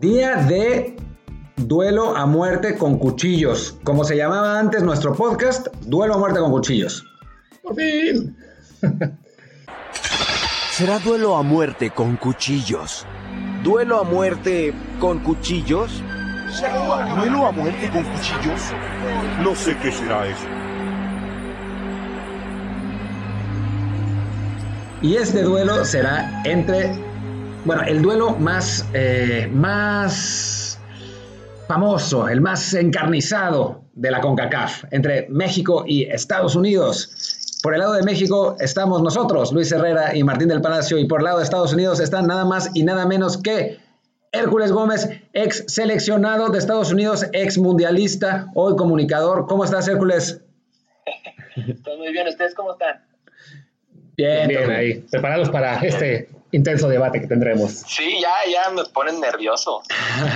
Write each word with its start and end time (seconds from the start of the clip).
Día 0.00 0.36
de 0.36 0.94
duelo 1.56 2.14
a 2.16 2.26
muerte 2.26 2.76
con 2.76 2.98
cuchillos. 2.98 3.78
Como 3.82 4.04
se 4.04 4.16
llamaba 4.16 4.58
antes 4.58 4.82
nuestro 4.82 5.14
podcast, 5.14 5.68
duelo 5.86 6.14
a 6.14 6.18
muerte 6.18 6.40
con 6.40 6.50
cuchillos. 6.50 7.04
Por 7.62 7.74
fin. 7.76 8.36
Será 10.72 10.98
duelo 10.98 11.36
a 11.36 11.42
muerte 11.42 11.90
con 11.90 12.16
cuchillos. 12.16 13.06
¿Duelo 13.62 14.00
a 14.00 14.04
muerte 14.04 14.74
con 15.00 15.20
cuchillos? 15.20 16.02
¿Será 16.52 17.16
duelo 17.16 17.46
a 17.46 17.52
muerte 17.52 17.90
con 17.90 18.04
cuchillos? 18.04 18.60
No 19.42 19.54
sé 19.54 19.74
qué 19.78 19.90
será 19.90 20.26
eso. 20.26 20.46
Y 25.00 25.16
este 25.16 25.42
duelo 25.42 25.84
será 25.86 26.42
entre, 26.44 26.92
bueno, 27.66 27.82
el 27.82 28.00
duelo 28.00 28.30
más, 28.36 28.88
eh, 28.94 29.48
más 29.52 30.78
famoso, 31.66 32.28
el 32.28 32.40
más 32.40 32.72
encarnizado 32.74 33.82
de 33.94 34.12
la 34.12 34.20
CONCACAF, 34.20 34.84
entre 34.92 35.26
México 35.28 35.84
y 35.84 36.04
Estados 36.04 36.54
Unidos. 36.54 37.58
Por 37.62 37.74
el 37.74 37.80
lado 37.80 37.94
de 37.94 38.04
México 38.04 38.56
estamos 38.60 39.02
nosotros, 39.02 39.52
Luis 39.52 39.72
Herrera 39.72 40.14
y 40.14 40.22
Martín 40.22 40.46
del 40.48 40.60
Palacio, 40.60 40.96
y 40.96 41.06
por 41.06 41.20
el 41.20 41.24
lado 41.24 41.38
de 41.38 41.44
Estados 41.44 41.72
Unidos 41.72 41.98
están 41.98 42.28
nada 42.28 42.44
más 42.44 42.70
y 42.74 42.84
nada 42.84 43.04
menos 43.04 43.36
que 43.36 43.78
Hércules 44.30 44.70
Gómez, 44.70 45.08
ex 45.32 45.64
seleccionado 45.66 46.50
de 46.50 46.58
Estados 46.58 46.92
Unidos, 46.92 47.26
ex 47.32 47.58
mundialista, 47.58 48.46
hoy 48.54 48.76
comunicador. 48.76 49.46
¿Cómo 49.46 49.64
estás, 49.64 49.88
Hércules? 49.88 50.40
Estoy 51.56 51.98
muy 51.98 52.12
bien, 52.12 52.28
¿ustedes 52.28 52.54
cómo 52.54 52.72
están? 52.72 53.00
Bien, 54.16 54.46
bien 54.46 54.70
ahí, 54.70 54.94
preparados 55.10 55.50
para 55.50 55.80
este 55.80 56.28
intenso 56.56 56.88
debate 56.88 57.20
que 57.20 57.26
tendremos. 57.26 57.70
Sí, 57.86 58.18
ya, 58.20 58.50
ya 58.50 58.70
me 58.70 58.84
ponen 58.92 59.20
nervioso. 59.20 59.82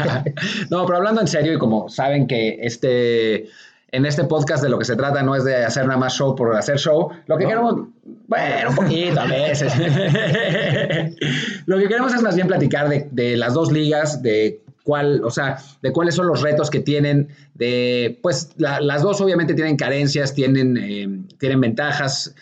no, 0.70 0.86
pero 0.86 0.98
hablando 0.98 1.20
en 1.20 1.26
serio, 1.26 1.52
y 1.52 1.58
como 1.58 1.88
saben 1.88 2.26
que 2.26 2.58
este, 2.60 3.48
en 3.90 4.06
este 4.06 4.24
podcast 4.24 4.62
de 4.62 4.68
lo 4.68 4.78
que 4.78 4.84
se 4.84 4.96
trata 4.96 5.22
no 5.22 5.34
es 5.34 5.44
de 5.44 5.64
hacer 5.64 5.86
nada 5.86 5.98
más 5.98 6.14
show 6.14 6.36
por 6.36 6.54
hacer 6.56 6.78
show, 6.78 7.10
lo 7.26 7.38
que 7.38 7.46
queremos, 7.46 7.88
bueno, 8.28 8.70
un 8.70 8.76
poquito 8.76 9.20
a 9.20 9.26
veces. 9.26 9.72
lo 11.66 11.78
que 11.78 11.88
queremos 11.88 12.14
es 12.14 12.22
más 12.22 12.36
bien 12.36 12.46
platicar 12.46 12.88
de, 12.88 13.08
de 13.10 13.36
las 13.36 13.54
dos 13.54 13.72
ligas, 13.72 14.22
de 14.22 14.62
cuál, 14.84 15.22
o 15.24 15.30
sea, 15.30 15.58
de 15.82 15.92
cuáles 15.92 16.14
son 16.14 16.26
los 16.26 16.42
retos 16.42 16.70
que 16.70 16.80
tienen, 16.80 17.28
de, 17.54 18.18
pues 18.22 18.50
las 18.56 19.02
dos 19.02 19.20
obviamente 19.20 19.54
tienen 19.54 19.76
carencias, 19.76 20.34
tienen, 20.34 20.76
eh, 20.76 21.08
tienen 21.38 21.60
ventajas 21.60 22.34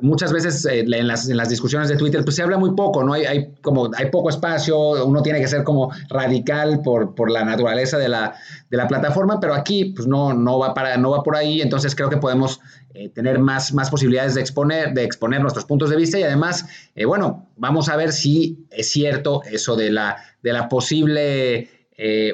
muchas 0.00 0.32
veces 0.32 0.64
eh, 0.64 0.80
en, 0.80 1.08
las, 1.08 1.28
en, 1.28 1.36
las, 1.36 1.48
discusiones 1.48 1.88
de 1.88 1.96
Twitter 1.96 2.24
pues 2.24 2.36
se 2.36 2.42
habla 2.42 2.58
muy 2.58 2.74
poco, 2.74 3.02
¿no? 3.02 3.12
Hay, 3.12 3.24
hay, 3.24 3.52
como, 3.62 3.90
hay 3.96 4.10
poco 4.10 4.28
espacio, 4.28 5.04
uno 5.04 5.22
tiene 5.22 5.40
que 5.40 5.48
ser 5.48 5.64
como 5.64 5.90
radical 6.08 6.82
por, 6.82 7.14
por 7.14 7.30
la 7.30 7.44
naturaleza 7.44 7.98
de 7.98 8.08
la, 8.08 8.34
de 8.70 8.76
la, 8.76 8.88
plataforma, 8.88 9.40
pero 9.40 9.54
aquí 9.54 9.86
pues 9.86 10.06
no, 10.06 10.32
no, 10.34 10.58
va 10.58 10.74
para, 10.74 10.96
no 10.96 11.10
va 11.10 11.22
por 11.22 11.36
ahí, 11.36 11.60
entonces 11.60 11.94
creo 11.94 12.08
que 12.08 12.16
podemos 12.16 12.60
eh, 12.94 13.08
tener 13.08 13.38
más, 13.38 13.72
más 13.74 13.90
posibilidades 13.90 14.34
de 14.34 14.40
exponer, 14.40 14.94
de 14.94 15.04
exponer 15.04 15.40
nuestros 15.40 15.64
puntos 15.64 15.90
de 15.90 15.96
vista 15.96 16.18
y 16.18 16.22
además, 16.22 16.66
eh, 16.94 17.04
bueno, 17.04 17.48
vamos 17.56 17.88
a 17.88 17.96
ver 17.96 18.12
si 18.12 18.66
es 18.70 18.90
cierto 18.90 19.42
eso 19.50 19.76
de 19.76 19.90
la, 19.90 20.16
de 20.42 20.52
la 20.52 20.68
posible... 20.68 21.70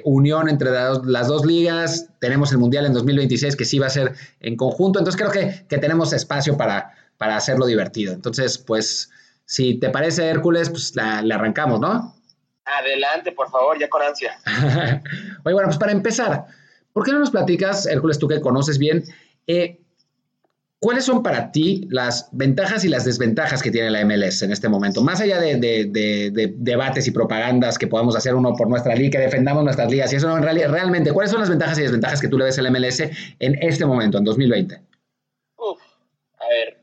unión 0.04 0.50
entre 0.50 0.68
las 0.70 1.26
dos 1.26 1.46
ligas, 1.46 2.10
tenemos 2.20 2.52
el 2.52 2.58
Mundial 2.58 2.84
en 2.84 2.92
2026 2.92 3.56
que 3.56 3.64
sí 3.64 3.78
va 3.78 3.86
a 3.86 3.90
ser 3.90 4.12
en 4.40 4.56
conjunto, 4.56 4.98
entonces 4.98 5.18
creo 5.18 5.32
que, 5.32 5.64
que 5.66 5.78
tenemos 5.78 6.12
espacio 6.12 6.58
para, 6.58 6.92
para 7.18 7.36
hacerlo 7.36 7.66
divertido. 7.66 8.12
Entonces, 8.12 8.58
pues, 8.58 9.10
si 9.46 9.78
te 9.78 9.90
parece, 9.90 10.26
Hércules, 10.26 10.70
pues 10.70 10.94
le 10.94 11.34
arrancamos, 11.34 11.80
¿no? 11.80 12.14
Adelante, 12.64 13.32
por 13.32 13.50
favor, 13.50 13.78
ya 13.78 13.88
con 13.88 14.02
ansia. 14.02 14.38
Oye, 15.44 15.52
bueno, 15.54 15.68
pues 15.68 15.78
para 15.78 15.92
empezar, 15.92 16.46
¿por 16.92 17.04
qué 17.04 17.12
no 17.12 17.18
nos 17.18 17.30
platicas, 17.30 17.86
Hércules, 17.86 18.18
tú 18.18 18.26
que 18.26 18.40
conoces 18.40 18.78
bien, 18.78 19.04
eh, 19.46 19.80
¿cuáles 20.80 21.04
son 21.04 21.22
para 21.22 21.52
ti 21.52 21.86
las 21.90 22.28
ventajas 22.32 22.84
y 22.84 22.88
las 22.88 23.04
desventajas 23.04 23.62
que 23.62 23.70
tiene 23.70 23.90
la 23.90 24.02
MLS 24.06 24.42
en 24.42 24.50
este 24.50 24.70
momento? 24.70 25.02
Más 25.02 25.20
allá 25.20 25.40
de, 25.40 26.52
debates 26.56 27.06
y 27.06 27.10
propagandas 27.10 27.76
que 27.76 27.86
podamos 27.86 28.16
hacer 28.16 28.34
uno 28.34 28.54
por 28.56 28.68
nuestra 28.68 28.94
liga, 28.94 29.18
que 29.18 29.18
defendamos 29.18 29.62
nuestras 29.62 29.90
ligas, 29.90 30.10
y 30.14 30.16
eso 30.16 30.28
no, 30.28 30.38
en 30.38 30.42
realidad, 30.42 30.70
realmente, 30.70 31.12
¿cuáles 31.12 31.32
son 31.32 31.40
las 31.40 31.50
ventajas 31.50 31.78
y 31.78 31.82
desventajas 31.82 32.20
que 32.20 32.28
tú 32.28 32.38
le 32.38 32.44
ves 32.44 32.58
a 32.58 32.62
la 32.62 32.70
MLS 32.70 33.00
en 33.00 33.62
este 33.62 33.84
momento, 33.84 34.16
en 34.16 34.24
2020? 34.24 34.80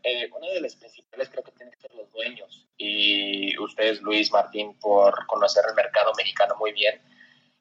Eh, 0.04 0.30
una 0.36 0.48
de 0.48 0.62
las 0.62 0.76
principales 0.76 1.30
creo 1.30 1.44
que 1.44 1.52
tienen 1.52 1.74
que 1.74 1.80
ser 1.80 1.94
los 1.96 2.12
dueños. 2.12 2.68
Y 2.78 3.58
ustedes, 3.60 4.02
Luis 4.02 4.32
Martín, 4.32 4.78
por 4.80 5.26
conocer 5.28 5.64
el 5.68 5.76
mercado 5.76 6.12
mexicano 6.18 6.56
muy 6.58 6.72
bien, 6.72 7.02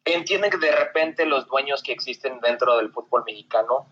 entienden 0.04 0.50
que 0.50 0.58
de 0.58 0.74
repente 0.74 1.26
los 1.26 1.46
dueños 1.46 1.82
que 1.82 1.92
existen 1.92 2.40
dentro 2.40 2.76
del 2.76 2.90
fútbol 2.90 3.24
mexicano, 3.24 3.86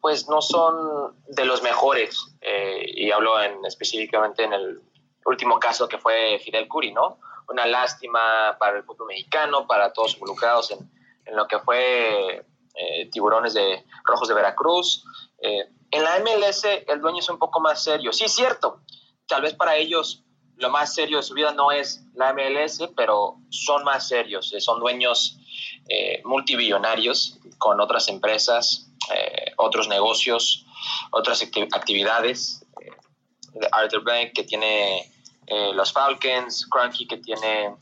pues 0.00 0.28
no 0.28 0.40
son 0.40 1.14
de 1.28 1.44
los 1.44 1.62
mejores. 1.62 2.34
Eh, 2.40 2.84
y 2.86 3.10
hablo 3.10 3.40
en, 3.42 3.64
específicamente 3.66 4.44
en 4.44 4.52
el 4.52 4.80
último 5.26 5.58
caso 5.58 5.88
que 5.88 5.98
fue 5.98 6.38
Fidel 6.38 6.68
Curi, 6.68 6.92
¿no? 6.92 7.18
Una 7.48 7.66
lástima 7.66 8.56
para 8.58 8.78
el 8.78 8.84
fútbol 8.84 9.08
mexicano, 9.08 9.66
para 9.66 9.92
todos 9.92 10.14
involucrados 10.14 10.70
en, 10.70 10.90
en 11.26 11.36
lo 11.36 11.46
que 11.46 11.58
fue 11.58 12.44
eh, 12.74 13.10
Tiburones 13.10 13.54
de 13.54 13.84
Rojos 14.04 14.28
de 14.28 14.34
Veracruz. 14.34 15.04
Eh, 15.42 15.68
en 15.90 16.04
la 16.04 16.18
MLS 16.20 16.64
el 16.64 17.00
dueño 17.00 17.18
es 17.18 17.28
un 17.28 17.38
poco 17.38 17.60
más 17.60 17.82
serio. 17.82 18.12
Sí, 18.12 18.28
cierto. 18.28 18.82
Tal 19.26 19.42
vez 19.42 19.54
para 19.54 19.76
ellos 19.76 20.24
lo 20.56 20.68
más 20.70 20.94
serio 20.94 21.16
de 21.16 21.22
su 21.22 21.34
vida 21.34 21.52
no 21.52 21.72
es 21.72 22.04
la 22.14 22.32
MLS, 22.34 22.82
pero 22.96 23.38
son 23.48 23.82
más 23.84 24.08
serios. 24.08 24.52
Eh, 24.52 24.60
son 24.60 24.78
dueños 24.78 25.38
eh, 25.88 26.20
multibillonarios 26.24 27.38
con 27.58 27.80
otras 27.80 28.08
empresas, 28.08 28.90
eh, 29.14 29.52
otros 29.56 29.88
negocios, 29.88 30.66
otras 31.10 31.42
actividades. 31.42 32.64
Arthur 33.72 34.04
Blank, 34.04 34.32
que 34.32 34.44
tiene 34.44 35.10
los 35.74 35.92
Falcons, 35.92 36.66
Cranky, 36.70 37.08
que 37.08 37.16
tiene 37.16 37.74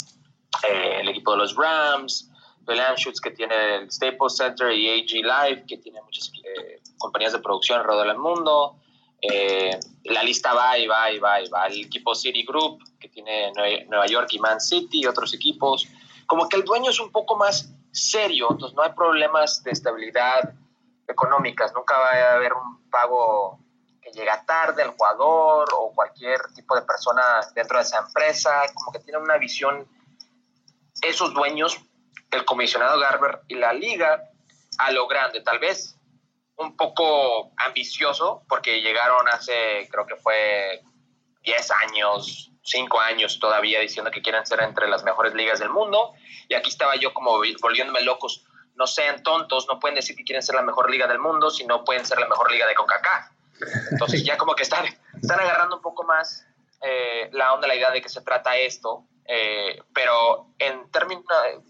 el 0.63 1.07
equipo 1.11 1.33
de 1.33 1.37
los 1.37 1.55
Rams, 1.55 2.31
Belen 2.69 2.97
Schutz, 2.97 3.21
que 3.21 3.31
tiene 3.31 3.77
el 3.77 3.91
Staples 3.91 4.37
Center, 4.37 4.71
y 4.71 4.89
AG 4.89 5.25
Live, 5.25 5.65
que 5.67 5.79
tiene 5.79 6.03
muchas 6.03 6.31
eh, 6.45 6.81
compañías 6.99 7.33
de 7.33 7.39
producción 7.39 7.81
alrededor 7.81 8.09
del 8.09 8.19
mundo. 8.19 8.77
Eh, 9.21 9.79
la 10.05 10.23
lista 10.23 10.55
va 10.55 10.79
y 10.79 10.87
va 10.87 11.11
y 11.11 11.19
va 11.19 11.41
y 11.41 11.49
va. 11.49 11.67
El 11.67 11.85
equipo 11.85 12.15
City 12.15 12.45
Group, 12.45 12.83
que 13.01 13.09
tiene 13.09 13.53
Nueva 13.53 14.07
York 14.07 14.29
y 14.33 14.39
Man 14.39 14.61
City 14.61 15.07
otros 15.07 15.35
equipos. 15.35 15.87
Como 16.27 16.49
que 16.49 16.57
el 16.57 16.65
dueño 16.65 16.91
es 16.91 17.01
un 17.01 17.11
poco 17.11 17.37
más 17.37 17.73
serio, 17.91 18.49
entonces 18.51 18.77
no 18.77 18.83
hay 18.83 18.93
problemas 18.93 19.63
de 19.63 19.71
estabilidad 19.71 20.55
económicas. 21.07 21.73
Nunca 21.75 21.99
va 21.99 22.11
a 22.11 22.35
haber 22.35 22.53
un 22.53 22.89
pago 22.91 23.59
que 24.01 24.11
llega 24.13 24.45
tarde 24.45 24.83
al 24.83 24.91
jugador 24.91 25.69
o 25.75 25.93
cualquier 25.95 26.41
tipo 26.55 26.77
de 26.77 26.83
persona 26.83 27.23
dentro 27.55 27.79
de 27.79 27.83
esa 27.83 27.99
empresa. 27.99 28.63
Como 28.75 28.93
que 28.93 29.01
tiene 29.01 29.19
una 29.19 29.39
visión 29.39 29.89
esos 31.03 31.33
dueños 31.33 31.81
el 32.31 32.45
comisionado 32.45 32.99
Garber 33.01 33.41
y 33.49 33.55
la 33.55 33.73
liga 33.73 34.23
a 34.79 34.93
lo 34.93 35.07
grande, 35.07 35.41
tal 35.41 35.59
vez 35.59 35.98
un 36.59 36.77
poco 36.77 37.53
ambicioso, 37.57 38.43
porque 38.49 38.81
llegaron 38.81 39.29
hace, 39.29 39.89
creo 39.91 40.07
que 40.07 40.17
fue 40.17 40.83
10 41.43 41.71
años, 41.87 42.53
5 42.63 43.01
años 43.01 43.39
todavía 43.39 43.81
diciendo 43.81 44.11
que 44.11 44.21
quieren 44.21 44.45
ser 44.45 44.61
entre 44.61 44.89
las 44.89 45.05
mejores 45.05 45.35
ligas 45.35 45.61
del 45.61 45.71
mundo, 45.71 46.13
y 46.49 46.55
aquí 46.55 46.71
estaba 46.71 46.97
yo 46.97 47.15
como 47.15 47.41
volviéndome 47.61 48.03
locos, 48.03 48.45
no 48.75 48.87
sean 48.87 49.23
tontos, 49.23 49.67
no 49.69 49.79
pueden 49.79 49.97
decir 49.97 50.17
que 50.17 50.25
quieren 50.25 50.43
ser 50.43 50.55
la 50.55 50.63
mejor 50.63 50.91
liga 50.91 51.07
del 51.07 51.19
mundo 51.19 51.51
si 51.51 51.65
no 51.65 51.85
pueden 51.85 52.07
ser 52.07 52.19
la 52.19 52.29
mejor 52.29 52.51
liga 52.51 52.67
de 52.67 52.75
CONCACAF. 52.75 53.31
Entonces 53.91 54.25
ya 54.25 54.37
como 54.37 54.55
que 54.55 54.63
están, 54.63 54.87
están 55.21 55.41
agarrando 55.41 55.77
un 55.77 55.83
poco 55.83 56.05
más 56.05 56.47
eh, 56.81 57.29
la 57.33 57.55
onda, 57.55 57.67
la 57.67 57.75
idea 57.75 57.91
de 57.91 58.01
que 58.01 58.09
se 58.09 58.21
trata 58.23 58.57
esto, 58.57 59.05
eh, 59.27 59.83
pero 59.93 60.55
en 60.59 60.91
términos 60.91 61.25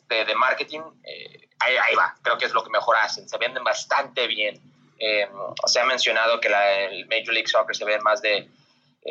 de, 0.08 0.34
marketing, 0.34 0.82
eh, 1.02 1.48
ahí, 1.60 1.94
va, 1.96 2.14
creo 2.22 2.36
que 2.36 2.44
es 2.44 2.52
lo 2.52 2.62
que 2.62 2.70
mejor 2.70 2.96
hacen, 2.96 3.28
se 3.28 3.38
venden 3.38 3.64
bastante 3.64 4.26
bien. 4.26 4.60
Eh, 4.98 5.28
se 5.66 5.80
ha 5.80 5.84
mencionado 5.84 6.40
que 6.40 6.48
la, 6.48 6.84
el 6.84 7.06
Major 7.06 7.32
League 7.32 7.48
Soccer 7.48 7.76
se 7.76 7.84
ve 7.84 7.98
más 8.00 8.20
de, 8.22 8.48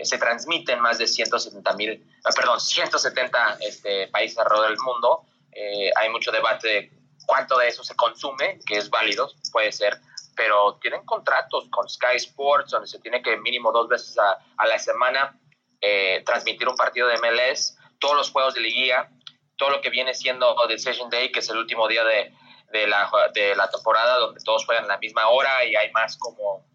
se 0.03 0.17
transmite 0.17 0.73
en 0.73 0.79
más 0.81 0.97
de 0.97 1.07
170 1.07 1.73
mil, 1.73 2.05
ah, 2.23 2.29
perdón, 2.35 2.59
170 2.59 3.57
este, 3.61 4.07
países 4.07 4.37
alrededor 4.37 4.69
del 4.69 4.77
mundo. 4.79 5.23
hay 5.95 6.09
mucho 6.09 6.31
debate 6.31 6.67
de 6.67 6.91
cuánto 7.25 7.57
de 7.57 7.67
eso 7.69 7.83
se 7.83 7.95
consume, 7.95 8.59
que 8.65 8.77
es 8.77 8.89
válido, 8.89 9.31
puede 9.51 9.71
ser, 9.71 9.97
pero 10.35 10.77
tienen 10.81 11.03
contratos 11.05 11.67
con 11.71 11.89
Sky 11.89 12.15
Sports, 12.15 12.71
donde 12.71 12.87
se 12.87 12.99
tiene 12.99 13.21
que 13.21 13.37
mínimo 13.37 13.71
dos 13.71 13.87
veces 13.87 14.17
a, 14.19 14.37
a 14.57 14.67
la 14.67 14.77
semana 14.77 15.39
transmitir 16.25 16.67
un 16.67 16.75
partido 16.75 17.07
de 17.07 17.17
MLS 17.17 17.77
todos 17.99 18.15
los 18.15 18.31
juegos 18.31 18.53
de 18.53 18.61
liguilla, 18.61 19.09
todo 19.55 19.69
lo 19.69 19.81
que 19.81 19.89
viene 19.89 20.13
siendo 20.13 20.55
Decision 20.67 21.09
Day, 21.09 21.31
que 21.31 21.39
es 21.39 21.49
el 21.49 21.57
último 21.57 21.87
día 21.87 22.03
de, 22.03 22.33
de, 22.71 22.87
la, 22.87 23.09
de 23.33 23.55
la 23.55 23.69
temporada, 23.69 24.19
donde 24.19 24.41
todos 24.43 24.65
juegan 24.65 24.85
a 24.85 24.87
la 24.87 24.97
misma 24.97 25.27
hora 25.29 25.65
y 25.65 25.75
hay 25.75 25.91
más 25.91 26.17
como 26.17 26.65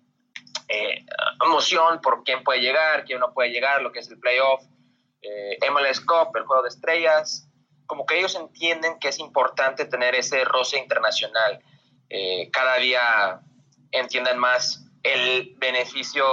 eh, 0.69 1.05
emoción 1.45 2.01
por 2.01 2.25
quién 2.25 2.43
puede 2.43 2.61
llegar, 2.61 3.05
quién 3.05 3.21
no 3.21 3.33
puede 3.33 3.51
llegar, 3.51 3.83
lo 3.83 3.93
que 3.93 3.99
es 3.99 4.11
el 4.11 4.19
playoff, 4.19 4.63
eh, 5.21 5.59
MLS 5.71 6.01
Cup, 6.01 6.37
el 6.37 6.45
juego 6.45 6.63
de 6.63 6.69
estrellas, 6.69 7.49
como 7.87 8.07
que 8.07 8.19
ellos 8.19 8.35
entienden 8.35 8.99
que 8.99 9.09
es 9.09 9.19
importante 9.19 9.85
tener 9.85 10.15
ese 10.15 10.45
roce 10.45 10.79
internacional. 10.79 11.61
Eh, 12.09 12.51
cada 12.51 12.77
día 12.77 13.41
entienden 13.91 14.39
más 14.39 14.87
el 15.03 15.55
beneficio, 15.57 16.25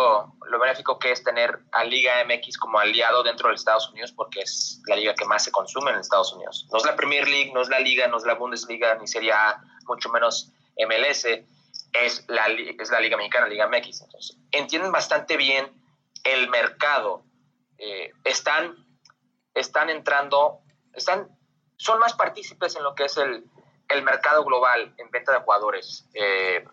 lo 0.45 0.59
benéfico 0.59 0.99
que 0.99 1.11
es 1.11 1.23
tener 1.23 1.59
a 1.71 1.83
Liga 1.83 2.23
MX 2.25 2.57
como 2.57 2.79
aliado 2.79 3.23
dentro 3.23 3.49
de 3.49 3.55
Estados 3.55 3.89
Unidos, 3.89 4.11
porque 4.11 4.41
es 4.41 4.81
la 4.87 4.95
liga 4.95 5.15
que 5.15 5.25
más 5.25 5.43
se 5.43 5.51
consume 5.51 5.91
en 5.91 5.97
Estados 5.97 6.33
Unidos. 6.33 6.67
No 6.71 6.77
es 6.77 6.85
la 6.85 6.95
Premier 6.95 7.27
League, 7.27 7.51
no 7.51 7.61
es 7.61 7.69
la 7.69 7.79
Liga, 7.79 8.07
no 8.07 8.17
es 8.17 8.25
la 8.25 8.35
Bundesliga, 8.35 8.95
ni 8.95 9.07
sería 9.07 9.59
mucho 9.87 10.09
menos 10.09 10.51
MLS, 10.77 11.25
es 11.25 12.25
la, 12.27 12.45
es 12.47 12.89
la 12.91 12.99
Liga 12.99 13.17
Mexicana, 13.17 13.47
Liga 13.47 13.67
MX. 13.67 14.01
Entonces, 14.01 14.37
entienden 14.51 14.91
bastante 14.91 15.35
bien 15.35 15.71
el 16.23 16.49
mercado. 16.49 17.23
Eh, 17.79 18.11
están, 18.23 18.85
están 19.55 19.89
entrando, 19.89 20.59
están, 20.93 21.27
son 21.77 21.97
más 21.99 22.13
partícipes 22.13 22.75
en 22.75 22.83
lo 22.83 22.93
que 22.93 23.05
es 23.05 23.17
el, 23.17 23.45
el 23.89 24.03
mercado 24.03 24.43
global 24.43 24.93
en 24.97 25.09
venta 25.09 25.31
de 25.31 25.39
jugadores. 25.39 26.05
Eh, 26.13 26.63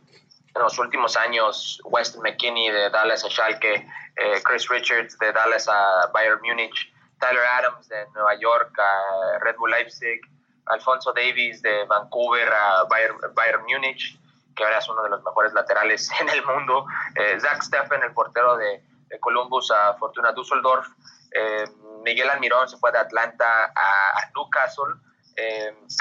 en 0.57 0.63
los 0.63 0.79
últimos 0.79 1.17
años, 1.17 1.81
Weston 1.85 2.23
McKinney 2.23 2.71
de 2.71 2.91
Dallas 2.91 3.25
a 3.25 3.29
Schalke, 3.29 3.87
eh, 4.17 4.43
Chris 4.43 4.69
Richards 4.69 5.19
de 5.19 5.33
Dallas 5.33 5.69
a 5.69 6.07
Bayern 6.13 6.41
Múnich, 6.43 6.93
Tyler 7.21 7.45
Adams 7.45 7.89
de 7.89 8.07
Nueva 8.15 8.35
York 8.41 8.77
a 8.79 9.39
Red 9.41 9.57
Bull 9.57 9.71
Leipzig, 9.71 10.21
Alfonso 10.67 11.13
Davis 11.13 11.63
de 11.63 11.85
Vancouver 11.85 12.49
a 12.53 12.85
Bayern, 12.85 13.19
Bayern 13.35 13.65
Múnich, 13.65 14.19
que 14.57 14.65
ahora 14.65 14.79
es 14.79 14.89
uno 14.89 15.03
de 15.03 15.11
los 15.11 15.23
mejores 15.23 15.53
laterales 15.53 16.11
en 16.21 16.29
el 16.31 16.45
mundo, 16.45 16.87
eh, 17.15 17.39
Zach 17.39 17.63
Steffen, 17.63 18.03
el 18.03 18.13
portero 18.13 18.57
de, 18.57 18.83
Columbus 19.21 19.71
a 19.71 19.95
Fortuna 19.95 20.33
Düsseldorf, 20.33 20.89
eh, 21.33 21.65
Miguel 22.03 22.29
Almirón 22.29 22.69
se 22.69 22.77
fue 22.77 22.91
de 22.93 22.99
Atlanta 22.99 23.73
a, 23.75 24.31
Newcastle, 24.35 24.95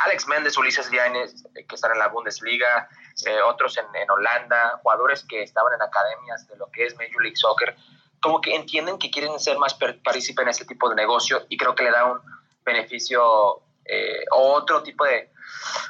Alex 0.03 0.27
Méndez, 0.27 0.57
Ulises 0.57 0.89
Llanes, 0.89 1.43
que 1.53 1.75
están 1.75 1.91
en 1.91 1.99
la 1.99 2.07
Bundesliga, 2.07 2.89
eh, 3.25 3.41
otros 3.41 3.77
en, 3.77 4.09
Holanda, 4.09 4.79
jugadores 4.83 5.25
que 5.27 5.41
estaban 5.41 5.73
en 5.73 5.81
academias 5.81 6.47
de 6.47 6.57
lo 6.57 6.69
que 6.69 6.85
es 6.85 6.95
Major 6.95 7.21
League 7.21 7.37
Soccer, 7.37 7.75
como 8.21 8.41
que 8.41 8.55
entienden 8.55 8.97
que 8.97 9.09
quieren 9.09 9.39
ser 9.39 9.57
más 9.57 9.73
partícipes 9.73 10.43
en 10.43 10.49
este 10.49 10.65
tipo 10.65 10.89
de 10.89 10.95
negocio 10.95 11.45
y 11.49 11.57
creo 11.57 11.75
que 11.75 11.83
le 11.83 11.91
da 11.91 12.05
un 12.05 12.19
beneficio 12.65 13.61
eh, 13.85 14.25
o 14.31 14.53
otro 14.53 14.83
tipo 14.83 15.05
de, 15.05 15.31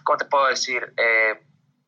¿cómo 0.03 0.17
te 0.17 0.25
puedo 0.25 0.47
decir? 0.47 0.93
Eh, 0.97 1.41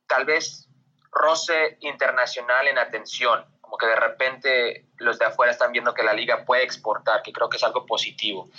tal 0.07 0.25
vez 0.25 0.67
roce 1.11 1.77
internacional 1.81 2.67
en 2.67 2.79
atención, 2.79 3.45
como 3.61 3.77
que 3.77 3.85
de 3.85 3.95
repente 3.95 4.85
los 4.97 5.19
de 5.19 5.25
afuera 5.25 5.51
están 5.51 5.71
viendo 5.71 5.93
que 5.93 6.03
la 6.03 6.13
liga 6.13 6.45
puede 6.45 6.63
exportar, 6.63 7.21
que 7.21 7.33
creo 7.33 7.49
que 7.49 7.57
es 7.57 7.63
algo 7.63 7.85
positivo. 7.85 8.49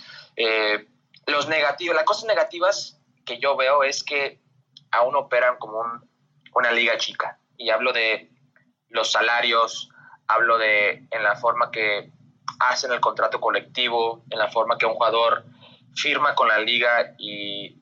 Los 1.30 1.48
negativos, 1.48 1.94
las 1.94 2.04
cosas 2.04 2.24
negativas 2.24 3.00
que 3.24 3.38
yo 3.38 3.56
veo 3.56 3.82
es 3.84 4.02
que 4.02 4.40
aún 4.90 5.14
operan 5.16 5.56
como 5.58 5.80
un 5.80 6.08
una 6.58 6.72
liga 6.72 6.96
chica. 6.98 7.38
Y 7.56 7.70
hablo 7.70 7.92
de 7.92 8.30
los 8.88 9.12
salarios, 9.12 9.88
hablo 10.26 10.58
de 10.58 11.06
en 11.10 11.22
la 11.22 11.36
forma 11.36 11.70
que 11.70 12.10
hacen 12.60 12.92
el 12.92 13.00
contrato 13.00 13.40
colectivo, 13.40 14.24
en 14.30 14.38
la 14.38 14.48
forma 14.48 14.76
que 14.76 14.86
un 14.86 14.94
jugador 14.94 15.44
firma 15.94 16.34
con 16.34 16.48
la 16.48 16.58
liga 16.58 17.14
y 17.18 17.76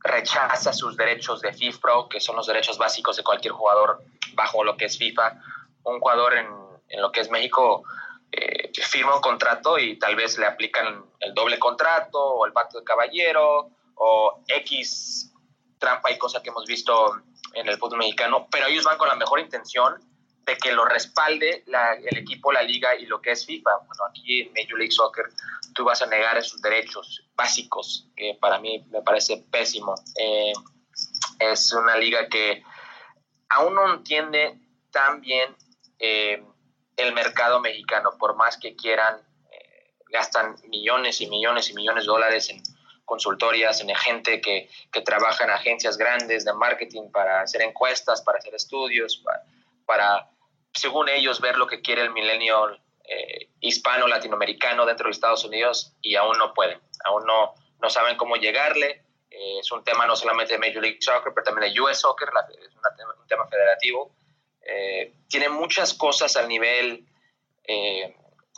rechaza 0.00 0.72
sus 0.72 0.96
derechos 0.96 1.40
de 1.40 1.52
FIFA, 1.52 2.08
que 2.10 2.20
son 2.20 2.36
los 2.36 2.46
derechos 2.46 2.78
básicos 2.78 3.16
de 3.16 3.22
cualquier 3.22 3.52
jugador 3.52 4.02
bajo 4.34 4.64
lo 4.64 4.76
que 4.76 4.86
es 4.86 4.98
FIFA. 4.98 5.40
Un 5.84 6.00
jugador 6.00 6.34
en, 6.34 6.46
en 6.88 7.00
lo 7.00 7.12
que 7.12 7.20
es 7.20 7.30
México 7.30 7.84
eh, 8.32 8.72
firma 8.82 9.14
un 9.14 9.20
contrato 9.20 9.78
y 9.78 9.98
tal 9.98 10.16
vez 10.16 10.38
le 10.38 10.46
aplican 10.46 11.04
el 11.20 11.34
doble 11.34 11.58
contrato 11.58 12.18
o 12.18 12.46
el 12.46 12.52
pacto 12.52 12.78
de 12.78 12.84
caballero 12.84 13.70
o 13.94 14.42
X 14.48 15.32
trampa 15.78 16.10
y 16.10 16.18
cosa 16.18 16.42
que 16.42 16.50
hemos 16.50 16.64
visto 16.64 17.22
en 17.54 17.68
el 17.68 17.76
fútbol 17.78 17.98
mexicano, 17.98 18.48
pero 18.50 18.66
ellos 18.66 18.84
van 18.84 18.96
con 18.98 19.08
la 19.08 19.16
mejor 19.16 19.40
intención 19.40 20.00
de 20.44 20.56
que 20.56 20.72
lo 20.72 20.84
respalde 20.84 21.64
el 21.66 22.16
equipo, 22.16 22.52
la 22.52 22.62
liga 22.62 22.96
y 22.96 23.06
lo 23.06 23.20
que 23.20 23.32
es 23.32 23.46
FIFA. 23.46 23.70
Bueno, 23.86 24.04
aquí 24.08 24.40
en 24.40 24.52
Major 24.52 24.78
League 24.78 24.92
Soccer 24.92 25.26
tú 25.74 25.84
vas 25.84 26.02
a 26.02 26.06
negar 26.06 26.36
esos 26.36 26.60
derechos 26.60 27.28
básicos, 27.34 28.08
que 28.16 28.36
para 28.40 28.58
mí 28.58 28.84
me 28.90 29.02
parece 29.02 29.44
pésimo. 29.50 29.94
Eh, 30.16 30.52
es 31.38 31.72
una 31.72 31.96
liga 31.96 32.28
que 32.28 32.62
aún 33.50 33.74
no 33.74 33.94
entiende 33.94 34.58
tan 34.90 35.20
bien 35.20 35.54
eh, 35.98 36.42
el 36.96 37.12
mercado 37.12 37.60
mexicano, 37.60 38.10
por 38.18 38.36
más 38.36 38.56
que 38.58 38.76
quieran, 38.76 39.20
eh, 39.50 39.94
gastan 40.10 40.56
millones 40.68 41.20
y 41.20 41.26
millones 41.28 41.70
y 41.70 41.74
millones 41.74 42.04
de 42.04 42.08
dólares 42.08 42.50
en 42.50 42.62
consultorias, 43.04 43.80
en 43.80 43.94
gente 43.94 44.40
que, 44.40 44.70
que, 44.90 45.00
trabaja 45.02 45.44
en 45.44 45.50
agencias 45.50 45.96
grandes 45.96 46.44
de 46.44 46.52
marketing 46.54 47.10
para 47.10 47.42
hacer 47.42 47.62
encuestas, 47.62 48.22
para 48.22 48.38
hacer 48.38 48.54
estudios, 48.54 49.22
para, 49.84 50.30
según 50.72 51.08
ellos, 51.08 51.40
ver 51.40 51.56
lo 51.58 51.66
que 51.66 51.82
quiere 51.82 52.02
el 52.02 52.10
milenio 52.10 52.70
eh, 53.04 53.50
hispano 53.60 54.06
latinoamericano 54.06 54.86
dentro 54.86 55.06
de 55.06 55.10
Estados 55.10 55.44
Unidos 55.44 55.92
y 56.00 56.14
aún 56.16 56.38
no 56.38 56.54
pueden, 56.54 56.80
aún 57.04 57.26
no, 57.26 57.54
no 57.80 57.90
saben 57.90 58.16
cómo 58.16 58.36
llegarle. 58.36 59.04
Eh, 59.30 59.58
es 59.58 59.72
un 59.72 59.82
tema 59.82 60.06
no 60.06 60.16
solamente 60.16 60.54
de 60.54 60.58
Major 60.58 60.82
League 60.82 60.98
Soccer, 61.00 61.32
pero 61.34 61.44
también 61.44 61.72
de 61.72 61.80
US 61.80 62.00
Soccer, 62.00 62.28
es 62.60 62.74
un 62.74 63.26
tema 63.26 63.46
federativo. 63.48 64.14
Eh, 64.66 65.14
tiene 65.28 65.48
muchas 65.48 65.94
cosas 65.94 66.36
al 66.36 66.48
nivel, 66.48 67.06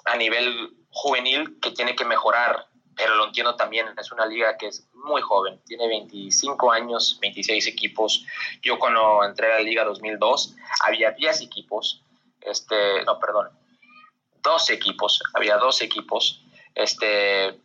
a 0.07 0.17
nivel 0.17 0.77
juvenil 0.91 1.59
que 1.61 1.71
tiene 1.71 1.95
que 1.95 2.05
mejorar 2.05 2.67
pero 2.97 3.15
lo 3.17 3.27
entiendo 3.27 3.57
también, 3.57 3.87
es 3.99 4.13
una 4.13 4.27
liga 4.27 4.57
que 4.57 4.69
es 4.69 4.89
muy 4.93 5.21
joven, 5.21 5.61
tiene 5.67 5.89
25 5.89 6.71
años, 6.71 7.19
26 7.21 7.67
equipos. 7.67 8.25
Yo 8.63 8.79
cuando 8.79 9.25
entré 9.25 9.53
a 9.53 9.57
la 9.57 9.63
liga 9.63 9.85
2002 9.85 10.55
había 10.85 11.13
10 11.13 11.43
equipos, 11.43 12.03
este, 12.41 13.05
no, 13.05 13.19
perdón, 13.19 13.51
12 14.43 14.75
equipos, 14.75 15.23
había 15.35 15.57
12 15.57 15.85
equipos, 15.85 16.45
este, 16.75 17.59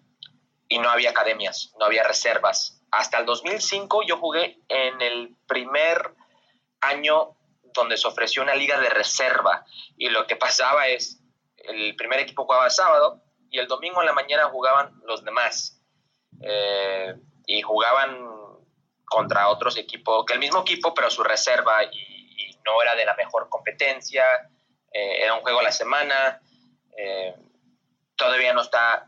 y 0.68 0.80
no 0.80 0.90
había 0.90 1.12
academias, 1.12 1.74
no 1.80 1.86
había 1.86 2.04
reservas. 2.04 2.82
Hasta 2.92 3.20
el 3.20 3.26
2005 3.26 4.04
yo 4.08 4.18
jugué 4.18 4.60
en 4.68 5.02
el 5.02 5.36
primer 5.48 6.16
año 6.82 7.36
donde 7.74 7.98
se 7.98 8.08
ofreció 8.08 8.42
una 8.42 8.56
liga 8.56 8.80
de 8.80 8.90
reserva 8.90 9.66
y 9.98 10.10
lo 10.10 10.26
que 10.28 10.36
pasaba 10.36 10.88
es, 10.88 11.22
el 11.58 11.96
primer 11.96 12.20
equipo 12.20 12.46
jugaba 12.46 12.70
sábado, 12.70 13.22
y 13.52 13.60
el 13.60 13.68
domingo 13.68 14.00
en 14.02 14.08
la 14.08 14.14
mañana 14.14 14.46
jugaban 14.50 15.02
los 15.06 15.24
demás. 15.24 15.82
Eh, 16.42 17.16
y 17.48 17.62
jugaban 17.62 18.30
contra 19.06 19.50
otros 19.50 19.76
equipos, 19.78 20.24
que 20.26 20.34
el 20.34 20.40
mismo 20.40 20.62
equipo, 20.62 20.94
pero 20.94 21.10
su 21.10 21.24
reserva 21.24 21.84
y, 21.84 22.18
no 22.66 22.82
era 22.82 22.94
de 22.94 23.06
la 23.06 23.16
mejor 23.16 23.50
competencia. 23.50 24.24
Eh, 24.92 25.24
era 25.24 25.34
un 25.34 25.42
juego 25.42 25.60
a 25.60 25.64
la 25.64 25.72
semana. 25.72 26.40
Eh, 26.96 27.34
todavía 28.16 28.54
no 28.54 28.62
está 28.62 29.08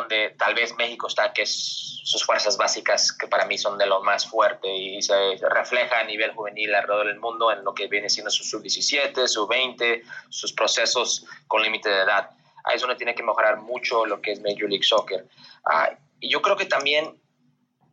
donde 0.00 0.34
tal 0.38 0.54
vez 0.54 0.74
México 0.76 1.06
está, 1.06 1.32
que 1.32 1.42
es 1.42 2.00
sus 2.04 2.24
fuerzas 2.24 2.56
básicas, 2.56 3.12
que 3.12 3.28
para 3.28 3.44
mí 3.44 3.58
son 3.58 3.76
de 3.76 3.86
lo 3.86 4.02
más 4.02 4.26
fuerte 4.26 4.74
y 4.74 5.02
se 5.02 5.36
refleja 5.50 6.00
a 6.00 6.04
nivel 6.04 6.32
juvenil 6.32 6.74
alrededor 6.74 7.06
del 7.06 7.20
mundo 7.20 7.52
en 7.52 7.64
lo 7.64 7.74
que 7.74 7.86
viene 7.86 8.08
siendo 8.08 8.30
su 8.30 8.44
sub-17, 8.44 9.26
sub-20, 9.26 10.02
sus 10.30 10.52
procesos 10.52 11.26
con 11.46 11.62
límite 11.62 11.88
de 11.88 12.02
edad 12.02 12.30
ahí 12.68 12.76
es 12.76 12.82
donde 12.82 12.96
tiene 12.96 13.14
que 13.14 13.22
mejorar 13.22 13.58
mucho 13.58 14.06
lo 14.06 14.20
que 14.20 14.32
es 14.32 14.40
Major 14.40 14.68
League 14.68 14.84
Soccer. 14.84 15.26
Ah, 15.64 15.90
y 16.20 16.30
yo 16.30 16.42
creo 16.42 16.56
que 16.56 16.66
también 16.66 17.20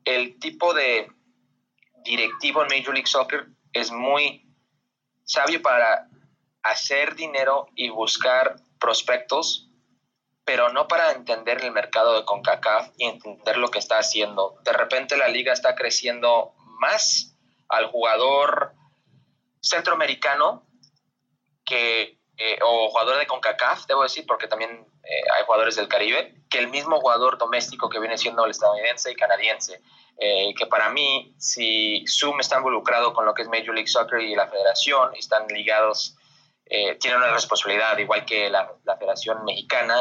el 0.04 0.38
tipo 0.40 0.74
de 0.74 1.10
directivo 2.04 2.62
en 2.62 2.68
Major 2.68 2.94
League 2.94 3.08
Soccer 3.08 3.48
es 3.74 3.92
muy 3.92 4.46
sabio 5.24 5.62
para 5.62 6.08
hacer 6.62 7.16
dinero 7.16 7.68
y 7.76 7.90
buscar 7.90 8.58
prospectos, 8.80 9.70
pero 10.46 10.70
no 10.70 10.88
para 10.88 11.12
entender 11.12 11.64
el 11.64 11.72
mercado 11.72 12.16
de 12.16 12.26
CONCACAF 12.26 12.92
y 12.98 13.06
entender 13.06 13.58
lo 13.58 13.70
que 13.70 13.80
está 13.80 13.98
haciendo. 13.98 14.56
De 14.64 14.72
repente 14.72 15.18
la 15.18 15.28
liga 15.28 15.52
está 15.52 15.76
creciendo 15.76 16.54
más 16.80 17.36
al 17.68 17.88
jugador 17.88 18.74
centroamericano 19.60 20.64
que 21.66 22.20
eh, 22.38 22.60
o 22.62 22.90
jugador 22.90 23.18
de 23.18 23.28
CONCACAF, 23.28 23.86
debo 23.88 24.04
decir, 24.04 24.26
porque 24.28 24.48
también 24.48 24.86
eh, 25.04 25.22
hay 25.36 25.46
jugadores 25.46 25.78
del 25.78 25.88
Caribe, 25.88 26.36
que 26.50 26.60
el 26.60 26.68
mismo 26.68 27.00
jugador 27.00 27.38
doméstico 27.38 27.90
que 27.90 28.00
viene 28.00 28.18
siendo 28.18 28.44
el 28.44 28.52
estadounidense 28.52 29.12
y 29.12 29.16
canadiense. 29.16 29.82
Eh, 30.18 30.54
que 30.58 30.66
para 30.66 30.90
mí, 30.90 31.34
si 31.38 32.06
Zoom 32.08 32.40
está 32.40 32.58
involucrado 32.58 33.14
con 33.14 33.26
lo 33.26 33.34
que 33.34 33.42
es 33.42 33.50
Major 33.50 33.74
League 33.74 33.88
Soccer 33.88 34.22
y 34.22 34.36
la 34.36 34.48
federación, 34.48 35.16
están 35.16 35.48
ligados, 35.48 36.18
tienen 36.68 37.20
una 37.20 37.32
responsabilidad, 37.34 37.98
igual 37.98 38.26
que 38.26 38.50
la, 38.50 38.72
la 38.84 38.98
Federación 38.98 39.46
Mexicana 39.46 39.96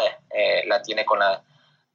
la 0.67 0.83
tiene 0.83 1.05
con 1.05 1.19
la, 1.19 1.43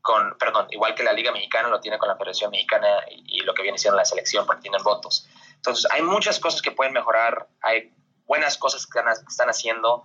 con, 0.02 0.38
perdón, 0.38 0.68
igual 0.72 0.96
que 0.96 1.04
la 1.04 1.14
Liga 1.14 1.32
Mexicana 1.32 1.70
lo 1.70 1.80
tiene 1.80 1.98
con 1.98 2.08
la 2.08 2.16
Federación 2.16 2.52
Mexicana 2.52 2.88
y, 3.10 3.40
y 3.40 3.42
lo 3.42 3.54
que 3.54 3.64
viene 3.64 3.78
siendo 3.78 3.98
la 3.98 4.06
selección, 4.06 4.46
porque 4.46 4.62
tienen 4.62 4.84
votos. 4.84 5.28
Entonces, 5.56 5.88
hay 5.92 6.02
muchas 6.02 6.40
cosas 6.40 6.62
que 6.62 6.72
pueden 6.72 6.94
mejorar, 6.94 7.48
hay 7.62 7.92
buenas 8.26 8.58
cosas 8.58 8.86
que 8.86 9.00
están 9.28 9.50
haciendo, 9.50 10.04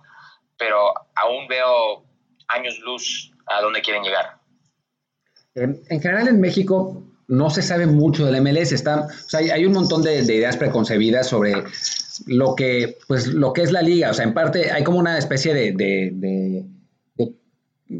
pero 0.57 0.93
aún 1.15 1.47
veo 1.47 2.03
años 2.47 2.77
luz 2.79 3.31
a 3.45 3.61
dónde 3.61 3.81
quieren 3.81 4.03
llegar. 4.03 4.39
En 5.53 6.01
general 6.01 6.27
en 6.27 6.41
México, 6.41 7.01
no 7.27 7.49
se 7.49 7.61
sabe 7.61 7.85
mucho 7.85 8.25
del 8.25 8.41
MLS. 8.41 8.73
Está, 8.73 9.07
o 9.07 9.29
sea, 9.29 9.39
hay, 9.39 9.65
un 9.65 9.73
montón 9.73 10.01
de, 10.03 10.17
ideas 10.17 10.57
preconcebidas 10.57 11.27
sobre 11.27 11.53
lo 12.27 12.55
que, 12.55 12.97
pues, 13.07 13.27
lo 13.27 13.53
que 13.53 13.61
es 13.61 13.71
la 13.71 13.81
liga. 13.81 14.11
O 14.11 14.13
sea, 14.13 14.25
en 14.25 14.33
parte 14.33 14.71
hay 14.71 14.83
como 14.83 14.99
una 14.99 15.17
especie 15.17 15.53
de, 15.53 16.65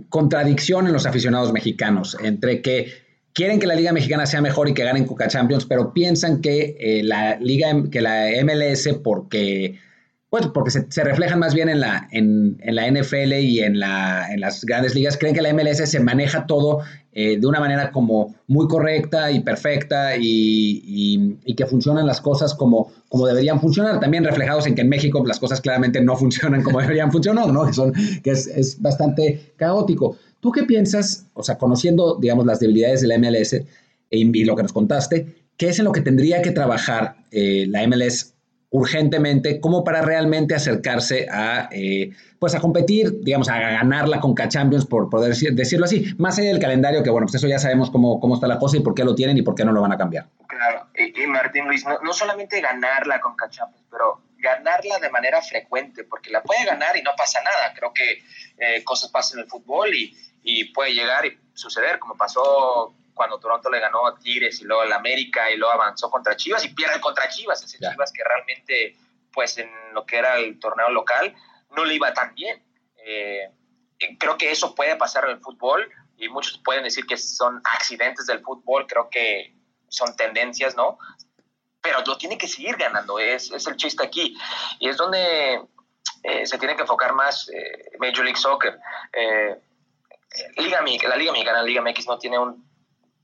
contradicción 0.10 0.88
en 0.88 0.94
los 0.94 1.06
aficionados 1.06 1.54
mexicanos 1.54 2.18
entre 2.24 2.62
que 2.62 2.92
quieren 3.34 3.60
que 3.60 3.68
la 3.68 3.76
liga 3.76 3.94
mexicana 3.94 4.26
sea 4.26 4.42
mejor 4.42 4.68
y 4.68 4.74
que 4.74 4.84
ganen 4.84 5.06
Coca 5.06 5.28
Champions, 5.28 5.66
pero 5.66 5.94
piensan 5.94 6.42
que 6.42 6.76
eh, 6.80 7.04
la 7.04 7.38
liga, 7.40 7.72
que 7.92 8.02
la 8.02 8.26
MLS, 8.44 8.90
porque 9.04 9.78
pues 10.36 10.48
porque 10.48 10.70
se, 10.70 11.04
reflejan 11.06 11.40
más 11.40 11.54
bien 11.54 11.70
en 11.70 11.80
la, 11.80 12.10
en, 12.12 12.58
la 12.66 12.92
NFL 12.92 13.36
y 13.36 13.62
en, 13.62 13.80
la, 13.80 14.34
en, 14.34 14.42
las 14.42 14.66
grandes 14.66 14.94
ligas. 14.94 15.18
Creen 15.18 15.34
que 15.34 15.42
la 15.42 15.54
MLS 15.54 15.90
se 15.90 16.00
maneja 16.02 16.46
todo 16.46 16.82
eh, 17.14 17.40
de 17.40 17.48
una 17.48 17.62
manera 17.62 17.90
como 17.90 18.36
muy 18.48 18.68
correcta 18.68 19.32
y 19.32 19.40
perfecta 19.40 20.18
y, 20.20 21.38
que 21.56 21.66
funcionan 21.66 22.06
las 22.06 22.20
cosas 22.20 22.54
como, 22.54 22.92
como 23.08 23.28
deberían 23.28 23.62
funcionar. 23.62 24.02
También 24.02 24.26
reflejados 24.26 24.68
en 24.68 24.76
que 24.76 24.82
en 24.82 24.90
México 24.90 25.24
las 25.26 25.40
cosas 25.40 25.62
claramente 25.62 26.02
no 26.02 26.18
funcionan 26.18 26.64
como 26.64 26.82
deberían 26.82 27.14
funcionar, 27.14 27.48
¿no? 27.48 27.66
Que, 27.66 27.72
son, 27.72 27.94
que 28.22 28.32
es, 28.32 28.82
bastante 28.82 29.54
caótico. 29.56 30.18
¿Tú 30.42 30.52
qué 30.52 30.64
piensas, 30.64 31.28
o 31.34 31.44
sea, 31.44 31.58
conociendo, 31.58 32.18
digamos, 32.20 32.46
las 32.46 32.60
debilidades 32.60 33.00
de 33.00 33.08
la 33.08 33.18
MLS 33.18 33.54
e, 33.54 33.66
y, 34.10 34.44
lo 34.44 34.58
que 34.58 34.64
nos 34.64 34.74
contaste, 34.74 35.48
qué 35.56 35.70
es 35.70 35.80
en 35.80 35.86
lo 35.86 35.94
que 35.94 36.02
tendría 36.02 36.42
que 36.42 36.52
trabajar 36.52 37.16
eh, 37.32 37.68
la 37.70 37.88
MLS 37.88 38.35
urgentemente 38.70 39.60
como 39.60 39.84
para 39.84 40.02
realmente 40.02 40.56
acercarse 40.56 41.28
a, 41.32 41.70
eh, 41.72 42.12
pues 42.40 42.56
a 42.56 42.60
competir, 42.60 43.22
digamos, 43.22 43.50
a 43.50 43.60
ganar 43.60 44.08
la 44.08 44.20
Conca 44.20 44.50
Champions, 44.50 44.86
por 44.86 45.10
poder 45.10 45.34
decirlo 45.36 45.86
así, 45.86 46.14
más 46.18 46.38
allá 46.38 46.50
del 46.50 46.60
calendario, 46.60 47.04
que 47.04 47.10
bueno, 47.10 47.26
pues 47.26 47.36
eso 47.36 47.48
ya 47.48 47.60
sabemos 47.60 47.90
cómo, 47.90 48.20
cómo 48.20 48.36
está 48.36 48.48
la 48.48 48.60
cosa 48.60 48.78
y 48.78 48.82
por 48.82 48.94
qué 48.94 49.04
lo 49.04 49.16
tienen 49.16 49.38
y 49.38 49.42
por 49.42 49.56
qué 49.56 49.64
no 49.66 49.72
lo 49.72 49.82
van 49.82 49.94
a 49.94 49.98
cambiar. 49.98 50.28
Claro, 50.48 50.88
y, 50.96 51.26
Martín 51.28 51.66
Luis, 51.66 51.86
no, 51.86 52.14
solamente 52.14 52.60
ganar 52.62 53.08
la 53.08 53.20
Conca 53.20 53.50
Champions, 53.50 53.86
pero 53.90 54.22
ganarla 54.38 55.00
de 55.00 55.10
manera 55.10 55.42
frecuente, 55.42 56.04
porque 56.04 56.30
la 56.30 56.44
puede 56.44 56.66
ganar 56.66 56.96
y 56.98 57.02
no 57.02 57.12
pasa 57.18 57.40
nada. 57.44 57.74
Creo 57.76 57.94
que 57.94 58.24
eh, 58.58 58.84
cosas 58.84 59.10
pasan 59.10 59.40
en 59.40 59.46
el 59.46 59.50
fútbol 59.50 59.94
y, 59.94 60.16
y 60.44 60.66
puede 60.66 60.94
llegar 60.94 61.26
y 61.26 61.38
suceder, 61.54 61.98
como 62.00 62.16
pasó 62.16 62.94
cuando 63.16 63.40
Toronto 63.40 63.70
le 63.72 63.80
ganó 63.80 64.06
a 64.06 64.20
Tigres 64.20 64.62
y 64.62 64.66
luego 64.66 64.84
al 64.84 64.94
América 64.94 65.50
y 65.50 65.58
luego 65.58 65.74
avanzó 65.74 66.12
contra 66.12 66.36
Chivas 66.36 66.64
y 66.66 66.70
pierde 66.70 67.00
contra 67.00 67.30
Chivas, 67.30 67.64
ese 67.64 67.80
Chivas 67.80 68.12
que 68.12 68.24
realmente, 68.24 68.96
pues 69.34 69.58
en 69.58 69.72
lo 69.94 70.06
que 70.06 70.18
era 70.18 70.38
el 70.38 70.60
torneo 70.60 70.90
local, 70.90 71.34
no 71.76 71.86
le 71.86 71.96
iba 71.96 72.14
tan 72.14 72.36
bien. 72.36 72.62
Eh, 72.98 73.50
creo 74.20 74.38
que 74.38 74.52
eso 74.52 74.76
puede 74.76 74.98
pasar 74.98 75.24
en 75.26 75.32
el 75.32 75.40
fútbol 75.40 75.90
y 76.18 76.28
muchos 76.28 76.60
pueden 76.64 76.84
decir 76.84 77.06
que 77.06 77.18
son 77.18 77.62
accidentes 77.64 78.28
del 78.28 78.42
fútbol, 78.42 78.86
creo 78.86 79.10
que 79.10 79.56
son 79.88 80.16
tendencias, 80.18 80.76
¿no? 80.76 81.00
Pero 81.82 82.02
lo 82.06 82.18
tiene 82.18 82.38
que 82.38 82.48
seguir 82.48 82.76
ganando, 82.76 83.18
es, 83.18 83.50
es 83.52 83.66
el 83.66 83.78
chiste 83.78 84.04
aquí. 84.04 84.36
Y 84.80 84.90
es 84.90 84.98
donde 84.98 85.62
eh, 86.24 86.46
se 86.46 86.58
tiene 86.58 86.76
que 86.76 86.82
enfocar 86.82 87.14
más 87.14 87.50
eh, 87.50 87.92
Major 87.98 88.26
League 88.26 88.40
Soccer. 88.40 88.78
Liga, 90.58 90.82
la 91.08 91.16
Liga 91.16 91.32
Mexicana, 91.32 91.60
la 91.60 91.64
Liga 91.64 91.82
MX 91.82 92.08
no 92.08 92.18
tiene 92.18 92.38
un 92.38 92.75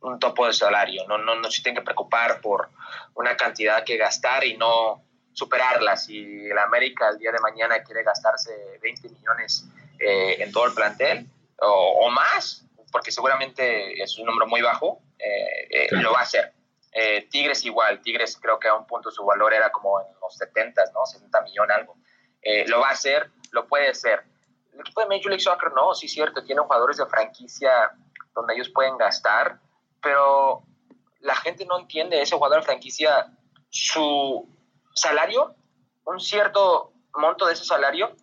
un 0.01 0.19
topo 0.19 0.47
de 0.47 0.53
salario, 0.53 1.05
no, 1.07 1.17
no, 1.17 1.35
no 1.35 1.51
se 1.51 1.61
tienen 1.61 1.81
que 1.81 1.85
preocupar 1.85 2.41
por 2.41 2.69
una 3.13 3.37
cantidad 3.37 3.83
que 3.83 3.97
gastar 3.97 4.43
y 4.43 4.57
no 4.57 5.03
superarla. 5.33 5.95
Si 5.97 6.47
el 6.47 6.57
América 6.57 7.09
el 7.09 7.19
día 7.19 7.31
de 7.31 7.39
mañana 7.39 7.83
quiere 7.83 8.03
gastarse 8.03 8.79
20 8.81 9.09
millones 9.09 9.67
eh, 9.99 10.37
en 10.39 10.51
todo 10.51 10.65
el 10.65 10.73
plantel 10.73 11.27
o, 11.59 12.09
más, 12.09 12.65
porque 12.91 13.11
seguramente 13.11 14.01
es 14.01 14.17
un 14.17 14.25
número 14.25 14.47
muy 14.47 14.61
bajo, 14.61 14.99
eh, 15.19 15.67
eh, 15.69 15.87
lo 15.91 16.13
va 16.13 16.19
a 16.19 16.23
hacer. 16.23 16.53
Tigres 17.29 17.63
igual, 17.63 18.01
Tigres 18.01 18.37
creo 18.41 18.59
que 18.59 18.67
a 18.67 18.73
un 18.73 18.85
punto 18.85 19.11
su 19.11 19.23
valor 19.23 19.53
era 19.53 19.71
como 19.71 20.01
en 20.01 20.07
los 20.19 20.35
70, 20.35 20.83
¿no? 20.93 21.05
70 21.05 21.41
millones 21.41 21.77
algo. 21.77 21.95
lo 22.67 22.81
va 22.81 22.89
a 22.89 22.91
hacer, 22.91 23.29
lo 23.51 23.65
puede 23.67 23.89
hacer. 23.89 24.23
El 24.73 24.81
equipo 24.81 24.99
de 25.01 25.07
Major 25.07 25.27
League 25.27 25.39
Soccer 25.39 25.71
no, 25.73 25.93
sí 25.93 26.07
es 26.07 26.11
cierto, 26.11 26.43
tiene 26.43 26.61
jugadores 26.61 26.97
de 26.97 27.05
franquicia 27.05 27.91
donde 28.33 28.55
ellos 28.55 28.69
pueden 28.69 28.97
gastar, 28.97 29.59
pero 30.01 30.63
la 31.19 31.35
gente 31.35 31.65
no 31.65 31.79
entiende 31.79 32.21
ese 32.21 32.35
jugador 32.35 32.59
de 32.59 32.65
franquicia, 32.65 33.27
su 33.69 34.47
salario, 34.93 35.55
un 36.05 36.19
cierto 36.19 36.91
monto 37.15 37.45
de 37.45 37.53
ese 37.53 37.63
salario 37.63 38.15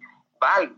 va 0.42 0.56
al 0.56 0.76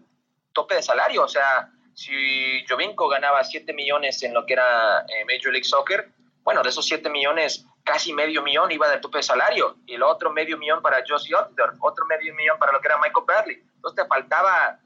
tope 0.53 0.75
de 0.77 0.83
salario. 0.83 1.25
O 1.25 1.29
sea, 1.29 1.71
si 1.95 2.65
Jovinko 2.69 3.09
ganaba 3.09 3.43
7 3.43 3.73
millones 3.73 4.23
en 4.23 4.35
lo 4.35 4.47
que 4.47 4.55
era 4.55 5.01
eh, 5.01 5.25
Major 5.25 5.53
League 5.53 5.65
Soccer, 5.65 6.13
bueno, 6.43 6.63
de 6.63 6.71
esos 6.71 6.87
7 6.87 7.09
millones, 7.11 7.67
casi 7.85 8.13
medio 8.13 8.43
millón 8.43 8.71
iba 8.71 8.89
del 8.89 9.01
tope 9.01 9.19
de 9.19 9.23
salario. 9.23 9.77
Y 9.87 9.95
el 9.95 10.03
otro 10.03 10.31
medio 10.31 10.57
millón 10.57 10.83
para 10.83 11.03
Josie 11.07 11.35
Otter, 11.35 11.67
otro 11.81 12.05
medio 12.07 12.35
millón 12.35 12.59
para 12.59 12.73
lo 12.73 12.81
que 12.81 12.89
era 12.89 12.99
Michael 12.99 13.27
Bradley. 13.27 13.57
Entonces 13.77 14.03
te 14.03 14.09
faltaba, 14.09 14.79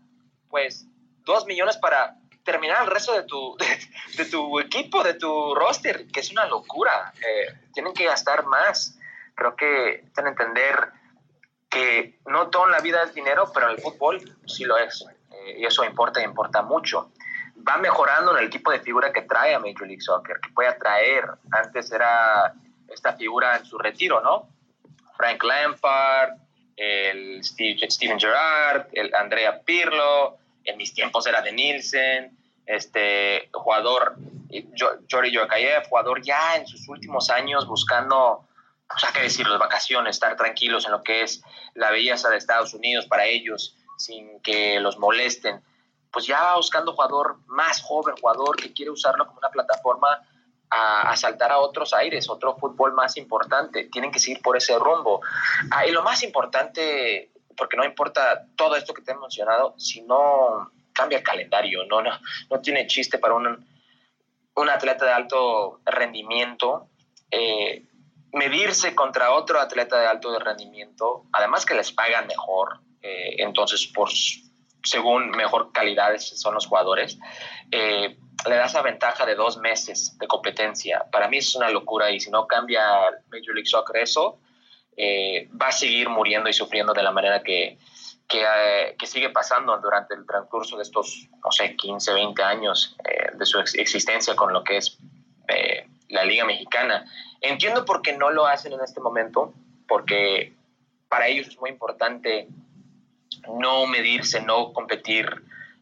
pues, 0.48 0.86
2 1.24 1.46
millones 1.46 1.76
para 1.78 2.16
terminar 2.44 2.84
el 2.84 2.90
resto 2.90 3.14
de 3.14 3.24
tu, 3.24 3.56
de, 4.16 4.24
tu 4.26 4.60
equipo, 4.60 5.02
de 5.02 5.14
tu 5.14 5.54
roster, 5.54 6.06
que 6.08 6.20
es 6.20 6.30
una 6.30 6.46
locura. 6.46 7.12
Eh, 7.16 7.54
tienen 7.72 7.92
que 7.92 8.04
gastar 8.04 8.46
más. 8.46 8.98
Creo 9.34 9.56
que 9.56 10.04
que 10.14 10.20
entender 10.20 10.90
que 11.68 12.20
no 12.26 12.50
todo 12.50 12.66
en 12.66 12.72
la 12.72 12.80
vida 12.80 13.02
es 13.02 13.14
dinero, 13.14 13.50
pero 13.52 13.66
en 13.66 13.72
el 13.74 13.82
fútbol 13.82 14.20
sí 14.46 14.64
lo 14.64 14.78
es. 14.78 15.04
Eh, 15.32 15.56
y 15.58 15.64
eso 15.64 15.84
importa 15.84 16.22
importa 16.22 16.62
mucho. 16.62 17.10
Va 17.66 17.78
mejorando 17.78 18.36
en 18.36 18.44
el 18.44 18.50
tipo 18.50 18.70
de 18.70 18.80
figura 18.80 19.12
que 19.12 19.22
trae 19.22 19.54
a 19.54 19.58
Major 19.58 19.86
League 19.86 20.00
Soccer, 20.00 20.38
que 20.40 20.50
puede 20.50 20.68
atraer. 20.68 21.24
Antes 21.50 21.90
era 21.90 22.54
esta 22.88 23.14
figura 23.14 23.56
en 23.56 23.64
su 23.64 23.78
retiro, 23.78 24.20
¿no? 24.20 24.48
Frank 25.16 25.42
Lampard, 25.42 26.34
el 26.76 27.42
Steve, 27.42 27.90
Steven 27.90 28.18
Gerrard, 28.18 28.86
el 28.92 29.14
Andrea 29.14 29.60
Pirlo, 29.62 30.38
en 30.64 30.76
mis 30.76 30.94
tiempos 30.94 31.26
era 31.26 31.42
de 31.42 31.52
Nielsen, 31.52 32.36
este 32.66 33.50
jugador, 33.52 34.16
Jordi 35.10 35.30
Yokayev, 35.30 35.88
jugador 35.88 36.22
ya 36.22 36.56
en 36.56 36.66
sus 36.66 36.88
últimos 36.88 37.30
años 37.30 37.66
buscando, 37.66 38.46
pues 38.88 39.04
hay 39.04 39.12
que 39.12 39.22
decirlo, 39.22 39.58
vacaciones, 39.58 40.16
estar 40.16 40.36
tranquilos 40.36 40.86
en 40.86 40.92
lo 40.92 41.02
que 41.02 41.22
es 41.22 41.42
la 41.74 41.90
belleza 41.90 42.30
de 42.30 42.38
Estados 42.38 42.72
Unidos 42.74 43.06
para 43.06 43.26
ellos, 43.26 43.76
sin 43.98 44.40
que 44.40 44.80
los 44.80 44.98
molesten. 44.98 45.62
Pues 46.10 46.26
ya 46.26 46.54
buscando 46.54 46.92
jugador 46.92 47.38
más 47.46 47.82
joven, 47.82 48.14
jugador 48.20 48.56
que 48.56 48.72
quiere 48.72 48.90
usarlo 48.90 49.26
como 49.26 49.38
una 49.38 49.50
plataforma 49.50 50.20
a, 50.70 51.10
a, 51.10 51.16
saltar 51.16 51.50
a 51.50 51.58
otros 51.58 51.92
aires, 51.92 52.30
otro 52.30 52.56
fútbol 52.56 52.92
más 52.92 53.16
importante. 53.16 53.88
Tienen 53.90 54.12
que 54.12 54.20
seguir 54.20 54.40
por 54.40 54.56
ese 54.56 54.78
rumbo. 54.78 55.20
Ah, 55.72 55.86
y 55.86 55.90
lo 55.90 56.02
más 56.02 56.22
importante 56.22 57.32
porque 57.56 57.76
no 57.76 57.84
importa 57.84 58.46
todo 58.56 58.76
esto 58.76 58.94
que 58.94 59.02
te 59.02 59.12
he 59.12 59.16
mencionado, 59.16 59.74
si 59.78 60.02
no 60.02 60.70
cambia 60.92 61.18
el 61.18 61.24
calendario, 61.24 61.84
no, 61.86 62.02
no, 62.02 62.10
no 62.50 62.60
tiene 62.60 62.86
chiste 62.86 63.18
para 63.18 63.34
un, 63.34 63.66
un 64.54 64.70
atleta 64.70 65.04
de 65.04 65.12
alto 65.12 65.80
rendimiento 65.84 66.88
eh, 67.30 67.86
medirse 68.32 68.94
contra 68.94 69.32
otro 69.32 69.60
atleta 69.60 69.98
de 69.98 70.06
alto 70.06 70.36
rendimiento, 70.38 71.24
además 71.32 71.64
que 71.64 71.74
les 71.74 71.92
pagan 71.92 72.26
mejor, 72.26 72.80
eh, 73.00 73.36
entonces 73.38 73.86
por 73.94 74.08
según 74.82 75.30
mejor 75.30 75.72
calidad 75.72 76.16
son 76.18 76.54
los 76.54 76.66
jugadores, 76.66 77.18
eh, 77.70 78.16
le 78.48 78.56
da 78.56 78.66
esa 78.66 78.82
ventaja 78.82 79.24
de 79.24 79.34
dos 79.34 79.56
meses 79.56 80.18
de 80.18 80.26
competencia. 80.26 81.06
Para 81.10 81.28
mí 81.28 81.38
es 81.38 81.54
una 81.54 81.70
locura 81.70 82.10
y 82.10 82.20
si 82.20 82.30
no 82.30 82.46
cambia 82.46 82.82
Major 83.30 83.54
League 83.54 83.66
Soccer 83.66 84.02
eso, 84.02 84.38
eh, 84.96 85.48
va 85.60 85.68
a 85.68 85.72
seguir 85.72 86.08
muriendo 86.08 86.48
y 86.48 86.52
sufriendo 86.52 86.92
de 86.92 87.02
la 87.02 87.10
manera 87.10 87.42
que, 87.42 87.78
eh, 88.32 88.96
que, 88.98 89.06
sigue 89.06 89.30
pasando 89.30 89.76
durante 89.78 90.14
el 90.14 90.26
transcurso 90.26 90.76
de 90.76 90.82
estos, 90.82 91.28
no 91.44 91.50
sé, 91.50 91.76
15, 91.76 92.12
20 92.12 92.42
años 92.42 92.96
eh, 93.04 93.30
de 93.36 93.46
su 93.46 93.58
existencia 93.58 94.34
con 94.34 94.52
lo 94.52 94.62
que 94.62 94.78
es 94.78 94.98
la 96.08 96.24
Liga 96.24 96.44
Mexicana. 96.44 97.04
Entiendo 97.40 97.84
por 97.84 98.02
qué 98.02 98.16
no 98.16 98.30
lo 98.30 98.46
hacen 98.46 98.72
en 98.72 98.80
este 98.80 99.00
momento, 99.00 99.52
porque 99.86 100.54
para 101.08 101.26
ellos 101.26 101.48
es 101.48 101.60
muy 101.60 101.70
importante 101.70 102.48
no 103.48 103.86
medirse, 103.86 104.40
no 104.40 104.72
competir, 104.72 105.26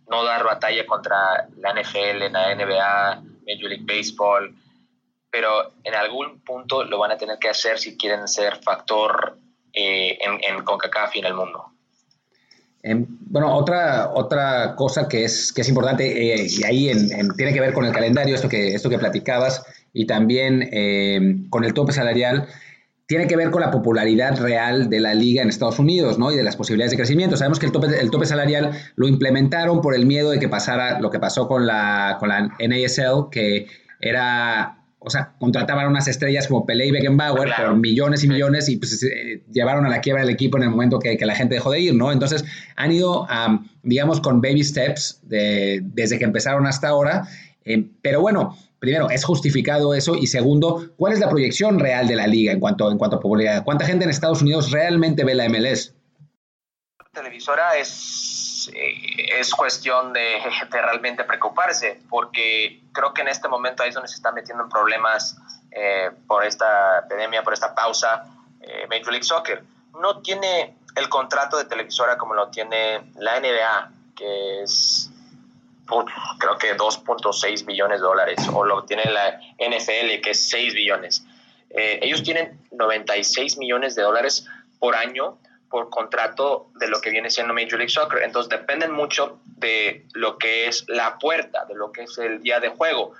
no 0.09 0.25
dar 0.25 0.45
batalla 0.45 0.85
contra 0.87 1.49
la 1.57 1.73
NFL, 1.73 2.31
la 2.31 2.55
NBA, 2.55 3.23
Major 3.47 3.69
League 3.69 3.85
Baseball, 3.85 4.55
pero 5.33 5.73
en 5.83 5.95
algún 5.95 6.41
punto 6.41 6.85
lo 6.85 6.99
van 6.99 7.11
a 7.11 7.17
tener 7.17 7.39
que 7.39 7.49
hacer 7.49 7.79
si 7.79 7.97
quieren 7.97 8.29
ser 8.29 8.63
factor 8.63 9.39
eh, 9.73 10.19
en, 10.21 10.39
en 10.45 10.63
CONCACAF 10.63 11.17
y 11.17 11.21
en 11.21 11.25
el 11.25 11.35
mundo. 11.35 11.73
Em, 12.83 13.07
bueno, 13.09 13.55
otra, 13.57 14.11
otra 14.13 14.75
cosa 14.77 15.09
que 15.09 15.25
es, 15.25 15.53
que 15.53 15.63
es 15.63 15.69
importante, 15.69 16.35
eh, 16.35 16.47
y 16.49 16.65
ahí 16.65 16.93
tiene 17.37 17.55
que 17.55 17.61
ver 17.61 17.73
con 17.73 17.87
el 17.87 17.93
calendario, 17.93 18.35
esto 18.35 18.49
que, 18.49 18.75
esto 18.75 18.91
que 18.91 18.99
platicabas, 18.99 19.65
y 19.95 20.07
también 20.07 20.69
em, 20.71 21.49
con 21.49 21.65
el 21.65 21.73
tope 21.73 21.93
salarial, 21.93 22.49
tiene 23.07 23.27
que 23.27 23.37
ver 23.37 23.51
con 23.51 23.63
la 23.63 23.71
popularidad 23.71 24.39
real 24.39 24.91
de 24.91 25.01
la 25.01 25.15
liga 25.15 25.43
en 25.43 25.49
Estados 25.49 25.79
Unidos, 25.79 26.19
¿no? 26.19 26.33
Y 26.33 26.37
de 26.37 26.43
las 26.43 26.57
posibilidades 26.57 26.91
de 26.93 26.97
crecimiento. 26.97 27.37
Sabemos 27.37 27.59
que 27.59 27.67
el 27.67 27.73
tope, 27.73 27.87
el 28.01 28.11
tope 28.11 28.27
salarial 28.27 28.73
lo 28.97 29.09
implementaron 29.09 29.81
por 29.81 29.95
el 29.95 30.07
miedo 30.07 30.31
de 30.31 30.39
que 30.39 30.49
pasara 30.49 31.01
lo 31.01 31.11
que 31.11 31.19
pasó 31.19 31.47
con 31.47 31.67
la, 31.67 32.17
con 32.19 32.31
la 32.31 32.49
NASL, 32.59 33.29
que 33.31 33.67
era 34.01 34.82
o 35.05 35.11
sea, 35.11 35.33
contrataban 35.39 35.89
unas 35.89 36.09
estrellas 36.09 36.47
como 36.47 36.65
Pelé 36.65 36.87
y 36.87 36.91
Beckenbauer 36.93 37.53
por 37.57 37.77
millones 37.77 38.25
y 38.25 38.29
millones 38.29 38.69
y 38.69 38.77
pues 38.77 39.03
eh, 39.03 39.43
llevaron 39.53 39.85
a 39.87 39.89
la 39.89 40.01
quiebra 40.01 40.23
el 40.23 40.31
equipo 40.31 40.57
en 40.57 40.65
el 40.65 40.71
momento 40.71 40.99
que, 40.99 41.19
la 41.23 41.35
gente 41.35 41.55
dejó 41.55 41.71
de 41.71 41.81
ir, 41.81 41.95
¿no? 41.95 42.11
Entonces 42.11 42.45
han 42.77 42.93
ido, 42.93 43.27
digamos, 43.83 44.21
con 44.21 44.41
baby 44.41 44.65
steps 44.65 45.21
desde 45.23 46.19
que 46.19 46.25
empezaron 46.25 46.67
hasta 46.67 46.89
ahora. 46.89 47.29
Eh, 47.65 47.87
pero 48.03 48.21
bueno, 48.21 48.57
primero, 48.79 49.09
¿es 49.11 49.25
justificado 49.25 49.95
eso? 49.95 50.17
Y 50.17 50.27
segundo, 50.27 50.91
¿cuál 50.97 51.13
es 51.13 51.21
la 51.21 51.29
proyección 51.29 51.79
real 51.79 52.09
de 52.09 52.17
la 52.17 52.27
liga 52.27 52.53
en 52.53 52.61
cuanto, 52.61 52.91
en 52.91 52.99
cuanto 52.99 53.17
a 53.17 53.21
popularidad? 53.21 53.65
¿Cuánta 53.65 53.85
gente 53.85 54.05
en 54.05 54.11
Estados 54.11 54.43
Unidos 54.43 54.71
realmente 54.71 55.25
ve 55.25 55.35
la 55.35 55.49
MLS? 55.49 55.95
televisora 57.13 57.77
es, 57.77 58.71
eh, 58.75 59.39
es 59.39 59.55
cuestión 59.55 60.13
de, 60.13 60.39
realmente 60.71 61.25
preocuparse, 61.25 62.01
porque 62.09 62.82
creo 62.93 63.13
que 63.13 63.23
en 63.23 63.29
este 63.29 63.49
momento 63.49 63.83
ahí 63.83 63.91
es 63.91 63.95
donde 63.95 64.09
se 64.09 64.17
está 64.17 64.33
metiendo 64.33 64.65
en 64.65 64.69
problemas 64.69 65.37
eh, 65.71 66.11
por 66.27 66.45
esta 66.45 67.01
epidemia, 67.01 67.43
por 67.43 67.53
esta 67.53 67.75
pausa, 67.75 68.25
eh, 68.61 68.87
Major 68.89 69.11
League 69.11 69.25
Soccer. 69.25 69.63
No 70.01 70.21
tiene 70.21 70.77
el 70.95 71.09
contrato 71.09 71.57
de 71.57 71.65
televisora 71.65 72.17
como 72.19 72.35
lo 72.35 72.49
tiene 72.49 73.11
la 73.17 73.41
NBA, 73.41 73.91
que 74.15 74.63
es 74.63 75.09
creo 76.39 76.57
que 76.59 76.77
2.6 76.77 77.67
billones 77.67 78.01
de 78.01 78.07
dólares, 78.07 78.39
o 78.53 78.65
lo 78.65 78.85
tiene 78.85 79.05
la 79.05 79.39
NFL, 79.59 80.23
que 80.23 80.31
es 80.31 80.49
6 80.49 80.75
billones. 80.75 81.27
ellos 81.69 82.23
tienen 82.23 82.59
96 82.71 83.59
millones 83.59 83.95
de 83.95 84.03
dólares 84.03 84.47
por 84.79 84.95
año 84.97 85.39
por 85.73 85.89
contrato 85.89 86.71
de 86.75 86.87
lo 86.87 87.01
que 87.01 87.09
viene 87.09 87.31
siendo 87.31 87.55
Major 87.55 87.79
League 87.79 87.89
Soccer. 87.89 88.23
Entonces 88.23 88.51
dependen 88.51 88.93
mucho 88.93 89.41
de 89.47 90.07
lo 90.13 90.37
que 90.37 90.67
es 90.69 90.85
la 90.87 91.19
puerta, 91.19 91.65
de 91.65 91.75
lo 91.75 91.91
que 91.91 92.03
es 92.03 92.19
el 92.19 92.43
día 92.43 92.61
de 92.61 92.69
juego, 92.69 93.15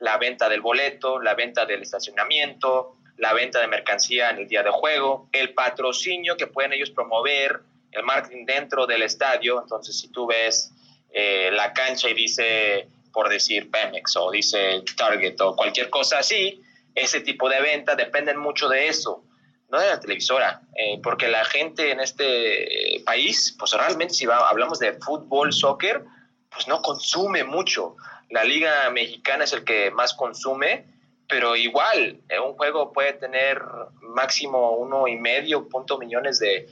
la 0.00 0.16
venta 0.16 0.48
del 0.48 0.62
boleto, 0.62 1.20
la 1.20 1.34
venta 1.34 1.66
del 1.66 1.82
estacionamiento, 1.82 2.96
la 3.18 3.34
venta 3.34 3.60
de 3.60 3.66
mercancía 3.66 4.30
en 4.30 4.38
el 4.38 4.48
día 4.48 4.62
de 4.62 4.70
juego, 4.70 5.28
el 5.32 5.52
patrocinio 5.52 6.38
que 6.38 6.46
pueden 6.46 6.72
ellos 6.72 6.90
promover, 6.90 7.60
el 7.92 8.02
marketing 8.04 8.46
dentro 8.46 8.86
del 8.86 9.02
estadio. 9.02 9.60
Entonces 9.60 10.00
si 10.00 10.08
tú 10.08 10.26
ves 10.26 10.72
eh, 11.10 11.50
la 11.52 11.74
cancha 11.74 12.08
y 12.08 12.14
dice, 12.14 12.88
por 13.12 13.28
decir, 13.28 13.70
Pemex 13.70 14.16
o 14.16 14.30
dice 14.30 14.82
Target 14.96 15.38
o 15.42 15.54
cualquier 15.54 15.90
cosa 15.90 16.20
así, 16.20 16.62
ese 16.94 17.20
tipo 17.20 17.50
de 17.50 17.60
venta 17.60 17.94
dependen 17.96 18.38
mucho 18.38 18.66
de 18.70 18.88
eso 18.88 19.24
no 19.68 19.78
de 19.78 19.86
la 19.86 20.00
televisora, 20.00 20.62
eh, 20.74 20.98
porque 21.02 21.28
la 21.28 21.44
gente 21.44 21.90
en 21.90 22.00
este 22.00 23.02
país, 23.04 23.54
pues 23.58 23.72
realmente 23.72 24.14
si 24.14 24.26
hablamos 24.26 24.78
de 24.78 24.94
fútbol, 24.94 25.52
soccer, 25.52 26.04
pues 26.50 26.66
no 26.68 26.80
consume 26.80 27.44
mucho. 27.44 27.96
La 28.30 28.44
liga 28.44 28.88
mexicana 28.90 29.44
es 29.44 29.52
el 29.52 29.64
que 29.64 29.90
más 29.90 30.14
consume, 30.14 30.86
pero 31.28 31.54
igual, 31.54 32.20
eh, 32.28 32.40
un 32.40 32.54
juego 32.54 32.92
puede 32.92 33.12
tener 33.14 33.60
máximo 34.00 34.72
uno 34.72 35.06
y 35.06 35.16
medio 35.16 35.68
punto 35.68 35.98
millones 35.98 36.38
de, 36.38 36.68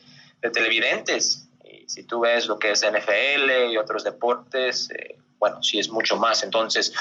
televidentes. 0.53 1.49
Y 1.65 1.89
si 1.89 2.05
tú 2.05 2.21
ves 2.21 2.47
lo 2.47 2.59
que 2.59 2.71
es 2.71 2.83
NFL 2.83 3.73
y 3.73 3.77
otros 3.77 4.05
deportes, 4.05 4.91
eh, 4.91 5.19
bueno, 5.39 5.63
sí 5.63 5.79
es 5.79 5.91
mucho 5.91 6.17
más. 6.17 6.45
Entonces, 6.45 6.95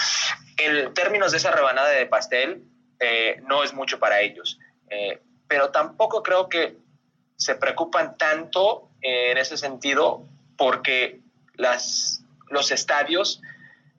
en 0.57 0.93
términos 0.93 1.31
de 1.31 1.37
esa 1.37 1.51
rebanada 1.51 1.89
de 1.89 2.05
pastel, 2.07 2.63
no 3.43 3.63
es 3.63 3.73
mucho 3.73 3.99
para 3.99 4.21
ellos 4.21 4.57
pero 5.47 5.69
tampoco 5.69 6.23
creo 6.23 6.49
que 6.49 6.77
se 7.37 7.55
preocupan 7.55 8.17
tanto 8.17 8.89
en 9.01 9.37
ese 9.37 9.57
sentido 9.57 10.25
porque 10.57 11.21
las, 11.55 12.23
los 12.49 12.71
estadios 12.71 13.41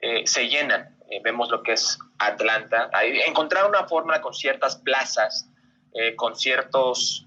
eh, 0.01 0.27
se 0.27 0.49
llenan. 0.49 0.97
Eh, 1.11 1.21
vemos 1.23 1.51
lo 1.51 1.63
que 1.63 1.73
es 1.73 1.99
Atlanta. 2.19 2.91
encontrar 3.27 3.69
una 3.69 3.87
fórmula 3.87 4.21
con 4.21 4.35
ciertas 4.35 4.77
plazas, 4.77 5.49
eh, 5.95 6.17
con 6.17 6.37
ciertos, 6.37 7.25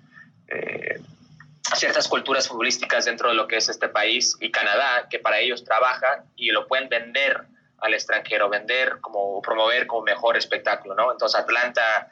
ciertas 1.75 2.07
culturas 2.07 2.47
futbolísticas 2.47 3.05
dentro 3.05 3.29
de 3.29 3.35
lo 3.35 3.47
que 3.47 3.57
es 3.57 3.69
este 3.69 3.87
país 3.87 4.35
y 4.39 4.49
Canadá, 4.49 5.07
que 5.09 5.19
para 5.19 5.39
ellos 5.39 5.63
trabaja 5.63 6.23
y 6.35 6.49
lo 6.49 6.67
pueden 6.67 6.89
vender 6.89 7.45
al 7.77 7.93
extranjero, 7.93 8.49
vender 8.49 8.99
como 8.99 9.41
promover 9.41 9.85
como 9.85 10.01
mejor 10.01 10.35
espectáculo, 10.35 10.95
¿no? 10.95 11.11
Entonces 11.11 11.39
Atlanta 11.39 12.09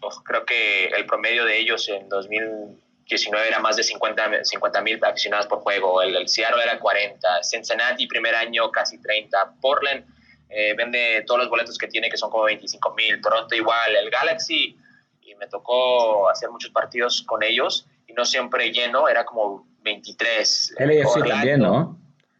pues, 0.00 0.16
creo 0.24 0.44
que 0.44 0.86
el 0.86 1.06
promedio 1.06 1.44
de 1.44 1.58
ellos 1.58 1.88
en 1.88 2.08
2019 2.08 3.48
era 3.48 3.58
más 3.58 3.76
de 3.76 3.82
50 3.82 4.80
mil 4.82 5.04
aficionados 5.04 5.46
por 5.46 5.60
juego, 5.60 6.02
el, 6.02 6.28
Seattle 6.28 6.62
era 6.62 6.78
40, 6.78 7.42
Cincinnati 7.42 8.06
primer 8.06 8.34
año 8.34 8.70
casi 8.70 9.00
30, 9.00 9.54
Portland 9.60 10.04
eh, 10.48 10.74
vende 10.74 11.22
todos 11.26 11.40
los 11.40 11.48
boletos 11.48 11.78
que 11.78 11.86
tiene 11.86 12.10
que 12.10 12.16
son 12.16 12.30
como 12.30 12.44
25 12.44 12.94
mil, 12.94 13.20
Toronto 13.20 13.54
igual, 13.54 13.94
el 13.94 14.10
Galaxy, 14.10 14.76
y 15.22 15.34
me 15.36 15.46
tocó 15.46 16.28
hacer 16.28 16.50
muchos 16.50 16.72
partidos 16.72 17.22
con 17.22 17.42
ellos 17.44 17.86
y 18.08 18.12
no 18.12 18.24
siempre 18.24 18.72
lleno, 18.72 19.08
era 19.08 19.24
como 19.24 19.64
23. 19.82 20.74
LAFC 20.78 21.28
también, 21.28 21.60
¿no? 21.60 21.96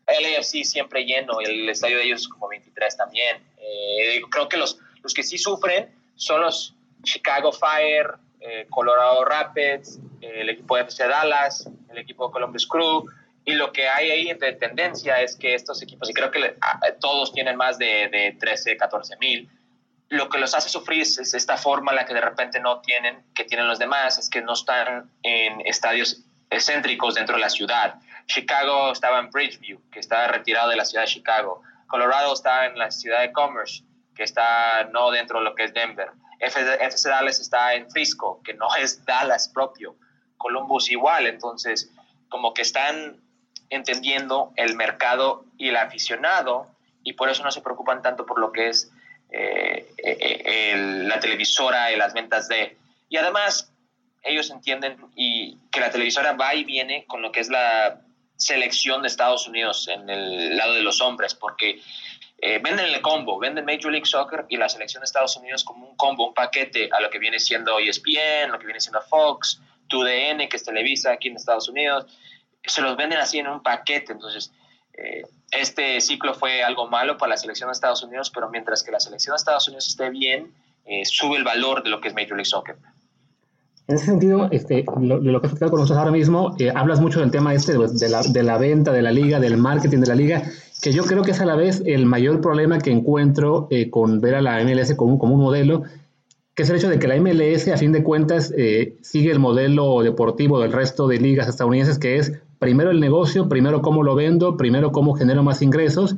LAFC 0.09 0.65
siempre 0.65 1.05
lleno, 1.05 1.41
el 1.41 1.69
estadio 1.69 1.99
de 1.99 2.05
ellos 2.05 2.23
es 2.23 2.29
como 2.29 2.49
23 2.49 2.97
también. 2.97 3.37
Eh, 3.59 4.21
creo 4.29 4.49
que 4.49 4.57
los, 4.57 4.79
los 5.03 5.15
que 5.15 5.23
sí 5.23 5.39
sufren 5.39 5.95
son 6.17 6.41
los 6.41 6.75
Chicago 7.03 7.53
Fire, 7.53 8.15
eh, 8.41 8.67
Colorado 8.71 9.25
Rapids, 9.25 9.99
el 10.21 10.49
equipo 10.49 10.77
de 10.77 10.83
FC 10.83 11.07
Dallas, 11.07 11.69
el 11.91 11.99
equipo 11.99 12.27
de 12.27 12.33
Columbus 12.33 12.67
Crew. 12.67 13.07
Y 13.45 13.55
lo 13.55 13.73
que 13.73 13.89
hay 13.89 14.11
ahí 14.11 14.33
de 14.33 14.53
tendencia 14.53 15.21
es 15.21 15.37
que 15.37 15.55
estos 15.55 15.83
equipos, 15.83 16.11
y 16.11 16.13
creo 16.13 16.31
que 16.31 16.57
todos 17.01 17.33
tienen 17.33 17.57
más 17.57 17.79
de, 17.79 18.09
de 18.09 18.37
13, 18.39 18.77
14 18.77 19.17
mil, 19.17 19.49
lo 20.11 20.29
que 20.29 20.39
los 20.39 20.55
hace 20.55 20.69
sufrir 20.69 21.03
es, 21.03 21.35
esta 21.35 21.57
forma 21.57 21.93
la 21.93 22.05
que 22.05 22.13
de 22.13 22.21
repente 22.21 22.61
no 22.61 22.81
tienen, 22.81 23.23
que 23.35 23.45
tienen 23.45 23.69
los 23.69 23.79
demás, 23.79 24.19
es 24.19 24.29
que 24.29 24.43
no 24.43 24.53
están 24.53 25.11
en 25.23 25.61
estadios 25.63 26.23
excéntricos 26.51 27.15
dentro 27.15 27.37
de 27.37 27.41
la 27.41 27.49
ciudad. 27.49 27.95
Chicago 28.27 28.93
estaba 28.93 29.21
en 29.21 29.31
Bridgeview, 29.31 29.81
que 29.91 30.01
está 30.01 30.27
retirado 30.27 30.69
de 30.69 30.77
la 30.77 30.85
ciudad 30.85 31.05
de 31.05 31.11
Chicago. 31.11 31.63
Colorado 31.87 32.35
está 32.35 32.67
en 32.67 32.77
la 32.77 32.91
ciudad 32.91 33.21
de 33.21 33.33
Commerce, 33.33 33.85
que 34.17 34.25
está 34.25 34.89
no 34.93 35.13
dentro 35.13 35.39
de 35.39 35.45
lo 35.45 35.55
que 35.55 35.65
es 35.65 35.73
Denver. 35.73 36.11
FC 36.41 37.09
Dallas 37.09 37.39
está 37.39 37.75
en 37.75 37.91
Frisco, 37.91 38.41
que 38.43 38.55
no 38.55 38.75
es 38.77 39.05
Dallas 39.05 39.49
propio. 39.49 39.97
Columbus 40.37 40.91
igual, 40.91 41.27
entonces 41.27 41.91
como 42.29 42.55
que 42.55 42.63
están 42.63 43.21
entendiendo 43.69 44.53
el 44.57 44.75
mercado 44.75 45.45
y 45.59 45.69
el 45.69 45.77
aficionado 45.77 46.67
y 47.03 47.13
por 47.13 47.29
eso 47.29 47.45
no 47.45 47.51
se 47.51 47.61
preocupan 47.61 48.03
tanto 48.03 48.25
por 48.25 48.41
lo 48.41 48.51
que 48.51 48.69
es 48.69 48.91
eh, 49.31 49.93
eh, 49.99 50.75
la 50.77 51.21
televisora 51.21 51.93
y 51.93 51.97
las 51.97 52.15
ventas 52.15 52.49
de... 52.49 52.77
Y 53.09 53.17
además 53.17 53.73
ellos 54.23 54.51
entienden 54.51 54.97
y 55.15 55.57
que 55.71 55.81
la 55.81 55.91
televisora 55.91 56.33
va 56.33 56.55
y 56.55 56.65
viene 56.65 57.05
con 57.07 57.23
lo 57.23 57.33
que 57.33 57.41
es 57.41 57.49
la 57.49 58.01
selección 58.37 59.03
de 59.03 59.09
Estados 59.09 59.47
Unidos 59.47 59.89
en 59.89 60.09
el 60.09 60.57
lado 60.57 60.75
de 60.75 60.83
los 60.83 61.01
hombres, 61.01 61.35
porque 61.35 61.81
eh, 62.43 62.59
venden 62.63 62.87
el 62.87 63.03
combo, 63.03 63.39
venden 63.39 63.67
Major 63.67 63.91
League 63.91 64.07
Soccer 64.07 64.47
y 64.49 64.57
la 64.57 64.69
selección 64.69 65.03
de 65.03 65.05
Estados 65.05 65.37
Unidos 65.37 65.63
como 65.63 65.87
un 65.87 65.97
combo, 65.97 66.29
un 66.29 66.35
paquete 66.35 66.89
a 66.91 67.01
lo 67.03 67.11
que 67.11 67.19
viene 67.19 67.39
siendo 67.39 67.79
ESPN, 67.79 68.51
lo 68.51 68.59
que 68.59 68.65
viene 68.65 68.81
siendo 68.81 69.03
Fox, 69.03 69.61
TUDN, 69.89 70.49
que 70.49 70.57
es 70.57 70.65
Televisa 70.65 71.13
aquí 71.13 71.29
en 71.29 71.37
Estados 71.37 71.69
Unidos. 71.69 72.07
Se 72.65 72.81
los 72.81 72.97
venden 72.97 73.19
así 73.19 73.39
en 73.39 73.49
un 73.49 73.63
paquete. 73.63 74.13
Entonces, 74.13 74.53
eh, 74.95 75.23
este 75.51 76.01
ciclo 76.01 76.33
fue 76.33 76.63
algo 76.63 76.89
malo 76.89 77.19
para 77.19 77.31
la 77.31 77.37
selección 77.37 77.69
de 77.69 77.73
Estados 77.73 78.03
Unidos, 78.03 78.31
pero 78.31 78.49
mientras 78.49 78.83
que 78.83 78.91
la 78.91 79.01
selección 79.01 79.35
de 79.35 79.37
Estados 79.37 79.69
Unidos 79.69 79.89
esté 79.89 80.09
bien, 80.09 80.55
eh, 80.87 81.05
sube 81.05 81.37
el 81.37 81.45
valor 81.45 81.83
de 81.83 81.91
lo 81.91 82.01
que 82.01 82.09
es 82.09 82.15
Major 82.15 82.37
League 82.37 82.47
Soccer. 82.47 82.77
En 83.87 83.97
ese 83.97 84.07
sentido, 84.07 84.49
este, 84.51 84.85
lo, 85.01 85.19
lo 85.19 85.41
que 85.43 85.49
has 85.49 85.59
con 85.59 85.73
nosotros 85.73 85.99
ahora 85.99 86.13
mismo, 86.13 86.57
hablas 86.75 87.01
mucho 87.01 87.21
del 87.21 87.33
tema 87.33 87.53
este 87.53 87.73
de 87.73 88.09
la, 88.09 88.23
de 88.23 88.43
la 88.45 88.57
venta 88.57 88.93
de 88.93 89.03
la 89.03 89.11
liga, 89.11 89.41
del 89.41 89.57
marketing 89.57 89.99
de 89.99 90.07
la 90.07 90.15
liga 90.15 90.43
que 90.81 90.93
yo 90.93 91.05
creo 91.05 91.23
que 91.23 91.33
es 91.33 91.41
a 91.41 91.47
la 91.47 91.57
vez 91.57 91.83
el 91.85 92.07
mayor 92.07 92.41
problema 92.41 92.79
que 92.79 92.91
encuentro 92.91 93.69
eh, 93.71 93.91
con 93.91 94.21
ver 94.21 94.35
a 94.35 94.41
la 94.41 94.63
MLS 94.65 94.95
como, 94.95 95.19
como, 95.19 95.35
un 95.35 95.41
modelo, 95.41 95.83
que 96.55 96.63
es 96.63 96.71
el 96.71 96.77
hecho 96.77 96.89
de 96.89 96.99
que 96.99 97.09
la 97.09 97.17
MLS, 97.21 97.69
a 97.69 97.77
fin 97.77 97.93
de 97.93 98.03
cuentas, 98.03 98.53
eh, 98.57 98.97
sigue 99.03 99.31
el 99.31 99.39
modelo 99.39 100.03
deportivo 100.03 100.61
del 100.61 100.73
resto 100.73 101.07
de 101.07 101.19
ligas 101.19 101.49
estadounidenses, 101.49 101.99
que 101.99 102.17
es 102.17 102.33
primero 102.59 102.91
el 102.91 103.01
negocio, 103.01 103.49
primero 103.49 103.83
cómo 103.83 104.03
lo 104.03 104.15
vendo, 104.15 104.57
primero 104.57 104.93
cómo 104.93 105.15
genero 105.15 105.43
más 105.43 105.63
ingresos, 105.63 106.17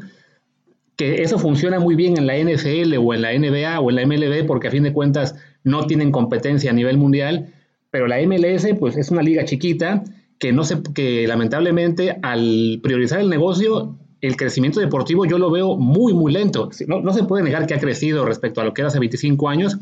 que 0.97 1.23
eso 1.23 1.39
funciona 1.39 1.81
muy 1.81 1.95
bien 1.95 2.17
en 2.17 2.27
la 2.27 2.37
NFL 2.37 2.97
o 2.99 3.15
en 3.15 3.23
la 3.23 3.33
NBA 3.33 3.81
o 3.81 3.91
en 3.91 3.97
la 3.97 4.07
MLB, 4.07 4.47
porque 4.47 4.69
a 4.69 4.71
fin 4.71 4.83
de 4.83 4.93
cuentas 4.93 5.35
no 5.65 5.87
tienen 5.87 6.13
competencia 6.13 6.71
a 6.71 6.75
nivel 6.75 6.99
mundial, 6.99 7.53
pero 7.91 8.07
la 8.07 8.21
MLS 8.27 8.67
pues 8.79 8.97
es 8.97 9.11
una 9.11 9.23
liga 9.23 9.45
chiquita 9.45 10.05
que 10.39 10.53
no 10.53 10.65
se, 10.65 10.83
que 10.95 11.27
lamentablemente 11.27 12.19
al 12.23 12.81
priorizar 12.83 13.21
el 13.21 13.31
negocio 13.31 13.97
el 14.23 14.37
crecimiento 14.37 14.79
deportivo 14.81 15.27
yo 15.27 15.37
lo 15.37 15.51
veo 15.51 15.77
muy, 15.77 16.15
muy 16.15 16.33
lento. 16.33 16.71
No, 16.87 17.13
se 17.13 17.25
puede 17.25 17.43
negar 17.43 17.67
que 17.67 17.75
ha 17.75 17.81
crecido 17.81 18.25
respecto 18.25 18.61
a 18.61 18.65
lo 18.65 18.73
que 18.73 18.81
era 18.81 18.89
hace 18.89 19.01
25 19.01 19.49
años, 19.49 19.77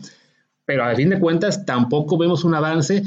pero 0.64 0.82
a 0.82 0.94
fin 0.96 1.10
de 1.10 1.20
cuentas 1.20 1.66
tampoco 1.66 2.16
vemos 2.16 2.42
un 2.42 2.54
avance 2.54 3.02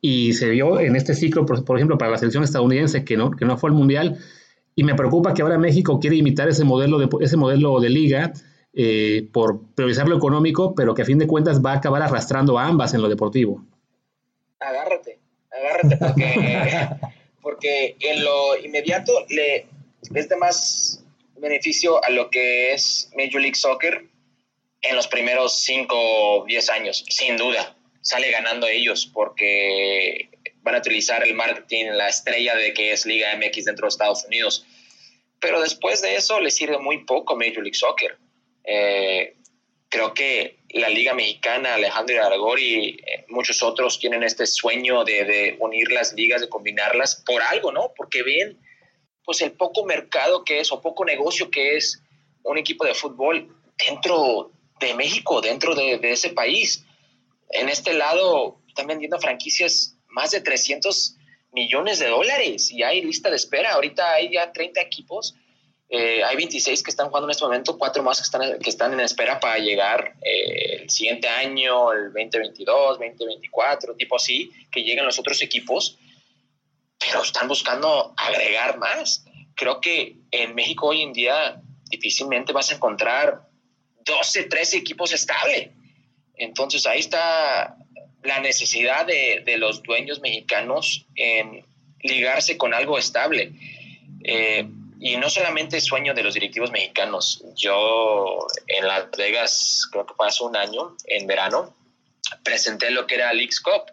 y 0.00 0.32
se 0.34 0.48
vio 0.48 0.78
en 0.78 0.94
este 0.94 1.14
ciclo, 1.14 1.44
por, 1.44 1.76
ejemplo, 1.76 1.98
para 1.98 2.12
la 2.12 2.18
selección 2.18 2.44
estadounidense 2.44 3.04
que 3.04 3.16
no, 3.16 3.32
que 3.32 3.44
no 3.44 3.58
fue 3.58 3.70
al 3.70 3.76
Mundial, 3.76 4.18
y 4.76 4.84
me 4.84 4.94
preocupa 4.94 5.34
que 5.34 5.42
ahora 5.42 5.58
México 5.58 5.98
quiere 5.98 6.16
imitar 6.16 6.48
ese 6.48 6.62
modelo 6.62 6.98
de, 6.98 7.08
ese 7.20 7.36
modelo 7.36 7.80
de 7.80 7.90
liga 7.90 8.32
eh, 8.72 9.28
por 9.32 9.62
priorizar 9.74 10.06
lo 10.06 10.16
económico, 10.16 10.74
pero 10.74 10.94
que 10.94 11.02
a 11.02 11.06
fin 11.06 11.18
de 11.18 11.26
cuentas 11.26 11.64
va 11.64 11.72
a 11.72 11.76
acabar 11.78 12.02
arrastrando 12.02 12.58
a 12.58 12.66
ambas 12.66 12.94
en 12.94 13.02
lo 13.02 13.08
deportivo. 13.08 13.64
Agárrate, 14.60 15.18
agárrate, 15.50 15.96
porque, 15.96 16.88
porque 17.42 17.96
en 17.98 18.22
lo 18.22 18.64
inmediato 18.64 19.12
le 19.30 19.66
es 20.14 20.28
de 20.28 20.36
más 20.36 21.04
beneficio 21.36 22.02
a 22.04 22.10
lo 22.10 22.30
que 22.30 22.72
es 22.72 23.10
Major 23.16 23.40
League 23.40 23.56
Soccer 23.56 24.04
en 24.82 24.96
los 24.96 25.08
primeros 25.08 25.60
5 25.60 25.94
o 25.94 26.44
10 26.46 26.70
años, 26.70 27.04
sin 27.08 27.36
duda. 27.36 27.76
Sale 28.00 28.30
ganando 28.30 28.68
ellos 28.68 29.10
porque 29.12 30.30
van 30.62 30.76
a 30.76 30.78
utilizar 30.78 31.26
el 31.26 31.34
marketing, 31.34 31.86
la 31.92 32.08
estrella 32.08 32.54
de 32.54 32.72
que 32.72 32.92
es 32.92 33.06
Liga 33.06 33.34
MX 33.36 33.64
dentro 33.64 33.86
de 33.86 33.88
Estados 33.88 34.24
Unidos. 34.24 34.64
Pero 35.40 35.60
después 35.60 36.02
de 36.02 36.16
eso 36.16 36.40
le 36.40 36.50
sirve 36.50 36.78
muy 36.78 37.04
poco 37.04 37.36
Major 37.36 37.62
League 37.62 37.74
Soccer. 37.74 38.16
Eh, 38.64 39.34
creo 39.88 40.14
que 40.14 40.58
la 40.70 40.88
Liga 40.88 41.14
Mexicana, 41.14 41.74
Alejandro 41.74 42.24
Aragori 42.24 43.00
eh, 43.06 43.24
muchos 43.28 43.62
otros 43.62 43.98
tienen 43.98 44.22
este 44.22 44.46
sueño 44.46 45.04
de, 45.04 45.24
de, 45.24 45.56
unir 45.60 45.90
las 45.92 46.12
ligas, 46.14 46.40
de 46.40 46.48
combinarlas 46.48 47.22
por 47.26 47.42
algo, 47.42 47.72
¿no? 47.72 47.92
Porque 47.96 48.22
ven 48.22 48.58
pues 49.26 49.42
el 49.42 49.52
poco 49.52 49.84
mercado 49.84 50.44
que 50.44 50.60
es 50.60 50.72
o 50.72 50.80
poco 50.80 51.04
negocio 51.04 51.50
que 51.50 51.76
es 51.76 52.02
un 52.42 52.56
equipo 52.56 52.86
de 52.86 52.94
fútbol 52.94 53.54
dentro 53.86 54.52
de 54.80 54.94
México, 54.94 55.42
dentro 55.42 55.74
de, 55.74 56.00
ese 56.02 56.30
país. 56.30 56.86
En 57.50 57.68
este 57.68 57.92
lado 57.92 58.62
están 58.68 58.86
vendiendo 58.86 59.18
franquicias 59.18 59.98
más 60.08 60.30
de 60.30 60.40
300 60.40 61.16
millones 61.52 61.98
de 61.98 62.08
dólares 62.08 62.70
y 62.70 62.82
hay 62.82 63.02
lista 63.02 63.28
de 63.28 63.36
espera. 63.36 63.74
Ahorita 63.74 64.14
hay 64.14 64.32
ya 64.32 64.52
30 64.52 64.80
equipos 64.80 65.34
eh, 65.88 66.22
hay 66.24 66.36
26 66.36 66.82
que 66.82 66.90
están 66.90 67.08
jugando 67.08 67.28
en 67.28 67.30
este 67.30 67.44
momento, 67.44 67.78
cuatro 67.78 68.02
más 68.02 68.18
que 68.18 68.24
están, 68.24 68.58
que 68.58 68.70
están 68.70 68.92
en 68.92 69.00
espera 69.00 69.38
para 69.38 69.58
llegar 69.58 70.14
eh, 70.22 70.82
el 70.82 70.90
siguiente 70.90 71.28
año, 71.28 71.92
el 71.92 72.12
2022, 72.12 72.98
2024, 72.98 73.94
tipo 73.94 74.16
así, 74.16 74.50
que 74.72 74.82
lleguen 74.82 75.04
los 75.04 75.18
otros 75.18 75.40
equipos, 75.42 75.98
pero 76.98 77.22
están 77.22 77.48
buscando 77.48 78.14
agregar 78.16 78.78
más. 78.78 79.24
Creo 79.54 79.80
que 79.80 80.16
en 80.30 80.54
México 80.54 80.88
hoy 80.88 81.02
en 81.02 81.12
día 81.12 81.60
difícilmente 81.84 82.52
vas 82.52 82.70
a 82.70 82.76
encontrar 82.76 83.48
12, 84.04 84.44
13 84.44 84.78
equipos 84.78 85.12
estables. 85.12 85.70
Entonces 86.34 86.86
ahí 86.86 87.00
está 87.00 87.76
la 88.22 88.40
necesidad 88.40 89.06
de, 89.06 89.42
de, 89.44 89.56
los 89.56 89.82
dueños 89.82 90.20
mexicanos 90.20 91.06
en 91.14 91.64
ligarse 92.00 92.56
con 92.56 92.74
algo 92.74 92.98
estable. 92.98 93.52
Eh, 94.24 94.68
y 94.98 95.16
no 95.16 95.28
solamente 95.28 95.80
sueño 95.80 96.14
de 96.14 96.22
los 96.22 96.34
directivos 96.34 96.70
mexicanos. 96.70 97.44
Yo 97.54 98.46
en 98.66 98.86
Las 98.86 99.10
Vegas, 99.16 99.86
creo 99.90 100.06
que 100.06 100.14
pasó 100.14 100.46
un 100.46 100.56
año, 100.56 100.96
en 101.06 101.26
verano, 101.26 101.76
presenté 102.42 102.90
lo 102.90 103.06
que 103.06 103.16
era 103.16 103.32
Leagues 103.32 103.60
Cup. 103.60 103.92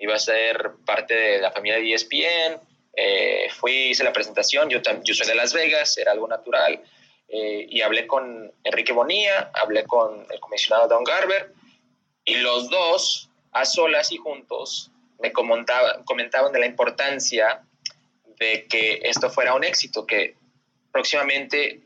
Iba 0.00 0.14
a 0.14 0.18
ser 0.18 0.72
parte 0.84 1.14
de 1.14 1.40
la 1.40 1.52
familia 1.52 1.78
de 1.78 1.92
ESPN. 1.92 2.60
Eh, 2.96 3.48
fui, 3.50 3.90
hice 3.90 4.02
la 4.02 4.12
presentación. 4.12 4.68
Yo, 4.68 4.80
yo 5.04 5.14
soy 5.14 5.26
de 5.26 5.34
Las 5.34 5.52
Vegas, 5.52 5.96
era 5.98 6.12
algo 6.12 6.26
natural. 6.26 6.82
Eh, 7.28 7.66
y 7.68 7.82
hablé 7.82 8.06
con 8.06 8.52
Enrique 8.64 8.92
Bonilla, 8.92 9.50
hablé 9.54 9.84
con 9.84 10.26
el 10.30 10.40
comisionado 10.40 10.88
Don 10.88 11.04
Garber. 11.04 11.52
Y 12.24 12.36
los 12.36 12.70
dos, 12.70 13.30
a 13.52 13.64
solas 13.64 14.10
y 14.10 14.16
juntos, 14.16 14.90
me 15.20 15.32
comentaban, 15.32 16.02
comentaban 16.04 16.52
de 16.52 16.60
la 16.60 16.66
importancia 16.66 17.62
de 18.38 18.66
que 18.66 19.00
esto 19.04 19.30
fuera 19.30 19.54
un 19.54 19.64
éxito, 19.64 20.06
que 20.06 20.34
próximamente 20.90 21.82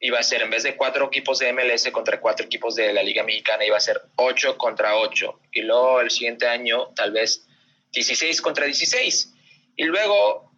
iba 0.00 0.18
a 0.18 0.22
ser, 0.22 0.40
en 0.42 0.50
vez 0.50 0.62
de 0.62 0.76
cuatro 0.76 1.06
equipos 1.06 1.38
de 1.38 1.52
MLS 1.52 1.90
contra 1.92 2.20
cuatro 2.20 2.46
equipos 2.46 2.74
de 2.74 2.92
la 2.92 3.02
Liga 3.02 3.22
Mexicana, 3.22 3.66
iba 3.66 3.76
a 3.76 3.80
ser 3.80 4.00
ocho 4.16 4.56
contra 4.56 4.96
ocho. 4.96 5.40
Y 5.52 5.60
luego 5.60 6.00
el 6.00 6.10
siguiente 6.10 6.46
año, 6.46 6.88
tal 6.96 7.12
vez 7.12 7.46
16 7.92 8.40
contra 8.40 8.66
16. 8.66 9.32
Y 9.76 9.84
luego, 9.84 10.52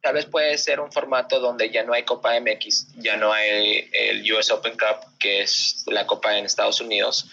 tal 0.00 0.14
vez 0.14 0.26
puede 0.26 0.56
ser 0.58 0.80
un 0.80 0.92
formato 0.92 1.40
donde 1.40 1.70
ya 1.70 1.82
no 1.84 1.92
hay 1.92 2.04
Copa 2.04 2.38
MX, 2.40 2.94
ya 2.96 3.16
no 3.16 3.32
hay 3.32 3.88
el 3.92 4.32
US 4.32 4.50
Open 4.50 4.72
Cup, 4.72 5.18
que 5.18 5.42
es 5.42 5.84
la 5.86 6.06
Copa 6.06 6.36
en 6.36 6.44
Estados 6.44 6.80
Unidos, 6.80 7.30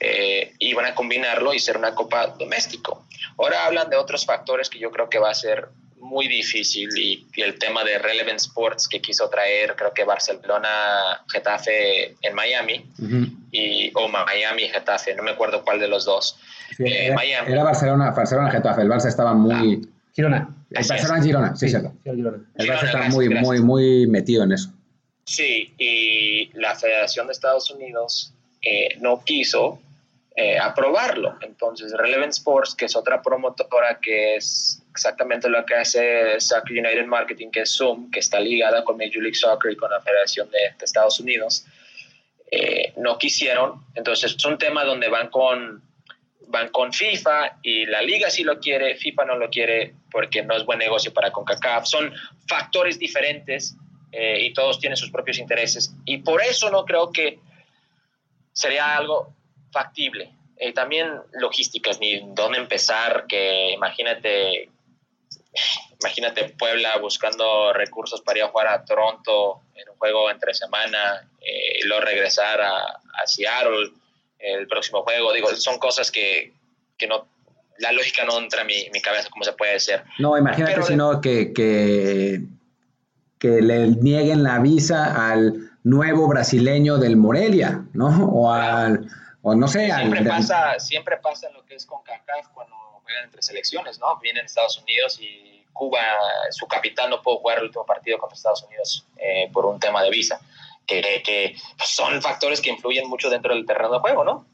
eh, 0.00 0.54
y 0.58 0.74
van 0.74 0.86
a 0.86 0.94
combinarlo 0.94 1.54
y 1.54 1.60
ser 1.60 1.76
una 1.76 1.94
Copa 1.94 2.28
doméstico. 2.28 3.06
Ahora 3.38 3.66
hablan 3.66 3.90
de 3.90 3.96
otros 3.96 4.26
factores 4.26 4.68
que 4.68 4.78
yo 4.78 4.90
creo 4.90 5.08
que 5.08 5.18
va 5.18 5.30
a 5.30 5.34
ser 5.34 5.68
muy 6.10 6.26
difícil 6.26 6.90
y, 6.98 7.26
el 7.36 7.58
tema 7.58 7.84
de 7.84 7.98
Relevant 7.98 8.38
Sports 8.38 8.88
que 8.88 9.00
quiso 9.00 9.30
traer, 9.30 9.76
creo 9.76 9.94
que 9.94 10.04
Barcelona, 10.04 11.22
Getafe 11.28 12.16
en 12.20 12.34
Miami, 12.34 12.84
y, 13.52 13.90
o 13.94 14.08
Miami, 14.08 14.68
Getafe, 14.68 15.14
no 15.14 15.22
me 15.22 15.30
acuerdo 15.30 15.64
cuál 15.64 15.78
de 15.78 15.88
los 15.88 16.04
dos. 16.04 16.36
Eh, 16.78 17.06
era, 17.06 17.14
Miami. 17.14 17.52
era, 17.52 17.62
Barcelona, 17.62 18.10
Barcelona, 18.10 18.50
Getafe, 18.50 18.82
el 18.82 18.88
Barça 18.88 19.06
estaba 19.06 19.32
muy... 19.32 19.80
Ah, 19.82 19.88
Girona. 20.12 20.56
El 20.70 20.86
Barcelona 20.86 21.22
Girona, 21.22 21.56
sí, 21.56 21.68
cierto. 21.68 21.92
el 22.04 22.68
Barça 22.68 22.84
estaba 22.84 23.08
muy, 23.08 23.28
muy, 23.28 23.60
muy 23.60 24.06
metido 24.08 24.42
en 24.42 24.52
eso. 24.52 24.70
Sí, 25.24 25.72
y 25.78 26.50
la 26.58 26.74
Federación 26.74 27.28
de 27.28 27.32
Estados 27.32 27.70
Unidos 27.70 28.34
eh, 28.62 28.96
no 29.00 29.22
quiso 29.24 29.80
eh, 30.34 30.58
aprobarlo. 30.58 31.36
Entonces, 31.40 31.92
Relevant 31.92 32.32
Sports, 32.32 32.74
que 32.74 32.86
es 32.86 32.96
otra 32.96 33.22
promotora 33.22 34.00
que 34.00 34.36
es 34.36 34.79
exactamente 34.90 35.48
lo 35.48 35.64
que 35.64 35.74
hace 35.74 36.40
Soccer 36.40 36.78
United 36.78 37.06
Marketing, 37.06 37.50
que 37.50 37.60
es 37.60 37.76
Zoom, 37.76 38.10
que 38.10 38.20
está 38.20 38.40
ligada 38.40 38.84
con 38.84 38.96
Major 38.96 39.22
League 39.22 39.34
Soccer 39.34 39.72
y 39.72 39.76
con 39.76 39.90
la 39.90 40.00
Federación 40.00 40.50
de, 40.50 40.58
Estados 40.84 41.20
Unidos, 41.20 41.64
eh, 42.50 42.92
no 42.96 43.18
quisieron. 43.18 43.84
Entonces, 43.94 44.34
es 44.36 44.44
un 44.44 44.58
tema 44.58 44.84
donde 44.84 45.08
van 45.08 45.28
con, 45.28 45.82
van 46.48 46.68
con 46.68 46.92
FIFA 46.92 47.58
y 47.62 47.86
la 47.86 48.02
liga 48.02 48.28
sí 48.30 48.42
lo 48.42 48.58
quiere, 48.58 48.96
FIFA 48.96 49.24
no 49.26 49.36
lo 49.36 49.48
quiere 49.48 49.94
porque 50.10 50.42
no 50.42 50.56
es 50.56 50.64
buen 50.64 50.78
negocio 50.78 51.12
para 51.12 51.30
CONCACAF. 51.30 51.86
Son 51.86 52.12
factores 52.48 52.98
diferentes 52.98 53.76
eh, 54.12 54.46
y 54.46 54.52
todos 54.52 54.80
tienen 54.80 54.96
sus 54.96 55.10
propios 55.10 55.38
intereses. 55.38 55.94
Y 56.04 56.18
por 56.18 56.42
eso 56.42 56.70
no 56.70 56.84
creo 56.84 57.12
que 57.12 57.38
sería 58.52 58.96
algo 58.96 59.32
factible. 59.72 60.32
Eh, 60.56 60.72
también 60.74 61.08
logísticas, 61.32 62.00
ni 62.00 62.20
dónde 62.34 62.58
empezar, 62.58 63.26
que 63.26 63.72
imagínate, 63.72 64.68
imagínate 66.00 66.54
Puebla 66.58 66.96
buscando 66.98 67.72
recursos 67.72 68.20
para 68.20 68.38
ir 68.38 68.44
a 68.44 68.48
jugar 68.48 68.68
a 68.68 68.84
Toronto 68.84 69.62
en 69.74 69.88
un 69.88 69.96
juego 69.96 70.30
entre 70.30 70.54
semana 70.54 71.28
eh, 71.40 71.80
y 71.82 71.86
luego 71.86 72.04
regresar 72.04 72.60
a, 72.60 72.76
a, 72.76 73.26
Seattle 73.26 73.92
el 74.38 74.66
próximo 74.66 75.02
juego. 75.02 75.32
Digo, 75.32 75.48
son 75.56 75.78
cosas 75.78 76.10
que, 76.10 76.52
que 76.96 77.06
no, 77.06 77.26
la 77.78 77.92
lógica 77.92 78.24
no 78.24 78.38
entra 78.38 78.62
en 78.62 78.68
mi, 78.68 78.90
mi 78.92 79.00
cabeza 79.00 79.28
cómo 79.30 79.44
se 79.44 79.52
puede 79.52 79.76
hacer. 79.76 80.04
No, 80.18 80.36
imagínate 80.38 80.82
sino 80.82 81.20
que, 81.20 81.52
que, 81.52 82.42
que 83.38 83.60
le 83.60 83.88
nieguen 83.88 84.42
la 84.42 84.58
visa 84.58 85.30
al 85.30 85.70
nuevo 85.82 86.28
brasileño 86.28 86.98
del 86.98 87.16
Morelia, 87.16 87.84
¿no? 87.92 88.26
O 88.26 88.52
al 88.52 89.08
o 89.42 89.54
no 89.54 89.68
sé. 89.68 89.86
Siempre, 89.86 90.24
pasa, 90.24 90.78
siempre 90.78 91.16
pasa 91.16 91.48
lo 91.50 91.64
que 91.64 91.74
es 91.74 91.86
con 91.86 92.02
CACAF 92.02 92.48
cuando 92.52 92.76
entre 93.24 93.42
selecciones, 93.42 93.98
¿no? 93.98 94.18
Vienen 94.20 94.44
Estados 94.44 94.78
Unidos 94.78 95.18
y 95.20 95.64
Cuba, 95.72 96.00
su 96.50 96.66
capitán 96.66 97.10
no 97.10 97.22
pudo 97.22 97.38
jugar 97.38 97.58
el 97.58 97.64
último 97.64 97.86
partido 97.86 98.18
contra 98.18 98.36
Estados 98.36 98.64
Unidos 98.64 99.06
eh, 99.16 99.50
por 99.52 99.66
un 99.66 99.78
tema 99.78 100.02
de 100.02 100.10
visa, 100.10 100.40
que, 100.86 101.22
que 101.24 101.54
pues, 101.76 101.90
son 101.90 102.20
factores 102.20 102.60
que 102.60 102.70
influyen 102.70 103.08
mucho 103.08 103.30
dentro 103.30 103.54
del 103.54 103.64
terreno 103.64 103.92
de 103.92 103.98
juego, 104.00 104.24
¿no? 104.24 104.46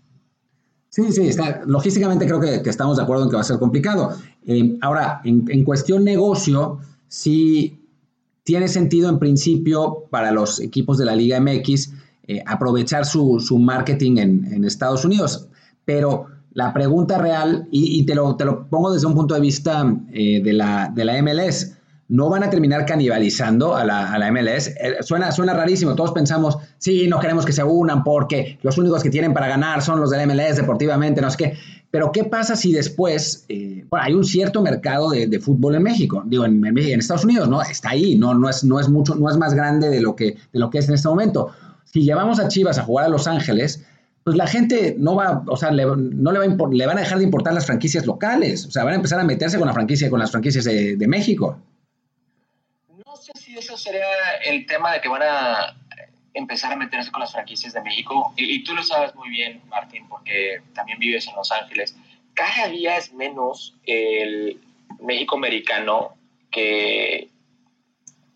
Sí, 0.88 1.12
sí, 1.12 1.28
está, 1.28 1.62
logísticamente 1.66 2.26
creo 2.26 2.40
que, 2.40 2.62
que, 2.62 2.70
estamos 2.70 2.96
de 2.96 3.02
acuerdo 3.02 3.24
en 3.24 3.30
que 3.30 3.36
va 3.36 3.42
a 3.42 3.44
ser 3.44 3.58
complicado. 3.58 4.16
Eh, 4.46 4.78
ahora, 4.80 5.20
en, 5.24 5.44
en, 5.50 5.64
cuestión 5.64 6.04
negocio, 6.04 6.80
sí 7.08 7.86
tiene 8.44 8.68
sentido 8.68 9.10
en 9.10 9.18
principio 9.18 10.04
para 10.10 10.30
los 10.30 10.60
equipos 10.60 10.98
de 10.98 11.04
la 11.04 11.16
Liga 11.16 11.40
MX 11.40 11.92
eh, 12.28 12.42
aprovechar 12.46 13.04
su, 13.04 13.40
su 13.40 13.58
marketing 13.58 14.16
en, 14.18 14.52
en, 14.52 14.64
Estados 14.64 15.04
Unidos. 15.04 15.48
Pero 15.84 16.26
la 16.56 16.72
pregunta 16.72 17.18
real, 17.18 17.68
y, 17.70 18.06
te, 18.06 18.14
lo, 18.14 18.34
te, 18.34 18.46
lo, 18.46 18.66
pongo 18.66 18.90
desde 18.90 19.06
un 19.06 19.14
punto 19.14 19.34
de 19.34 19.40
vista 19.40 19.94
eh, 20.10 20.40
de, 20.42 20.54
la, 20.54 20.90
de, 20.92 21.04
la, 21.04 21.20
MLS, 21.22 21.74
no 22.08 22.30
van 22.30 22.44
a 22.44 22.48
terminar 22.48 22.86
canibalizando 22.86 23.76
a 23.76 23.84
la, 23.84 24.10
a 24.10 24.18
la 24.18 24.32
MLS. 24.32 24.68
Eh, 24.68 24.96
suena, 25.02 25.32
suena 25.32 25.52
rarísimo, 25.52 25.94
todos 25.94 26.12
pensamos, 26.12 26.56
sí, 26.78 27.08
no 27.08 27.20
queremos 27.20 27.44
que 27.44 27.52
se 27.52 27.62
unan 27.62 28.02
porque 28.02 28.58
los 28.62 28.78
únicos 28.78 29.02
que 29.02 29.10
tienen 29.10 29.34
para 29.34 29.48
ganar 29.48 29.82
son 29.82 30.00
los 30.00 30.08
del 30.08 30.26
MLS 30.26 30.56
deportivamente, 30.56 31.20
no 31.20 31.30
sé 31.30 31.36
qué. 31.36 31.58
Pero 31.90 32.10
¿qué 32.10 32.24
pasa 32.24 32.56
si 32.56 32.72
después, 32.72 33.44
eh, 33.50 33.84
bueno, 33.90 34.06
hay 34.06 34.14
un 34.14 34.24
cierto 34.24 34.62
mercado 34.62 35.10
de, 35.10 35.26
de, 35.26 35.38
fútbol 35.38 35.74
en 35.74 35.82
México, 35.82 36.22
digo, 36.24 36.46
en, 36.46 36.64
en, 36.64 36.78
en, 36.78 36.98
Estados 37.00 37.26
Unidos, 37.26 37.50
¿no? 37.50 37.60
Está 37.60 37.90
ahí, 37.90 38.16
no, 38.16 38.32
no, 38.32 38.48
es, 38.48 38.64
no, 38.64 38.80
es 38.80 38.88
mucho, 38.88 39.14
no 39.14 39.28
es 39.28 39.36
más 39.36 39.52
grande 39.52 39.90
de 39.90 40.00
lo, 40.00 40.16
que, 40.16 40.38
de 40.54 40.58
lo 40.58 40.70
que 40.70 40.78
es 40.78 40.88
en 40.88 40.94
este 40.94 41.06
momento 41.06 41.50
si 41.96 42.02
llevamos 42.02 42.38
a 42.40 42.48
Chivas 42.48 42.78
a 42.78 42.82
jugar 42.82 43.06
a 43.06 43.08
Los 43.08 43.26
Ángeles, 43.26 43.82
pues 44.26 44.36
la 44.36 44.48
gente 44.48 44.96
no 44.98 45.14
va, 45.14 45.44
o 45.46 45.56
sea, 45.56 45.70
le, 45.70 45.84
no 45.84 46.32
le, 46.32 46.40
va 46.40 46.68
le 46.72 46.86
van 46.86 46.98
a 46.98 47.00
dejar 47.00 47.18
de 47.18 47.22
importar 47.22 47.54
las 47.54 47.64
franquicias 47.64 48.06
locales, 48.06 48.66
o 48.66 48.72
sea, 48.72 48.82
van 48.82 48.94
a 48.94 48.96
empezar 48.96 49.20
a 49.20 49.22
meterse 49.22 49.56
con 49.56 49.68
la 49.68 49.72
franquicia, 49.72 50.10
con 50.10 50.18
las 50.18 50.32
franquicias 50.32 50.64
de, 50.64 50.96
de 50.96 51.06
México. 51.06 51.56
No 52.88 53.14
sé 53.14 53.30
si 53.36 53.56
eso 53.56 53.76
sería 53.76 54.04
el 54.44 54.66
tema 54.66 54.94
de 54.94 55.00
que 55.00 55.08
van 55.08 55.22
a 55.22 55.76
empezar 56.34 56.72
a 56.72 56.76
meterse 56.76 57.12
con 57.12 57.20
las 57.20 57.30
franquicias 57.30 57.72
de 57.72 57.80
México. 57.82 58.34
Y, 58.36 58.64
tú 58.64 58.74
lo 58.74 58.82
sabes 58.82 59.14
muy 59.14 59.30
bien, 59.30 59.62
Martín, 59.68 60.08
porque 60.08 60.60
también 60.74 60.98
vives 60.98 61.28
en 61.28 61.36
Los 61.36 61.52
Ángeles. 61.52 61.94
Cada 62.34 62.66
día 62.66 62.96
es 62.96 63.12
menos 63.12 63.76
el 63.84 64.60
México 64.98 65.36
americano 65.36 66.16
que, 66.50 67.28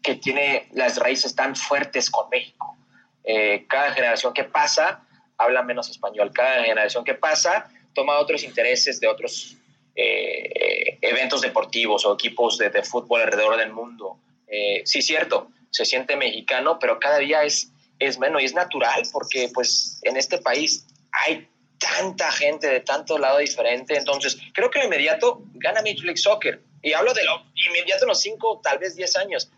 que 0.03 0.15
tiene 0.15 0.69
las 0.73 0.99
raíces 0.99 1.35
tan 1.35 1.57
fuertes 1.57 2.13
con 2.13 2.31
México. 2.31 2.77
Eh, 3.25 3.67
cada 3.69 3.91
generación 3.91 4.33
que 4.33 4.45
pasa 4.45 5.03
habla 5.41 5.63
menos 5.63 5.89
español. 5.89 6.31
Cada 6.33 6.63
generación 6.63 7.03
que 7.03 7.15
pasa 7.15 7.71
toma 7.95 8.19
otros 8.19 8.45
intereses 8.45 9.01
de 9.01 9.09
otros 9.09 9.57
eh, 9.97 10.99
eventos 11.01 11.41
deportivos 11.41 12.05
o 12.05 12.15
equipos 12.15 12.59
de, 12.59 12.71
fútbol 12.83 13.23
alrededor 13.23 13.57
del 13.57 13.73
mundo. 13.73 14.19
Eh, 14.47 14.83
sí, 14.85 15.03
cierto, 15.03 15.49
se 15.71 15.85
siente 15.85 16.17
mexicano, 16.17 16.79
pero 16.79 16.99
cada 17.01 17.19
día 17.19 17.43
es, 17.43 17.73
es 17.99 18.19
menos 18.19 18.43
y 18.43 18.45
es 18.45 18.55
natural 18.55 19.03
porque 19.13 19.51
pues 19.53 20.01
en 20.03 20.17
este 20.17 20.39
país 20.39 20.87
hay 21.13 21.49
tanta 21.79 22.31
gente 22.31 22.69
de 22.69 22.81
tanto 22.81 23.19
lado 23.19 23.39
diferente. 23.39 23.97
Entonces, 23.97 24.39
creo 24.53 24.71
que 24.71 24.81
de 24.81 24.87
inmediato 24.87 25.43
gana 25.55 25.81
Major 25.81 26.05
League 26.05 26.19
Soccer. 26.19 26.61
Y 26.83 26.93
hablo 26.93 27.13
de 27.15 27.25
lo 27.25 27.43
inmediato 27.55 28.05
en 28.05 28.09
los 28.09 28.21
5, 28.21 28.61
tal 28.63 28.79
vez 28.79 28.95
10 28.95 29.17
años. 29.17 29.51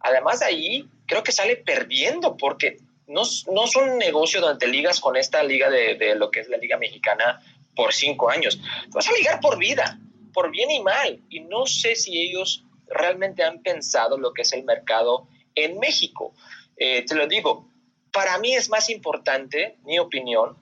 Además 0.00 0.40
de 0.40 0.46
ahí, 0.46 0.88
creo 1.06 1.22
que 1.22 1.32
sale 1.32 1.56
perdiendo 1.56 2.36
porque 2.36 2.78
no, 3.08 3.22
no 3.52 3.66
son 3.66 3.90
un 3.90 3.98
negocio 3.98 4.40
donde 4.40 4.64
te 4.64 4.70
ligas 4.70 5.00
con 5.00 5.16
esta 5.16 5.42
liga 5.42 5.70
de, 5.70 5.96
de, 5.96 6.14
lo 6.14 6.30
que 6.30 6.40
es 6.40 6.48
la 6.48 6.56
liga 6.58 6.76
mexicana 6.76 7.40
por 7.74 7.92
cinco 7.92 8.30
años. 8.30 8.60
vas 8.88 9.08
a 9.08 9.12
ligar 9.12 9.40
por 9.40 9.58
vida, 9.58 9.98
por 10.32 10.50
bien 10.50 10.70
y 10.70 10.82
mal. 10.82 11.20
Y 11.28 11.40
no 11.40 11.66
sé 11.66 11.96
si 11.96 12.20
ellos 12.20 12.64
realmente 12.86 13.42
han 13.42 13.62
pensado 13.62 14.18
lo 14.18 14.32
que 14.32 14.42
es 14.42 14.52
el 14.52 14.64
mercado 14.64 15.28
en 15.54 15.78
México. 15.78 16.34
Eh, 16.76 17.04
te 17.04 17.14
lo 17.14 17.26
digo, 17.26 17.68
para 18.12 18.38
mí 18.38 18.54
es 18.54 18.68
más 18.68 18.90
importante, 18.90 19.76
mi 19.84 19.98
opinión, 19.98 20.56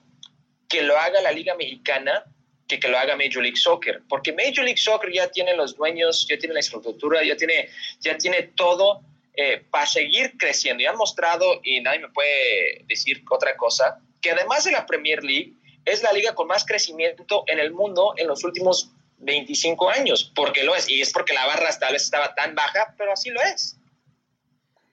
que 0.67 0.81
lo 0.81 0.97
haga 0.97 1.21
la 1.21 1.31
Liga 1.31 1.55
Mexicana 1.55 2.25
que 2.67 2.79
que 2.79 2.89
lo 2.89 2.97
haga 2.97 3.15
Major 3.15 3.41
League 3.41 3.57
Soccer, 3.57 4.01
porque 4.09 4.33
Major 4.33 4.63
League 4.65 4.77
Soccer 4.77 5.11
ya 5.11 5.29
tiene 5.29 5.55
los 5.55 5.75
dueños, 5.75 6.27
ya 6.29 6.37
tiene 6.37 6.53
la 6.53 6.59
estructura, 6.59 7.23
ya 7.23 7.37
tiene, 7.37 7.69
ya 8.01 8.17
tiene 8.17 8.43
todo 8.43 9.01
eh, 9.39 9.63
para 9.69 9.85
seguir 9.85 10.33
creciendo. 10.37 10.81
Y 10.81 10.87
han 10.87 10.97
mostrado, 10.97 11.61
y 11.63 11.79
nadie 11.81 11.99
me 11.99 12.09
puede 12.09 12.83
decir 12.87 13.23
otra 13.29 13.55
cosa, 13.55 13.99
que 14.19 14.31
además 14.31 14.63
de 14.63 14.71
la 14.71 14.85
Premier 14.87 15.23
League, 15.23 15.53
es 15.85 16.01
la 16.01 16.11
liga 16.11 16.33
con 16.33 16.47
más 16.47 16.65
crecimiento 16.65 17.43
en 17.45 17.59
el 17.59 17.71
mundo 17.71 18.13
en 18.17 18.27
los 18.27 18.43
últimos 18.43 18.91
25 19.19 19.89
años, 19.89 20.31
porque 20.35 20.63
lo 20.63 20.75
es, 20.75 20.89
y 20.89 21.01
es 21.01 21.11
porque 21.13 21.33
la 21.33 21.45
barra 21.45 21.69
tal 21.79 21.93
vez 21.93 22.03
estaba 22.03 22.33
tan 22.35 22.55
baja, 22.55 22.95
pero 22.97 23.13
así 23.13 23.29
lo 23.29 23.39
es. 23.41 23.77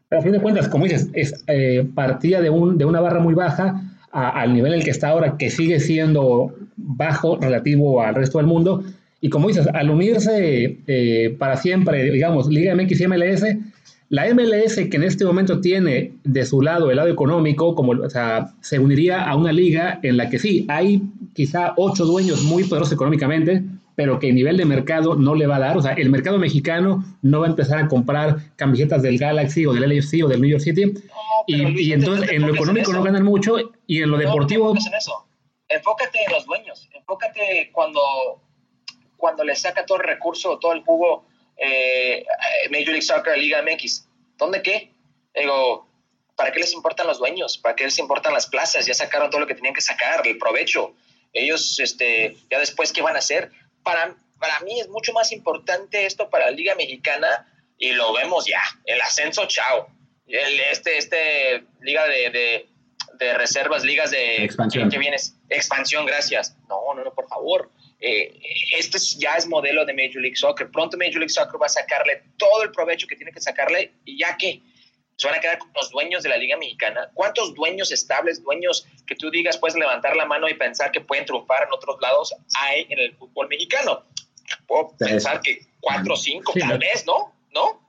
Pero 0.09 0.21
a 0.21 0.23
fin 0.23 0.33
de 0.33 0.41
cuentas, 0.41 0.69
como 0.69 0.85
dices, 0.85 1.09
es, 1.15 1.43
eh, 1.47 1.85
partía 1.95 2.41
de, 2.41 2.51
un, 2.51 2.79
de 2.79 2.85
una 2.85 3.01
barra 3.01 3.21
muy 3.21 3.35
baja 3.35 3.81
al 4.13 4.55
nivel 4.55 4.75
en 4.75 4.79
el 4.79 4.85
que 4.85 4.93
está 4.93 5.09
ahora, 5.09 5.37
que 5.39 5.51
sigue 5.51 5.81
siendo 5.81 6.55
bajo 6.77 7.37
relativo 7.37 8.01
al 8.01 8.15
resto 8.15 8.39
del 8.39 8.47
mundo, 8.47 8.85
y 9.21 9.31
como 9.31 9.49
dices, 9.49 9.67
al 9.73 9.89
unirse 9.89 10.81
eh, 10.87 11.35
para 11.39 11.57
siempre, 11.57 12.05
digamos, 12.13 12.47
Liga 12.47 12.75
MX 12.75 13.01
y 13.01 13.07
MLS, 13.09 13.45
la 14.15 14.33
MLS, 14.33 14.77
que 14.77 14.97
en 14.97 15.03
este 15.03 15.25
momento 15.25 15.61
tiene 15.61 16.13
de 16.23 16.47
su 16.47 16.63
lado 16.63 16.89
el 16.89 16.97
lado 16.97 17.09
económico, 17.09 17.75
como, 17.75 18.01
o 18.01 18.09
sea, 18.09 18.55
se 18.61 18.79
uniría 18.79 19.25
a 19.25 19.35
una 19.35 19.51
liga 19.51 19.99
en 20.05 20.17
la 20.17 20.31
que 20.31 20.39
sí, 20.39 20.65
hay 20.69 21.03
quizá 21.35 21.75
ocho 21.77 22.05
dueños 22.05 22.43
muy 22.43 22.63
poderosos 22.63 22.93
económicamente, 22.93 23.65
pero 23.97 24.21
que 24.21 24.29
el 24.29 24.37
nivel 24.37 24.57
de 24.57 24.67
mercado 24.67 25.17
no 25.17 25.35
le 25.35 25.49
va 25.49 25.57
a 25.57 25.59
dar. 25.59 25.77
O 25.77 25.83
sea, 25.83 25.95
el 25.95 26.11
mercado 26.11 26.39
mexicano 26.39 27.05
no 27.23 27.41
va 27.41 27.47
a 27.47 27.51
empezar 27.51 27.81
a 27.81 27.89
comprar 27.89 28.55
camisetas 28.55 29.03
del 29.03 29.19
Galaxy 29.19 29.67
o 29.67 29.73
del 29.73 29.91
LFC 29.91 30.25
o 30.25 30.29
del 30.29 30.41
New 30.41 30.51
York 30.51 30.63
City. 30.63 30.95
y, 31.49 31.93
entonces 31.93 32.31
en 32.31 32.43
lo 32.43 32.55
económico 32.55 32.93
no 32.93 33.03
ganan 33.03 33.25
mucho 33.25 33.57
y 33.89 34.01
en 34.01 34.13
lo 34.13 34.17
deportivo... 34.17 34.71
En 34.71 34.95
eso. 34.95 35.27
Enfócate 35.69 36.21
en 36.25 36.33
los 36.33 36.47
dueños. 36.47 36.89
Enfócate 36.95 37.71
cuando, 37.73 38.01
cuando 39.17 39.43
le 39.43 39.57
saca 39.57 39.85
todo 39.85 39.99
el 39.99 40.05
recurso, 40.05 40.57
todo 40.61 40.73
el 40.73 40.83
jugo 40.85 41.25
eh, 41.57 42.25
Major 42.71 42.89
League 42.89 43.03
Soccer, 43.03 43.39
Liga 43.39 43.63
MX. 43.63 44.07
¿Dónde 44.37 44.63
qué? 44.63 44.91
Digo, 45.35 45.89
¿para 46.37 46.53
qué 46.53 46.61
les 46.61 46.73
importan 46.73 47.07
los 47.07 47.19
dueños? 47.19 47.59
¿Para 47.59 47.77
qué 47.77 47.85
les 47.85 47.99
importan 47.99 48.33
las 48.33 48.47
plazas? 48.47 48.87
Ya 48.87 48.95
sacaron 48.95 49.31
todo 49.31 49.41
lo 49.41 49.47
que 49.47 49.55
tenían 49.55 49.75
que 49.75 49.81
sacar, 49.81 50.27
el 50.27 50.39
provecho. 50.39 50.95
Ellos, 51.33 51.79
este, 51.81 52.37
ya 52.51 52.59
después, 52.59 52.93
¿qué 52.93 53.03
van 53.03 53.17
a 53.17 53.19
hacer? 53.19 53.51
Para, 53.83 54.17
para 54.39 54.61
mí 54.61 54.81
es 54.81 54.89
mucho 54.89 55.13
más 55.13 55.33
importante 55.33 56.07
esto 56.07 56.31
para 56.31 56.47
la 56.47 56.53
Liga 56.53 56.75
Mexicana 56.75 57.49
y 57.79 57.93
lo 57.93 58.13
vemos 58.13 58.47
ya. 58.47 58.63
El 58.85 59.01
ascenso, 59.01 59.47
chao. 59.47 59.89
El, 60.27 60.61
este, 60.61 60.97
este, 60.97 61.65
Liga 61.81 62.07
de, 62.07 62.67
de, 63.19 63.35
reservas, 63.35 63.85
ligas 63.85 64.11
de... 64.11 64.45
Expansión. 64.45 64.91
¿Qué 64.91 64.99
vienes? 64.99 65.35
Expansión, 65.49 66.05
gracias. 66.05 66.57
No, 66.69 66.95
no, 66.95 67.05
no, 67.05 67.15
por 67.15 67.29
favor 67.29 67.71
eh, 68.07 68.39
este 68.77 68.99
ya 69.19 69.37
es 69.37 69.47
modelo 69.47 69.87
de 69.87 69.95
Major 69.95 70.21
League 70.21 70.37
Soccer. 70.37 70.71
Pronto 70.71 70.99
Major 70.99 71.17
League 71.17 71.31
Soccer 71.31 71.61
va 71.61 71.67
a 71.67 71.71
sacarle 71.71 72.23
todo 72.37 72.63
el 72.63 72.71
provecho 72.71 73.07
que 73.07 73.17
tiene 73.17 73.33
que 73.33 73.41
sacarle 73.41 73.95
y 74.05 74.19
ya 74.19 74.37
que 74.37 74.61
se 75.17 75.27
van 75.27 75.39
a 75.39 75.41
quedar 75.41 75.59
con 75.59 75.71
los 75.75 75.91
dueños 75.91 76.23
de 76.23 76.29
la 76.29 76.37
Liga 76.37 76.59
Mexicana. 76.59 77.09
¿Cuántos 77.15 77.55
dueños 77.55 77.91
estables, 77.93 78.43
dueños 78.43 78.87
que 79.07 79.15
tú 79.15 79.31
digas, 79.31 79.57
puedes 79.57 79.75
levantar 79.75 80.17
la 80.17 80.27
mano 80.27 80.49
y 80.51 80.55
pensar 80.55 80.93
que 80.93 81.01
pueden 81.01 81.25
triunfar 81.25 81.63
en 81.63 81.73
otros 81.73 81.97
lados 82.03 82.35
hay 82.61 82.87
en 82.91 82.99
el 82.99 83.17
fútbol 83.17 83.49
mexicano? 83.49 84.05
Puedo 84.67 84.95
pensar 84.99 85.41
que 85.41 85.61
cuatro 85.81 86.13
o 86.13 86.17
cinco, 86.17 86.53
tal 86.59 86.79
vez, 86.79 87.07
¿no? 87.07 87.33
¿No? 87.55 87.84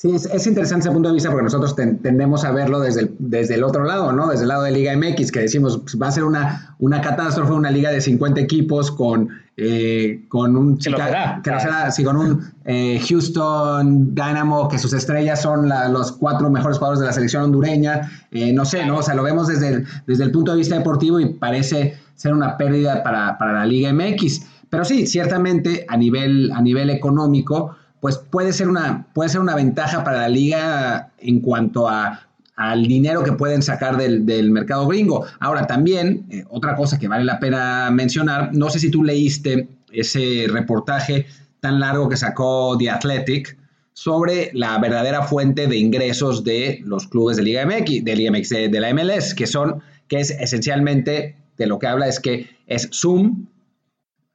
Sí, 0.00 0.10
es, 0.14 0.46
interesante 0.46 0.84
ese 0.84 0.94
punto 0.94 1.10
de 1.10 1.12
vista 1.12 1.28
porque 1.28 1.44
nosotros 1.44 1.76
tendemos 1.76 2.42
a 2.46 2.52
verlo 2.52 2.80
desde 2.80 3.02
el, 3.02 3.16
desde 3.18 3.56
el 3.56 3.62
otro 3.62 3.84
lado, 3.84 4.12
¿no? 4.12 4.28
Desde 4.28 4.44
el 4.44 4.48
lado 4.48 4.62
de 4.62 4.70
Liga 4.70 4.96
MX, 4.96 5.30
que 5.30 5.40
decimos, 5.40 5.76
pues, 5.76 6.00
va 6.00 6.08
a 6.08 6.10
ser 6.10 6.24
una, 6.24 6.74
una 6.78 7.02
catástrofe, 7.02 7.52
una 7.52 7.70
liga 7.70 7.90
de 7.90 8.00
50 8.00 8.40
equipos 8.40 8.90
con, 8.90 9.28
eh, 9.58 10.24
con 10.28 10.56
un... 10.56 10.78
Que 10.78 10.84
será. 10.84 11.42
Que 11.44 11.60
será, 11.60 11.90
sí, 11.90 12.02
con 12.02 12.16
un 12.16 12.50
eh, 12.64 12.98
Houston 13.06 14.14
Dynamo, 14.14 14.68
que 14.68 14.78
sus 14.78 14.94
estrellas 14.94 15.42
son 15.42 15.68
los 15.68 16.12
cuatro 16.12 16.48
mejores 16.48 16.78
jugadores 16.78 17.00
de 17.00 17.06
la 17.06 17.12
selección 17.12 17.42
hondureña. 17.42 18.10
Eh, 18.30 18.54
no 18.54 18.64
sé, 18.64 18.86
¿no? 18.86 18.96
O 18.96 19.02
sea, 19.02 19.14
lo 19.14 19.22
vemos 19.22 19.48
desde 19.48 19.68
el, 19.68 19.86
desde 20.06 20.24
el 20.24 20.30
punto 20.30 20.52
de 20.52 20.56
vista 20.56 20.78
deportivo 20.78 21.20
y 21.20 21.34
parece 21.34 21.98
ser 22.14 22.32
una 22.32 22.56
pérdida 22.56 23.02
para, 23.02 23.36
para 23.36 23.52
la 23.52 23.66
Liga 23.66 23.92
MX. 23.92 24.46
Pero 24.70 24.82
sí, 24.82 25.06
ciertamente 25.06 25.84
a 25.86 25.98
nivel, 25.98 26.52
a 26.52 26.62
nivel 26.62 26.88
económico 26.88 27.76
pues 28.00 28.16
puede 28.16 28.52
ser 28.52 28.68
una, 28.68 29.06
puede 29.12 29.28
ser 29.28 29.40
una 29.40 29.54
ventaja 29.54 30.02
para 30.04 30.22
la 30.22 30.28
liga 30.28 31.12
en 31.18 31.40
cuanto 31.40 31.88
a, 31.88 32.26
al 32.56 32.86
dinero 32.86 33.22
que 33.22 33.32
pueden 33.32 33.62
sacar 33.62 33.96
del, 33.96 34.50
mercado 34.50 34.86
gringo. 34.86 35.26
Ahora, 35.38 35.66
también, 35.66 36.26
eh, 36.30 36.44
otra 36.50 36.76
cosa 36.76 36.98
que 36.98 37.08
vale 37.08 37.24
la 37.24 37.40
pena 37.40 37.90
mencionar, 37.90 38.54
no 38.54 38.68
sé 38.68 38.78
si 38.78 38.90
tú 38.90 39.02
leíste 39.02 39.68
ese 39.92 40.46
reportaje 40.50 41.26
tan 41.60 41.80
largo 41.80 42.08
que 42.08 42.16
sacó 42.16 42.76
The 42.78 42.90
Athletic 42.90 43.58
sobre 43.92 44.50
la 44.54 44.78
verdadera 44.78 45.22
fuente 45.22 45.66
de 45.66 45.76
ingresos 45.76 46.44
de 46.44 46.80
los 46.84 47.06
clubes 47.06 47.36
de 47.36 47.42
Liga 47.42 47.66
MX, 47.66 48.04
de 48.04 48.16
Liga 48.16 48.30
MX, 48.30 48.48
de 48.48 48.80
la 48.80 48.94
MLS, 48.94 49.34
que 49.34 49.46
son, 49.46 49.82
que 50.08 50.20
es 50.20 50.30
esencialmente, 50.30 51.36
de 51.58 51.66
lo 51.66 51.78
que 51.78 51.86
habla 51.86 52.08
es 52.08 52.20
que 52.20 52.48
es 52.66 52.88
Zoom, 52.92 53.46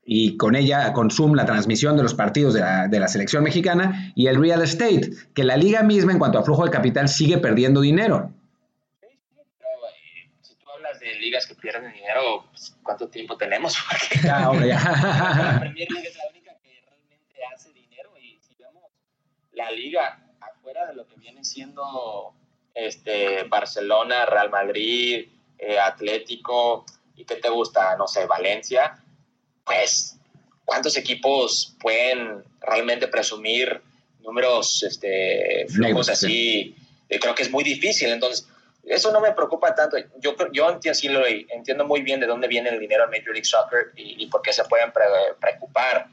y 0.08 0.38
con 0.38 0.56
ella, 0.56 0.94
con 0.94 1.10
Zoom, 1.10 1.34
la 1.34 1.46
transmisión 1.46 1.98
de 1.98 2.04
los 2.04 2.14
partidos 2.14 2.54
de 2.54 2.60
la, 2.62 3.08
selección 3.08 3.44
mexicana 3.44 4.14
y 4.16 4.28
el 4.28 4.40
real 4.40 4.62
estate, 4.62 5.10
que 5.34 5.44
la 5.44 5.58
liga 5.58 5.82
misma 5.82 6.12
en 6.12 6.20
cuanto 6.20 6.38
a 6.38 6.44
flujo 6.44 6.64
de 6.64 6.70
capital 6.70 7.10
sigue 7.10 7.40
perdiendo 7.40 7.82
dinero. 7.82 8.32
Pero, 9.02 9.12
eh, 9.12 10.30
si 10.42 10.56
tú 10.56 10.70
hablas 10.70 11.00
de 11.00 11.16
ligas 11.16 11.48
que 11.48 11.56
pierden 11.56 11.92
dinero, 11.92 12.46
pues, 12.52 12.78
¿cuánto 12.84 13.10
tiempo 13.10 13.36
tenemos? 13.36 13.76
ya, 14.24 14.48
hombre, 14.52 14.68
ya. 14.68 14.76
la 14.76 15.60
Premier 15.60 15.92
League 15.92 16.08
es 16.08 16.18
la 16.18 16.24
única 16.30 16.56
que 16.62 16.84
realmente 16.86 17.36
hace 17.56 17.74
dinero 17.74 18.12
y 18.22 18.38
si 18.48 18.56
vemos 18.60 18.84
la 19.54 19.72
liga 19.72 20.20
afuera 20.40 20.86
de 20.86 20.94
lo 20.94 21.08
que 21.08 21.16
viene 21.16 21.44
siendo 21.44 22.36
este, 22.76 23.44
Barcelona, 23.46 24.28
Real 24.28 24.52
Madrid, 24.52 25.30
eh, 25.58 25.80
Atlético, 25.80 26.86
¿y 27.16 27.26
qué 27.26 27.38
te 27.38 27.50
gusta? 27.50 27.96
No 27.98 28.08
sé, 28.08 28.28
Valencia 28.28 29.02
pues, 29.66 30.18
¿cuántos 30.64 30.98
equipos 30.98 31.76
pueden 31.80 32.44
realmente 32.62 33.08
presumir 33.08 33.82
números, 34.22 34.84
este, 34.84 35.66
flujos 35.70 36.10
así? 36.10 36.76
Eh, 37.10 37.20
creo 37.20 37.36
que 37.36 37.44
es 37.44 37.52
muy 37.52 37.64
difícil, 37.64 38.10
entonces, 38.12 38.48
eso 38.84 39.12
no 39.12 39.20
me 39.20 39.32
preocupa 39.32 39.74
tanto. 39.74 39.98
Yo, 40.20 40.36
yo 40.52 40.70
entiendo, 40.70 40.96
sí 40.96 41.08
lo, 41.10 41.26
entiendo 41.26 41.86
muy 41.86 42.02
bien 42.02 42.20
de 42.20 42.28
dónde 42.28 42.48
viene 42.48 42.70
el 42.70 42.80
dinero 42.80 43.06
en 43.06 43.10
Major 43.10 43.34
League 43.34 43.46
Soccer 43.46 43.92
y, 43.96 44.28
por 44.28 44.44
qué 44.44 44.54
se 44.54 44.64
pueden 44.66 44.92
preocupar. 45.40 46.08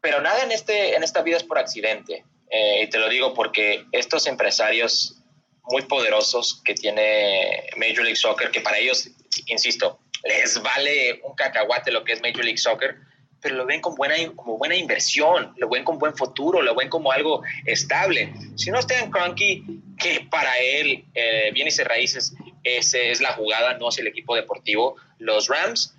Pero 0.00 0.22
nada 0.22 0.42
en, 0.42 0.52
este, 0.52 0.94
en 0.94 1.02
esta 1.02 1.22
vida 1.22 1.36
es 1.36 1.44
por 1.44 1.58
accidente. 1.58 2.24
Eh, 2.48 2.84
y 2.84 2.88
te 2.88 2.98
lo 2.98 3.08
digo 3.08 3.34
porque 3.34 3.84
estos 3.92 4.26
empresarios 4.26 5.20
muy 5.64 5.82
poderosos 5.82 6.62
que 6.64 6.74
tiene 6.74 7.64
Major 7.76 8.04
League 8.04 8.16
Soccer, 8.16 8.50
que 8.50 8.60
para 8.60 8.78
ellos, 8.78 9.08
insisto, 9.46 9.98
les 10.28 10.60
vale 10.62 11.20
un 11.24 11.34
cacahuate 11.34 11.90
lo 11.90 12.04
que 12.04 12.12
es 12.14 12.22
Major 12.22 12.44
League 12.44 12.58
Soccer, 12.58 12.96
pero 13.40 13.54
lo 13.56 13.66
ven 13.66 13.80
como 13.80 13.96
buena, 13.96 14.14
como 14.34 14.56
buena 14.58 14.74
inversión, 14.74 15.52
lo 15.58 15.68
ven 15.68 15.84
como 15.84 15.98
buen 15.98 16.16
futuro, 16.16 16.62
lo 16.62 16.74
ven 16.74 16.88
como 16.88 17.12
algo 17.12 17.42
estable. 17.64 18.32
Si 18.56 18.70
no 18.70 18.78
está 18.78 18.98
en 18.98 19.10
Cronky, 19.10 19.64
que 19.98 20.26
para 20.30 20.58
él, 20.58 21.04
eh, 21.14 21.50
bienes 21.52 21.78
y 21.78 21.82
raíces, 21.84 22.34
esa 22.64 22.98
es 22.98 23.20
la 23.20 23.32
jugada, 23.34 23.74
no 23.74 23.88
es 23.90 23.98
el 23.98 24.06
equipo 24.08 24.34
deportivo. 24.34 24.96
Los 25.18 25.48
Rams, 25.48 25.94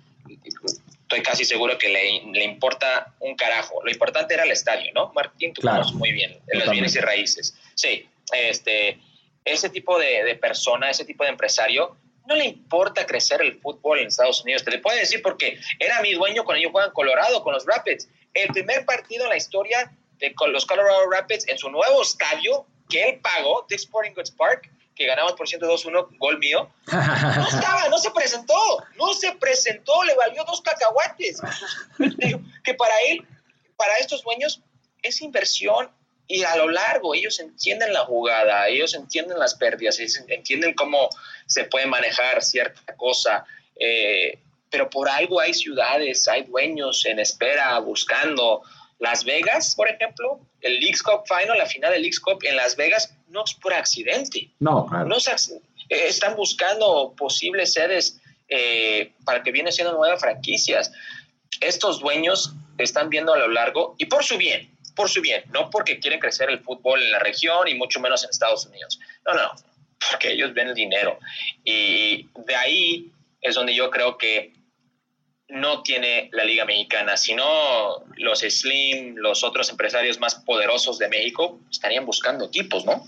estoy 1.02 1.22
casi 1.22 1.44
seguro 1.44 1.78
que 1.78 1.88
le, 1.88 2.22
le 2.32 2.44
importa 2.44 3.14
un 3.20 3.34
carajo. 3.36 3.82
Lo 3.82 3.90
importante 3.90 4.34
era 4.34 4.42
el 4.44 4.50
estadio, 4.50 4.90
¿no? 4.94 5.12
Martín, 5.14 5.54
tú 5.54 5.62
Claro. 5.62 5.78
conoces 5.78 5.96
muy 5.96 6.12
bien 6.12 6.38
los 6.52 6.70
bienes 6.70 6.94
y 6.96 6.98
raíces. 7.00 7.56
Sí, 7.74 8.06
este, 8.32 8.98
ese 9.44 9.70
tipo 9.70 9.98
de, 9.98 10.24
de 10.24 10.34
persona, 10.34 10.90
ese 10.90 11.06
tipo 11.06 11.24
de 11.24 11.30
empresario, 11.30 11.96
no 12.28 12.36
le 12.36 12.44
importa 12.44 13.06
crecer 13.06 13.40
el 13.40 13.58
fútbol 13.58 14.00
en 14.00 14.08
Estados 14.08 14.42
Unidos. 14.42 14.62
Te 14.62 14.70
le 14.70 14.78
puedo 14.78 14.96
decir 14.98 15.22
porque 15.22 15.58
era 15.78 16.02
mi 16.02 16.12
dueño 16.12 16.44
cuando 16.44 16.60
ellos 16.60 16.72
juegan 16.72 16.92
Colorado 16.92 17.42
con 17.42 17.54
los 17.54 17.64
Rapids. 17.64 18.06
El 18.34 18.48
primer 18.48 18.84
partido 18.84 19.24
en 19.24 19.30
la 19.30 19.36
historia 19.38 19.90
de 20.18 20.34
los 20.48 20.66
Colorado 20.66 21.10
Rapids 21.10 21.48
en 21.48 21.56
su 21.56 21.70
nuevo 21.70 22.02
estadio 22.02 22.66
que 22.90 23.08
él 23.08 23.20
pagó, 23.20 23.64
Dick 23.68 23.78
Sporting 23.78 24.12
Goods 24.14 24.30
Park, 24.32 24.70
que 24.94 25.06
ganamos 25.06 25.32
por 25.32 25.48
102-1, 25.48 26.18
gol 26.18 26.38
mío, 26.38 26.70
no 26.86 27.48
estaba, 27.48 27.88
no 27.88 27.98
se 27.98 28.10
presentó, 28.10 28.54
no 28.96 29.14
se 29.14 29.32
presentó, 29.32 30.02
le 30.04 30.14
valió 30.14 30.44
dos 30.44 30.60
cacahuates. 30.60 31.40
Que 32.64 32.74
para 32.74 32.94
él, 33.08 33.26
para 33.76 33.96
estos 33.96 34.22
dueños, 34.22 34.60
es 35.02 35.22
inversión 35.22 35.90
y 36.28 36.44
a 36.44 36.54
lo 36.56 36.68
largo 36.68 37.14
ellos 37.14 37.40
entienden 37.40 37.92
la 37.92 38.04
jugada, 38.04 38.68
ellos 38.68 38.94
entienden 38.94 39.38
las 39.38 39.54
pérdidas, 39.54 39.98
ellos 39.98 40.22
entienden 40.28 40.74
cómo 40.74 41.08
se 41.46 41.64
puede 41.64 41.86
manejar 41.86 42.42
cierta 42.42 42.94
cosa. 42.96 43.44
eh, 43.80 44.38
pero 44.70 44.90
por 44.90 45.08
algo 45.08 45.40
hay 45.40 45.54
ciudades, 45.54 46.28
hay 46.28 46.42
dueños 46.44 47.06
en 47.06 47.18
espera, 47.20 47.78
buscando. 47.78 48.62
Las 48.98 49.24
Vegas, 49.24 49.74
por 49.74 49.88
ejemplo, 49.88 50.40
el 50.60 50.78
Leagues 50.80 51.02
Cup 51.02 51.22
Final, 51.26 51.56
la 51.56 51.64
final 51.66 51.92
del 51.92 52.02
Leagues 52.02 52.20
Cup 52.20 52.40
en 52.42 52.54
Las 52.56 52.76
Vegas, 52.76 53.14
no 53.28 53.44
es 53.44 53.54
por 53.54 53.72
accidente 53.72 54.50
No, 54.58 54.84
claro. 54.86 55.06
no 55.06 55.16
ac- 55.16 55.52
eh, 55.88 56.08
están 56.08 56.36
buscando 56.36 57.14
posibles 57.16 57.72
sedes 57.72 58.20
eh, 58.48 59.12
para 59.24 59.42
que 59.42 59.52
vienen 59.52 59.72
siendo 59.72 59.94
nuevas 59.94 60.20
franquicias. 60.20 60.90
Estos 61.60 62.00
dueños 62.00 62.52
están 62.76 63.08
viendo 63.08 63.32
a 63.32 63.38
lo 63.38 63.48
largo 63.48 63.94
y 63.98 64.04
por 64.06 64.22
su 64.24 64.36
bien, 64.36 64.70
por 64.98 65.08
su 65.08 65.22
bien, 65.22 65.44
no 65.54 65.70
porque 65.70 66.00
quieren 66.00 66.18
crecer 66.18 66.50
el 66.50 66.58
fútbol 66.58 67.00
en 67.00 67.12
la 67.12 67.20
región 67.20 67.68
y 67.68 67.76
mucho 67.76 68.00
menos 68.00 68.24
en 68.24 68.30
Estados 68.30 68.66
Unidos. 68.66 68.98
No, 69.24 69.32
no, 69.32 69.50
porque 70.10 70.32
ellos 70.32 70.52
ven 70.52 70.68
el 70.68 70.74
dinero. 70.74 71.18
Y 71.64 72.28
de 72.46 72.56
ahí 72.56 73.12
es 73.40 73.54
donde 73.54 73.76
yo 73.76 73.90
creo 73.90 74.18
que 74.18 74.52
no 75.48 75.82
tiene 75.82 76.28
la 76.32 76.44
Liga 76.44 76.64
Mexicana, 76.64 77.16
sino 77.16 77.44
los 78.16 78.40
Slim, 78.40 79.14
los 79.16 79.44
otros 79.44 79.70
empresarios 79.70 80.18
más 80.18 80.34
poderosos 80.34 80.98
de 80.98 81.08
México 81.08 81.60
estarían 81.70 82.04
buscando 82.04 82.46
equipos, 82.46 82.84
¿no? 82.84 83.04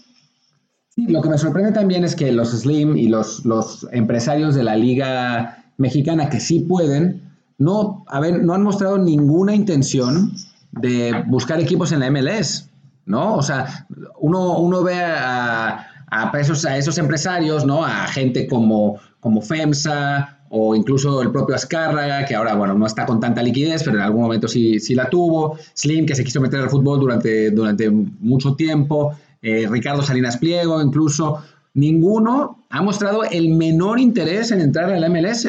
Sí, 0.91 1.07
lo 1.09 1.21
que 1.21 1.29
me 1.29 1.39
sorprende 1.39 1.73
también 1.73 2.05
es 2.05 2.15
que 2.15 2.31
los 2.31 2.51
Slim 2.51 2.97
y 2.97 3.09
los, 3.09 3.45
los 3.45 3.85
empresarios 3.91 4.55
de 4.55 4.63
la 4.63 4.77
Liga 4.77 5.65
Mexicana 5.77 6.31
que 6.31 6.39
sí 6.39 6.61
pueden, 6.61 7.37
no, 7.59 8.05
a 8.07 8.21
ver, 8.21 8.41
no 8.43 8.55
han 8.55 8.63
mostrado 8.63 8.97
ninguna 8.97 9.57
intención 9.57 10.33
de 10.81 11.25
buscar 11.27 11.61
equipos 11.61 11.93
en 11.93 12.01
la 12.01 12.11
MLS, 12.11 12.69
¿no? 13.07 13.37
O 13.37 13.43
sea, 13.43 13.87
uno, 14.19 14.59
uno 14.59 14.83
ve 14.83 14.95
a, 14.95 15.87
a, 16.11 16.33
esos, 16.41 16.65
a 16.65 16.77
esos 16.77 16.99
empresarios, 16.99 17.65
¿no? 17.65 17.85
A 17.85 18.07
gente 18.07 18.47
como, 18.47 18.99
como 19.21 19.41
FEMSA 19.41 20.41
o 20.51 20.75
incluso 20.75 21.23
el 21.23 21.31
propio 21.31 21.55
Azcárraga, 21.55 22.25
que 22.25 22.35
ahora, 22.35 22.57
bueno, 22.57 22.75
no 22.75 22.85
está 22.85 23.07
con 23.07 23.21
tanta 23.21 23.41
liquidez, 23.41 23.85
pero 23.85 23.97
en 23.97 24.03
algún 24.03 24.23
momento 24.23 24.49
sí, 24.49 24.81
sí 24.81 24.97
la 24.97 25.09
tuvo. 25.09 25.57
Slim, 25.75 26.07
que 26.07 26.17
se 26.17 26.25
quiso 26.25 26.41
meter 26.41 26.61
al 26.61 26.69
fútbol 26.69 26.99
durante, 26.99 27.53
durante 27.53 27.89
mucho 27.89 28.57
tiempo. 28.57 29.15
Eh, 29.43 29.69
Ricardo 29.71 30.03
Salinas 30.03 30.37
Pliego, 30.37 30.83
incluso. 30.83 31.43
Ninguno 31.73 32.65
ha 32.69 32.83
mostrado 32.83 33.23
el 33.23 33.51
menor 33.51 34.01
interés 34.01 34.51
en 34.51 34.61
entrar 34.61 34.91
a 34.91 34.99
la 34.99 35.09
MLS. 35.09 35.47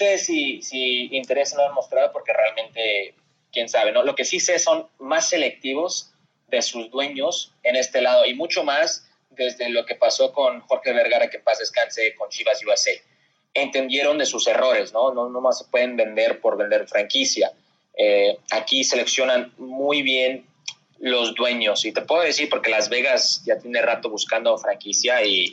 Sé 0.00 0.16
si, 0.16 0.62
si 0.62 1.14
interés 1.14 1.52
no 1.52 1.62
han 1.62 1.74
mostrado 1.74 2.10
porque 2.10 2.32
realmente, 2.32 3.12
quién 3.52 3.68
sabe, 3.68 3.92
¿no? 3.92 4.02
Lo 4.02 4.14
que 4.14 4.24
sí 4.24 4.40
sé 4.40 4.58
son 4.58 4.86
más 4.98 5.28
selectivos 5.28 6.10
de 6.48 6.62
sus 6.62 6.90
dueños 6.90 7.52
en 7.64 7.76
este 7.76 8.00
lado 8.00 8.24
y 8.24 8.32
mucho 8.32 8.64
más 8.64 9.06
desde 9.28 9.68
lo 9.68 9.84
que 9.84 9.96
pasó 9.96 10.32
con 10.32 10.62
Jorge 10.62 10.94
Vergara, 10.94 11.28
que 11.28 11.36
en 11.36 11.44
paz 11.44 11.58
descanse, 11.58 12.14
con 12.14 12.30
Chivas 12.30 12.64
USA. 12.64 12.92
Entendieron 13.52 14.16
de 14.16 14.24
sus 14.24 14.46
errores, 14.46 14.94
¿no? 14.94 15.12
No, 15.12 15.28
no 15.28 15.42
más 15.42 15.58
se 15.58 15.64
pueden 15.66 15.98
vender 15.98 16.40
por 16.40 16.56
vender 16.56 16.88
franquicia. 16.88 17.52
Eh, 17.94 18.38
aquí 18.52 18.84
seleccionan 18.84 19.52
muy 19.58 20.00
bien 20.00 20.46
los 20.98 21.34
dueños 21.34 21.84
y 21.84 21.92
te 21.92 22.00
puedo 22.00 22.22
decir 22.22 22.48
porque 22.48 22.70
Las 22.70 22.88
Vegas 22.88 23.42
ya 23.44 23.58
tiene 23.58 23.82
rato 23.82 24.08
buscando 24.08 24.56
franquicia 24.56 25.22
y, 25.26 25.52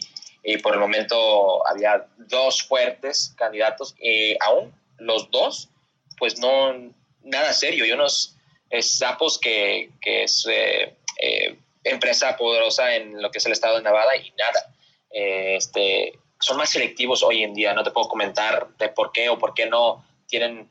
y 0.50 0.58
por 0.60 0.74
el 0.74 0.80
momento 0.80 1.68
había 1.68 2.08
dos 2.16 2.64
fuertes 2.64 3.34
candidatos 3.36 3.94
y 4.00 4.34
aún 4.40 4.74
los 4.98 5.30
dos 5.30 5.70
pues 6.18 6.40
no 6.40 6.74
nada 7.22 7.52
serio. 7.52 7.86
Y 7.86 7.92
unos 7.92 8.38
sapos 8.80 9.38
que, 9.38 9.92
que 10.00 10.24
es 10.24 10.48
eh, 10.50 10.96
eh, 11.22 11.58
empresa 11.84 12.38
poderosa 12.38 12.96
en 12.96 13.22
lo 13.22 13.30
que 13.30 13.40
es 13.40 13.46
el 13.46 13.52
estado 13.52 13.76
de 13.76 13.84
Nevada 13.84 14.16
y 14.16 14.32
nada. 14.32 14.74
Eh, 15.12 15.58
este 15.58 16.14
son 16.40 16.56
más 16.56 16.70
selectivos 16.70 17.24
hoy 17.24 17.44
en 17.44 17.54
día. 17.54 17.74
No 17.74 17.84
te 17.84 17.92
puedo 17.92 18.08
comentar 18.08 18.70
de 18.78 18.88
por 18.88 19.12
qué 19.12 19.28
o 19.28 19.38
por 19.38 19.54
qué 19.54 19.66
no 19.66 20.06
tienen 20.28 20.70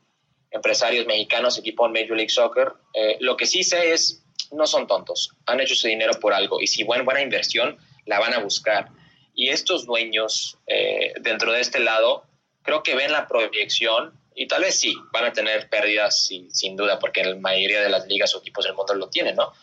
empresarios 0.49 1.05
mexicanos 1.05 1.59
equipo 1.59 1.85
en 1.85 1.91
Major 1.91 2.17
League 2.17 2.31
Soccer. 2.31 2.73
Eh, 2.95 3.17
lo 3.19 3.37
que 3.37 3.45
sí 3.45 3.63
sé 3.63 3.93
es 3.93 4.23
no 4.51 4.65
son 4.65 4.87
tontos, 4.87 5.35
han 5.45 5.59
hecho 5.59 5.75
su 5.75 5.87
dinero 5.87 6.13
por 6.19 6.33
algo. 6.33 6.59
Y 6.61 6.65
si 6.65 6.81
buena, 6.81 7.03
buena 7.03 7.21
inversión 7.21 7.77
la 8.05 8.19
van 8.19 8.33
a 8.33 8.39
buscar. 8.39 8.89
Y 9.37 9.49
estos 9.49 9.85
dueños 9.85 10.57
eh, 10.65 11.13
dentro 11.21 11.53
de 11.53 11.61
este 11.61 11.79
lado 11.79 12.25
creo 12.63 12.81
que 12.81 12.95
ven 12.95 13.11
la 13.11 13.27
proyección 13.27 14.19
y 14.35 14.47
tal 14.47 14.63
vez 14.63 14.79
sí, 14.79 14.95
van 15.13 15.25
a 15.25 15.31
tener 15.31 15.69
pérdidas 15.69 16.25
sí, 16.25 16.49
sin 16.51 16.75
duda 16.75 16.97
porque 16.99 17.23
la 17.23 17.35
mayoría 17.35 17.81
de 17.81 17.89
las 17.89 18.07
ligas 18.07 18.33
o 18.33 18.39
equipos 18.39 18.65
del 18.65 18.73
mundo 18.73 18.95
lo 18.95 19.09
tienen, 19.09 19.35
¿no? 19.35 19.53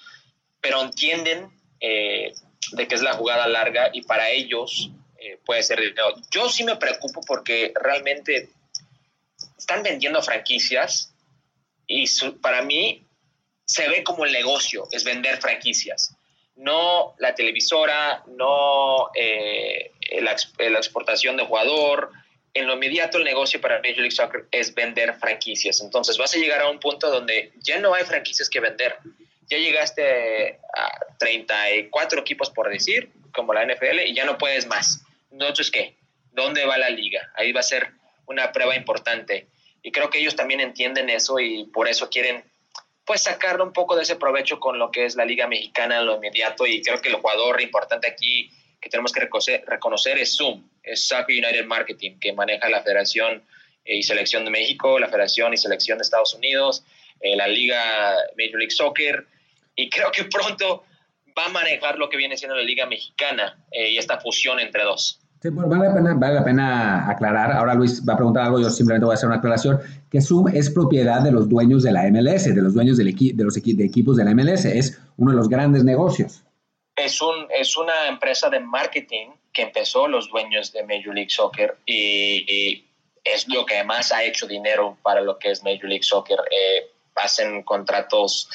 Pero 0.61 0.81
entienden 0.81 1.51
eh, 1.81 2.33
de 2.71 2.89
que 2.89 2.95
es 2.95 3.03
la 3.03 3.15
jugada 3.15 3.49
larga 3.49 3.91
y 3.93 4.03
para 4.03 4.31
ellos 4.31 4.91
eh, 5.19 5.39
puede 5.45 5.65
ser. 5.65 5.81
Yo 6.31 6.49
sí 6.49 6.63
me 6.63 6.77
preocupo 6.77 7.21
porque 7.27 7.73
realmente 7.75 8.51
están 9.59 9.83
vendiendo 9.83 10.23
franquicias 10.23 11.15
y 11.87 12.07
su, 12.07 12.41
para 12.41 12.63
mí 12.63 13.05
se 13.67 13.89
ve 13.89 14.05
como 14.05 14.25
el 14.25 14.33
negocio, 14.33 14.87
es 14.93 15.05
vender 15.05 15.41
franquicias. 15.41 16.17
No 16.57 17.15
la 17.19 17.35
televisora, 17.35 18.23
no 18.27 19.11
eh, 19.15 19.93
la, 20.21 20.33
exportación 20.33 21.37
de 21.37 21.45
jugador. 21.45 22.11
En 22.53 22.67
lo 22.67 22.75
inmediato 22.75 23.19
el 23.19 23.25
negocio 23.25 23.61
para 23.61 23.81
Major 23.81 23.99
League 23.99 24.13
Soccer 24.13 24.47
es 24.51 24.75
vender 24.75 25.15
franquicias. 25.15 25.81
Entonces 25.81 26.17
vas 26.17 26.35
a 26.35 26.39
llegar 26.39 26.61
a 26.61 26.71
un 26.71 26.79
punto 26.79 27.11
donde 27.11 27.53
ya 27.57 27.79
no 27.79 27.95
hay 27.95 28.05
franquicias 28.05 28.49
que 28.49 28.61
vender. 28.61 28.97
Ya 29.49 29.59
llegaste 29.59 30.61
a 30.77 31.17
34 31.19 32.21
equipos 32.21 32.51
por 32.51 32.71
decir, 32.71 33.11
como 33.33 33.53
la 33.53 33.67
NFL, 33.67 34.01
y 34.07 34.15
ya 34.15 34.25
no 34.25 34.39
puedes 34.39 34.67
más. 34.67 35.05
Entonces, 35.31 35.71
¿qué? 35.71 35.97
¿Dónde 36.33 36.65
va 36.65 36.79
la 36.79 36.89
liga? 36.89 37.33
Ahí 37.35 37.53
va 37.53 37.61
a 37.61 37.65
ser 37.65 37.91
una 38.27 38.53
prueba 38.53 38.77
importante. 38.77 39.49
Y 39.83 39.93
creo 39.93 40.09
que 40.09 40.19
ellos 40.19 40.37
también 40.37 40.61
entienden 40.61 41.11
eso 41.11 41.39
y 41.39 41.65
por 41.67 41.89
eso 41.89 42.09
quieren 42.09 42.45
pues 43.05 43.23
sacarle 43.23 43.63
un 43.63 43.73
poco 43.73 43.97
de 43.97 44.03
ese 44.03 44.17
provecho 44.17 44.59
con 44.59 44.79
lo 44.79 44.91
que 44.91 45.05
es 45.05 45.17
la 45.17 45.25
Liga 45.25 45.47
Mexicana 45.47 45.99
en 45.99 46.07
lo 46.07 46.17
inmediato 46.17 46.67
y 46.67 46.83
creo 46.83 47.01
que 47.01 47.11
el 47.11 47.17
jugador 47.17 47.61
importante 47.61 48.09
aquí 48.09 48.51
que 48.81 48.91
tenemos 48.91 49.13
que 49.13 49.21
reconocer, 49.67 50.19
es 50.19 50.37
Zoom, 50.37 50.63
es 50.83 51.09
Soccer 51.09 51.35
United 51.35 51.65
Marketing, 51.65 52.19
que 52.21 52.35
maneja 52.35 52.69
la 52.69 52.83
Federación 52.83 53.43
y 53.83 54.03
Selección 54.03 54.45
de 54.45 54.51
México, 54.51 54.99
la 54.99 55.09
Federación 55.09 55.55
y 55.55 55.57
Selección 55.57 55.97
de 55.97 56.03
Estados 56.03 56.35
Unidos, 56.35 56.85
eh, 57.21 57.35
la 57.35 57.49
Liga 57.49 58.15
Major 58.37 58.59
League 58.59 58.71
Soccer 58.71 59.27
y 59.75 59.89
creo 59.89 60.11
que 60.13 60.25
pronto 60.25 60.85
va 61.37 61.47
a 61.47 61.49
manejar 61.49 61.99
lo 61.99 62.11
que 62.11 62.19
viene 62.19 62.37
siendo 62.37 62.57
la 62.57 62.63
Liga 62.63 62.87
Mexicana 62.87 63.59
eh, 63.71 63.91
y 63.91 63.99
esta 63.99 64.21
fusión 64.21 64.61
entre 64.61 64.83
dos. 64.85 65.21
Sí, 65.41 65.51
bueno, 65.51 65.69
vale, 65.69 65.89
la 65.89 65.95
pena, 65.95 66.15
vale 66.15 66.35
la 66.35 66.45
pena 66.45 67.11
aclarar. 67.11 67.53
Ahora 67.53 67.75
Luis 67.75 68.03
va 68.07 68.15
a 68.15 68.17
preguntar 68.17 68.45
algo, 68.45 68.61
yo 68.61 68.71
simplemente 68.71 69.05
voy 69.05 69.13
a 69.13 69.17
hacer 69.17 69.27
una 69.27 69.37
aclaración, 69.37 69.79
que 70.15 70.59
es 70.59 70.71
propiedad 70.71 71.23
de 71.23 71.33
los 71.33 71.49
dueños 71.49 71.83
de 71.83 71.91
la 71.91 72.05
MLS, 72.09 72.45
de 72.45 72.63
los 72.63 72.73
dueños 72.73 72.97
del 72.97 73.09
equi 73.09 73.33
de 73.33 73.43
los 73.43 73.57
equipos 73.57 74.17
de 74.17 74.25
la 74.25 74.33
MLS, 74.33 74.65
es 74.65 75.01
uno 75.17 75.33
de 75.33 75.37
los 75.37 75.49
grandes 75.49 75.83
negocios. 75.83 76.45
Es, 76.95 77.21
un, 77.21 77.49
es 77.51 77.77
una 77.77 78.07
empresa 78.07 78.49
de 78.49 78.61
marketing 78.61 79.31
que 79.53 79.63
empezó 79.63 80.07
los 80.07 80.31
dueños 80.31 80.73
de 80.73 80.85
Major 80.85 81.13
League 81.13 81.31
Soccer 81.31 81.79
y, 81.85 82.45
y 82.47 82.85
es 83.25 83.49
lo 83.49 83.67
que 83.67 83.83
más 83.83 84.13
ha 84.13 84.23
hecho 84.23 84.47
dinero 84.47 84.97
para 85.03 85.21
lo 85.21 85.37
que 85.37 85.51
es 85.51 85.65
Major 85.65 85.87
League 85.87 86.05
Soccer. 86.05 86.39
Eh, 86.49 86.93
hacen 87.17 87.65
contratos 87.65 88.49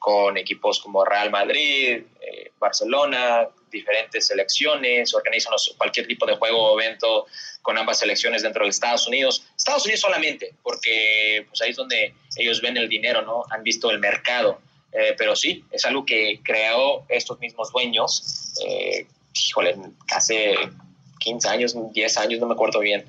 con 0.00 0.36
equipos 0.36 0.80
como 0.80 1.04
Real 1.04 1.30
Madrid, 1.30 2.02
eh, 2.20 2.50
Barcelona, 2.58 3.48
diferentes 3.74 4.26
selecciones, 4.28 5.12
organizan 5.12 5.52
cualquier 5.76 6.06
tipo 6.06 6.24
de 6.24 6.36
juego 6.36 6.72
o 6.72 6.80
evento 6.80 7.26
con 7.60 7.76
ambas 7.76 7.98
selecciones 7.98 8.42
dentro 8.42 8.64
de 8.64 8.70
Estados 8.70 9.06
Unidos. 9.06 9.44
Estados 9.56 9.84
Unidos 9.84 10.00
solamente, 10.00 10.54
porque 10.62 11.44
pues 11.48 11.60
ahí 11.60 11.70
es 11.70 11.76
donde 11.76 12.14
ellos 12.36 12.62
ven 12.62 12.76
el 12.78 12.88
dinero, 12.88 13.22
¿no? 13.22 13.44
Han 13.50 13.62
visto 13.62 13.90
el 13.90 13.98
mercado. 13.98 14.60
Eh, 14.92 15.14
pero 15.18 15.34
sí, 15.34 15.64
es 15.72 15.84
algo 15.84 16.06
que 16.06 16.40
creó 16.44 17.04
estos 17.08 17.40
mismos 17.40 17.72
dueños, 17.72 18.54
eh, 18.64 19.06
híjole, 19.48 19.74
hace 20.14 20.54
15 21.18 21.48
años, 21.48 21.76
10 21.92 22.18
años, 22.18 22.40
no 22.40 22.46
me 22.46 22.54
acuerdo 22.54 22.78
bien. 22.78 23.04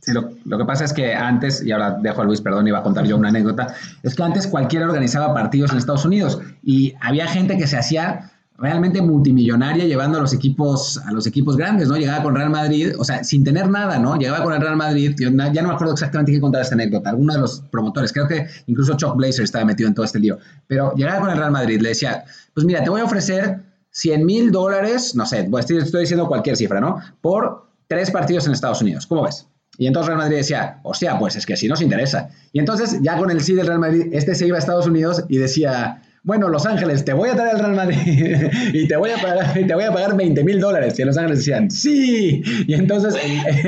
Sí, 0.00 0.12
lo, 0.12 0.32
lo, 0.44 0.58
que 0.58 0.64
pasa 0.64 0.84
es 0.84 0.92
que 0.92 1.12
antes, 1.12 1.64
y 1.64 1.70
ahora 1.70 1.96
dejo 2.00 2.22
a 2.22 2.24
Luis, 2.24 2.40
perdón, 2.40 2.66
iba 2.66 2.78
a 2.78 2.82
contar 2.82 3.06
yo 3.06 3.16
una 3.16 3.28
anécdota, 3.28 3.76
es 4.02 4.14
que 4.14 4.22
antes 4.22 4.46
cualquiera 4.46 4.86
organizaba 4.86 5.34
partidos 5.34 5.72
en 5.72 5.78
Estados 5.78 6.04
Unidos 6.04 6.40
y 6.62 6.94
había 7.00 7.26
gente 7.26 7.56
que 7.56 7.66
se 7.66 7.76
hacía 7.76 8.32
realmente 8.58 9.00
multimillonaria 9.00 9.84
llevando 9.84 10.18
a 10.18 10.20
los 10.20 10.32
equipos 10.32 10.98
a 10.98 11.12
los 11.12 11.26
equipos 11.26 11.56
grandes, 11.56 11.88
¿no? 11.88 11.96
Llegaba 11.96 12.24
con 12.24 12.34
Real 12.34 12.50
Madrid, 12.50 12.92
o 12.98 13.04
sea, 13.04 13.22
sin 13.22 13.44
tener 13.44 13.68
nada, 13.70 13.98
¿no? 13.98 14.16
Llegaba 14.16 14.42
con 14.42 14.52
el 14.52 14.60
Real 14.60 14.76
Madrid, 14.76 15.14
yo 15.16 15.30
ya 15.30 15.62
no 15.62 15.68
me 15.68 15.74
acuerdo 15.74 15.92
exactamente 15.92 16.32
qué 16.32 16.40
contar 16.40 16.62
esta 16.62 16.74
anécdota, 16.74 17.10
alguno 17.10 17.32
de 17.34 17.38
los 17.38 17.60
promotores, 17.70 18.12
creo 18.12 18.26
que 18.26 18.48
incluso 18.66 18.96
Chuck 18.96 19.16
Blazer 19.16 19.44
estaba 19.44 19.64
metido 19.64 19.88
en 19.88 19.94
todo 19.94 20.04
este 20.04 20.18
lío, 20.18 20.38
pero 20.66 20.92
llegaba 20.94 21.20
con 21.20 21.30
el 21.30 21.38
Real 21.38 21.52
Madrid, 21.52 21.80
le 21.80 21.90
decía, 21.90 22.24
pues 22.52 22.66
mira, 22.66 22.82
te 22.82 22.90
voy 22.90 23.00
a 23.00 23.04
ofrecer 23.04 23.60
100 23.90 24.26
mil 24.26 24.50
dólares, 24.50 25.14
no 25.14 25.24
sé, 25.24 25.44
pues 25.44 25.70
estoy 25.70 26.00
diciendo 26.00 26.26
cualquier 26.26 26.56
cifra, 26.56 26.80
¿no? 26.80 27.00
Por 27.20 27.68
tres 27.86 28.10
partidos 28.10 28.46
en 28.46 28.52
Estados 28.52 28.82
Unidos, 28.82 29.06
¿cómo 29.06 29.22
ves? 29.22 29.46
Y 29.76 29.86
entonces 29.86 30.08
Real 30.08 30.18
Madrid 30.18 30.38
decía, 30.38 30.80
hostia, 30.82 31.16
pues 31.20 31.36
es 31.36 31.46
que 31.46 31.56
si 31.56 31.68
nos 31.68 31.80
interesa. 31.80 32.30
Y 32.52 32.58
entonces 32.58 32.98
ya 33.00 33.16
con 33.16 33.30
el 33.30 33.40
sí 33.40 33.54
del 33.54 33.68
Real 33.68 33.78
Madrid, 33.78 34.08
este 34.10 34.34
se 34.34 34.44
iba 34.44 34.56
a 34.56 34.58
Estados 34.58 34.88
Unidos 34.88 35.24
y 35.28 35.38
decía, 35.38 36.02
bueno, 36.22 36.48
Los 36.48 36.66
Ángeles, 36.66 37.04
te 37.04 37.12
voy 37.12 37.28
a 37.30 37.34
traer 37.34 37.54
al 37.54 37.58
Real 37.60 37.74
Madrid 37.74 38.50
y 38.72 38.88
te 38.88 38.96
voy 38.96 39.10
a 39.10 39.20
pagar, 39.20 39.52
te 39.54 39.74
voy 39.74 39.84
a 39.84 39.92
pagar 39.92 40.16
20 40.16 40.44
mil 40.44 40.60
dólares. 40.60 40.98
Y 40.98 41.04
Los 41.04 41.16
Ángeles 41.16 41.38
decían, 41.38 41.70
sí. 41.70 42.42
Y 42.66 42.74
entonces 42.74 43.14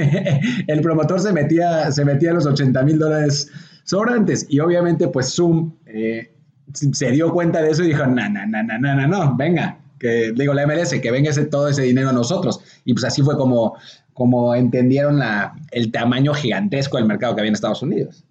el, 0.67 0.81
promotor 0.81 1.21
se 1.21 1.33
metía, 1.33 1.91
se 1.91 2.05
metía 2.05 2.33
los 2.33 2.47
80 2.47 2.83
mil 2.83 2.99
dólares 2.99 3.51
sobrantes. 3.85 4.47
Y 4.49 4.61
obviamente, 4.61 5.09
pues 5.09 5.35
Zoom 5.35 5.75
eh, 5.87 6.33
se 6.73 7.11
dio 7.11 7.33
cuenta 7.33 7.63
de 7.63 7.71
eso 7.71 7.83
y 7.85 7.89
dijo, 7.89 8.07
no, 8.07 8.29
no, 8.29 8.47
no, 8.47 8.63
no, 8.63 8.79
no, 8.79 9.07
no, 9.07 9.37
venga, 9.37 9.79
que 9.99 10.33
digo 10.35 10.55
la 10.55 10.67
MLS, 10.67 10.91
que 11.01 11.11
venga 11.11 11.31
todo 11.51 11.69
ese 11.69 11.83
dinero 11.83 12.11
a 12.11 12.13
nosotros. 12.13 12.61
Y 12.85 12.95
pues 12.95 13.05
así 13.05 13.23
fue 13.23 13.37
como, 13.37 13.77
como 14.13 14.55
entendieron 14.55 15.19
la, 15.19 15.55
el 15.71 15.93
tamaño 15.93 16.35
gigantesco 16.35 16.97
del 16.97 17.07
mercado 17.07 17.35
que 17.35 17.41
había 17.43 17.49
en 17.49 17.55
Estados 17.55 17.83
Unidos. 17.83 18.25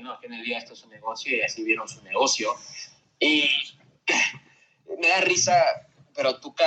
¿No? 0.00 0.12
Al 0.12 0.18
final 0.18 0.38
del 0.38 0.46
día 0.46 0.58
esto 0.58 0.72
es 0.74 0.82
un 0.84 0.90
negocio 0.90 1.36
y 1.36 1.42
así 1.42 1.64
vieron 1.64 1.88
su 1.88 2.02
negocio. 2.02 2.50
Y 3.18 3.48
me 5.00 5.08
da 5.08 5.20
risa, 5.20 5.54
pero 6.14 6.38
Tuca 6.40 6.64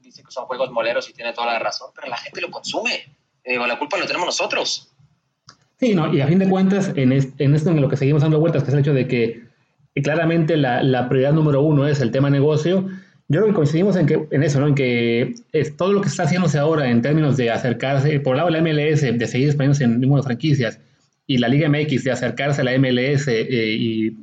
dice 0.00 0.22
que 0.22 0.30
son 0.30 0.46
juegos 0.46 0.70
moleros 0.70 1.08
y 1.10 1.12
tiene 1.12 1.32
toda 1.32 1.52
la 1.52 1.58
razón, 1.58 1.90
pero 1.94 2.08
la 2.08 2.16
gente 2.16 2.40
lo 2.40 2.50
consume. 2.50 3.16
digo, 3.44 3.66
la 3.66 3.78
culpa 3.78 3.98
lo 3.98 4.06
tenemos 4.06 4.26
nosotros. 4.26 4.92
Sí, 5.78 5.94
no, 5.94 6.12
y 6.12 6.20
a 6.20 6.26
fin 6.26 6.38
de 6.38 6.48
cuentas, 6.48 6.92
en, 6.96 7.12
en 7.12 7.54
esto 7.54 7.70
en 7.70 7.80
lo 7.80 7.88
que 7.88 7.96
seguimos 7.96 8.22
dando 8.22 8.40
vueltas, 8.40 8.62
que 8.62 8.68
es 8.70 8.74
el 8.74 8.80
hecho 8.80 8.94
de 8.94 9.06
que 9.06 9.42
claramente 10.02 10.56
la, 10.56 10.82
la, 10.82 11.08
prioridad 11.08 11.32
número 11.32 11.60
uno 11.60 11.86
es 11.86 12.00
el 12.00 12.10
tema 12.10 12.30
negocio, 12.30 12.88
yo 13.28 13.40
creo 13.40 13.46
que 13.46 13.54
coincidimos 13.54 13.96
en, 13.96 14.06
que, 14.06 14.26
en 14.30 14.42
eso, 14.42 14.60
¿no? 14.60 14.68
En 14.68 14.74
que 14.74 15.34
es 15.52 15.76
todo 15.76 15.92
lo 15.92 16.00
que 16.00 16.08
está 16.08 16.22
haciéndose 16.22 16.58
ahora 16.58 16.88
en 16.88 17.02
términos 17.02 17.36
de 17.36 17.50
acercarse, 17.50 18.20
por 18.20 18.32
un 18.32 18.36
lado 18.38 18.50
la 18.50 18.60
MLS, 18.60 19.02
de 19.02 19.26
seguir 19.26 19.48
expandiéndose 19.48 19.84
en 19.84 20.00
número 20.00 20.22
de 20.22 20.26
franquicias, 20.26 20.78
y 21.26 21.38
la 21.38 21.48
Liga 21.48 21.68
MX 21.68 22.04
de 22.04 22.12
acercarse 22.12 22.60
a 22.60 22.64
la 22.64 22.78
MLS 22.78 23.28
eh, 23.28 23.76
y 23.78 24.16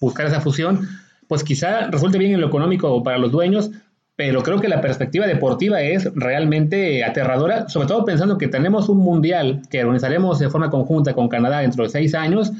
buscar 0.00 0.26
esa 0.26 0.40
fusión, 0.40 0.88
pues 1.28 1.44
quizá 1.44 1.88
resulte 1.88 2.18
bien 2.18 2.32
en 2.32 2.40
lo 2.40 2.48
económico 2.48 3.02
para 3.02 3.18
los 3.18 3.30
dueños, 3.30 3.70
pero 4.16 4.42
creo 4.42 4.60
que 4.60 4.68
la 4.68 4.80
perspectiva 4.80 5.26
deportiva 5.26 5.80
es 5.80 6.12
realmente 6.14 7.04
aterradora, 7.04 7.68
sobre 7.68 7.88
todo 7.88 8.04
pensando 8.04 8.36
que 8.36 8.48
tenemos 8.48 8.88
un 8.88 8.98
mundial 8.98 9.62
que 9.70 9.80
organizaremos 9.80 10.38
de 10.38 10.50
forma 10.50 10.70
conjunta 10.70 11.14
con 11.14 11.28
Canadá 11.28 11.60
dentro 11.60 11.84
de 11.84 11.90
seis 11.90 12.14
años, 12.14 12.52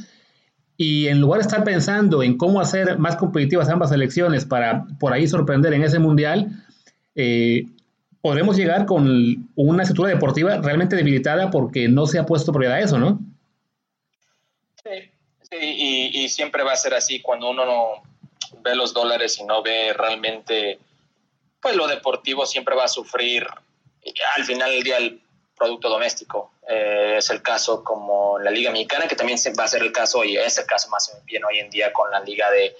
y 0.77 1.09
en 1.09 1.21
lugar 1.21 1.41
de 1.41 1.47
estar 1.47 1.63
pensando 1.63 2.23
en 2.23 2.39
cómo 2.39 2.59
hacer 2.59 2.99
más 2.99 3.17
competitivas 3.17 3.69
ambas 3.69 3.93
elecciones 3.93 4.47
para 4.47 4.87
por 4.99 5.13
ahí 5.13 5.29
sorprender 5.29 5.75
en 5.75 5.83
ese 5.83 5.99
mundial, 5.99 6.49
eh, 7.15 7.67
podremos 8.23 8.57
llegar 8.57 8.87
con 8.87 9.51
una 9.57 9.83
estructura 9.83 10.09
deportiva 10.09 10.57
realmente 10.57 10.97
debilitada 10.97 11.51
porque 11.51 11.89
no 11.89 12.07
se 12.07 12.19
ha 12.19 12.25
puesto 12.25 12.53
prioridad 12.53 12.79
a 12.79 12.81
eso, 12.81 12.99
¿no? 12.99 13.21
Sí, 14.83 15.11
y, 15.53 16.29
siempre 16.29 16.63
va 16.63 16.73
a 16.73 16.77
ser 16.77 16.95
así 16.95 17.21
cuando 17.21 17.51
uno 17.51 17.65
no 17.65 18.03
ve 18.59 18.75
los 18.75 18.93
dólares 18.93 19.39
y 19.39 19.45
no 19.45 19.63
ve 19.63 19.93
realmente, 19.93 20.79
pues 21.61 21.77
lo 21.77 21.87
deportivo 21.87 22.47
siempre 22.47 22.75
va 22.75 22.85
a 22.85 22.89
sufrir 22.89 23.47
al 24.37 24.45
final 24.45 24.71
del 24.71 24.83
día 24.83 24.97
el 24.99 25.21
producto 25.57 25.89
doméstico. 25.89 26.53
Eh, 26.69 27.17
es 27.19 27.31
el 27.31 27.43
caso 27.43 27.83
como 27.85 28.39
la 28.39 28.51
Liga 28.51 28.71
Mexicana, 28.71 29.09
que 29.09 29.17
también 29.17 29.39
va 29.59 29.65
a 29.65 29.69
ser 29.69 29.83
el 29.83 29.93
caso, 29.93 30.25
y 30.25 30.37
es 30.37 30.57
el 30.59 30.67
caso 30.67 30.89
más 30.89 31.13
bien 31.25 31.45
hoy 31.45 31.59
en 31.59 31.69
día 31.69 31.93
con 31.93 32.11
la 32.11 32.21
Liga 32.21 32.51
de, 32.51 32.77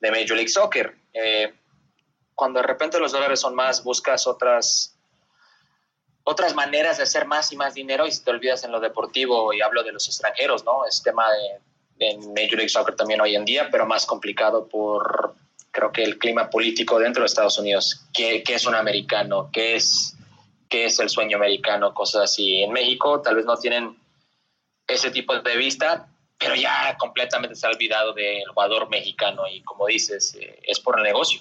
de 0.00 0.10
Major 0.10 0.36
League 0.36 0.48
Soccer. 0.48 0.96
Eh, 1.12 1.52
cuando 2.34 2.60
de 2.60 2.66
repente 2.66 2.98
los 2.98 3.12
dólares 3.12 3.40
son 3.40 3.54
más, 3.54 3.84
buscas 3.84 4.26
otras 4.26 4.91
otras 6.24 6.54
maneras 6.54 6.98
de 6.98 7.04
hacer 7.04 7.26
más 7.26 7.52
y 7.52 7.56
más 7.56 7.74
dinero 7.74 8.06
y 8.06 8.12
si 8.12 8.22
te 8.22 8.30
olvidas 8.30 8.64
en 8.64 8.72
lo 8.72 8.80
deportivo 8.80 9.52
y 9.52 9.60
hablo 9.60 9.82
de 9.82 9.92
los 9.92 10.06
extranjeros, 10.06 10.64
¿no? 10.64 10.86
Es 10.86 11.02
tema 11.02 11.26
de, 11.30 11.60
Major 12.28 12.56
League 12.56 12.68
Soccer 12.68 12.96
también 12.96 13.20
hoy 13.20 13.36
en 13.36 13.44
día, 13.44 13.68
pero 13.70 13.86
más 13.86 14.06
complicado 14.06 14.66
por, 14.66 15.36
creo 15.70 15.92
que 15.92 16.02
el 16.02 16.18
clima 16.18 16.50
político 16.50 16.98
dentro 16.98 17.22
de 17.22 17.26
Estados 17.26 17.58
Unidos. 17.58 18.04
¿Qué, 18.12 18.42
es 18.44 18.66
un 18.66 18.74
americano? 18.74 19.50
¿Qué 19.52 19.76
es, 19.76 20.16
¿Qué 20.68 20.86
es 20.86 20.98
el 20.98 21.08
sueño 21.08 21.36
americano? 21.36 21.94
Cosas 21.94 22.24
así. 22.24 22.62
En 22.62 22.72
México 22.72 23.20
tal 23.20 23.36
vez 23.36 23.44
no 23.44 23.56
tienen 23.56 23.96
ese 24.88 25.12
tipo 25.12 25.38
de 25.38 25.56
vista, 25.56 26.08
pero 26.38 26.56
ya 26.56 26.96
completamente 26.98 27.54
se 27.54 27.68
ha 27.68 27.70
olvidado 27.70 28.12
del 28.14 28.48
jugador 28.48 28.90
mexicano 28.90 29.46
y 29.46 29.62
como 29.62 29.86
dices, 29.86 30.34
eh, 30.34 30.58
es 30.64 30.80
por 30.80 30.98
el 30.98 31.04
negocio. 31.04 31.40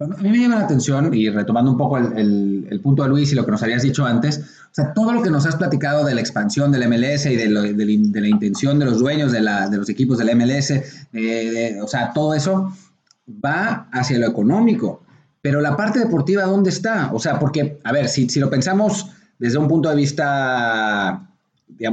A 0.00 0.06
mí 0.06 0.28
me 0.30 0.38
llama 0.38 0.54
la 0.54 0.64
atención, 0.64 1.12
y 1.12 1.28
retomando 1.28 1.72
un 1.72 1.76
poco 1.76 1.98
el, 1.98 2.68
el, 2.70 2.80
punto 2.80 3.02
de 3.02 3.08
Luis 3.08 3.32
y 3.32 3.34
lo 3.34 3.44
que 3.44 3.50
nos 3.50 3.64
habías 3.64 3.82
dicho 3.82 4.06
antes, 4.06 4.38
o 4.38 4.74
sea, 4.74 4.94
todo 4.94 5.12
lo 5.12 5.22
que 5.22 5.30
nos 5.30 5.44
has 5.44 5.56
platicado 5.56 6.04
de 6.04 6.14
la 6.14 6.20
expansión 6.20 6.70
del 6.70 6.88
MLS 6.88 7.26
y 7.26 7.34
de, 7.34 7.48
de, 7.48 8.20
la 8.20 8.28
intención 8.28 8.78
de 8.78 8.84
los 8.84 9.00
dueños 9.00 9.32
de, 9.32 9.40
la, 9.40 9.68
de 9.68 9.76
los 9.76 9.88
equipos 9.88 10.18
del 10.18 10.36
MLS, 10.36 10.72
o 11.82 11.88
sea, 11.88 12.12
todo 12.12 12.34
eso 12.34 12.72
va 13.44 13.88
hacia 13.90 14.20
lo 14.20 14.28
económico. 14.28 15.02
Pero 15.42 15.60
la 15.60 15.76
parte 15.76 15.98
deportiva, 15.98 16.44
¿dónde 16.44 16.70
está? 16.70 17.10
O 17.12 17.18
sea, 17.18 17.40
porque, 17.40 17.80
a 17.82 17.90
ver, 17.90 18.08
si, 18.08 18.28
si 18.28 18.38
lo 18.38 18.48
pensamos 18.48 19.10
desde 19.40 19.58
un 19.58 19.66
punto 19.66 19.88
de 19.88 19.96
vista 19.96 21.28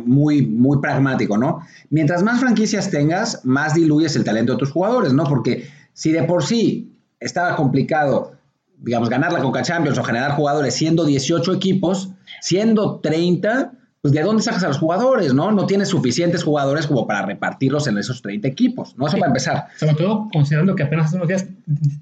muy, 0.06 0.45
muy 0.45 0.78
pragmático, 0.80 1.39
¿no? 1.39 1.62
Mientras 1.89 2.22
más 2.22 2.39
franquicias 2.39 2.91
tengas, 2.91 3.43
más 3.45 3.74
diluyes 3.74 4.16
el 4.16 4.24
talento 4.24 4.53
de 4.53 4.60
tus 4.60 4.72
jugadores, 4.72 5.12
¿no? 5.12 5.24
Porque 5.24 5.68
si 5.93 6.12
de 6.12 6.22
por 6.22 6.43
sí 6.43 6.95
estaba 7.26 7.56
complicado, 7.56 8.34
digamos, 8.78 9.10
ganar 9.10 9.34
la 9.34 9.40
Coca 9.40 9.64
Champions 9.64 9.98
o 9.98 10.04
generar 10.04 10.32
jugadores 10.32 10.76
siendo 10.76 11.04
18 11.06 11.54
equipos, 11.54 12.10
siendo 12.40 13.00
30, 13.00 13.72
pues 14.02 14.14
¿de 14.14 14.22
dónde 14.22 14.44
sacas 14.44 14.64
a 14.64 14.68
los 14.68 14.78
jugadores, 14.78 15.34
no? 15.34 15.52
No 15.52 15.66
tienes 15.66 15.90
suficientes 15.90 16.44
jugadores 16.44 16.86
como 16.86 17.08
para 17.08 17.26
repartirlos 17.26 17.88
en 17.88 17.98
esos 17.98 18.22
30 18.22 18.48
equipos, 18.48 18.96
¿no? 18.98 19.08
Eso 19.08 19.18
para 19.18 19.30
empezar. 19.30 19.66
Sobre 19.78 19.96
todo 19.96 20.30
considerando 20.32 20.76
que 20.76 20.84
apenas 20.84 21.08
hace 21.08 21.16
unos 21.16 21.28
días 21.28 21.48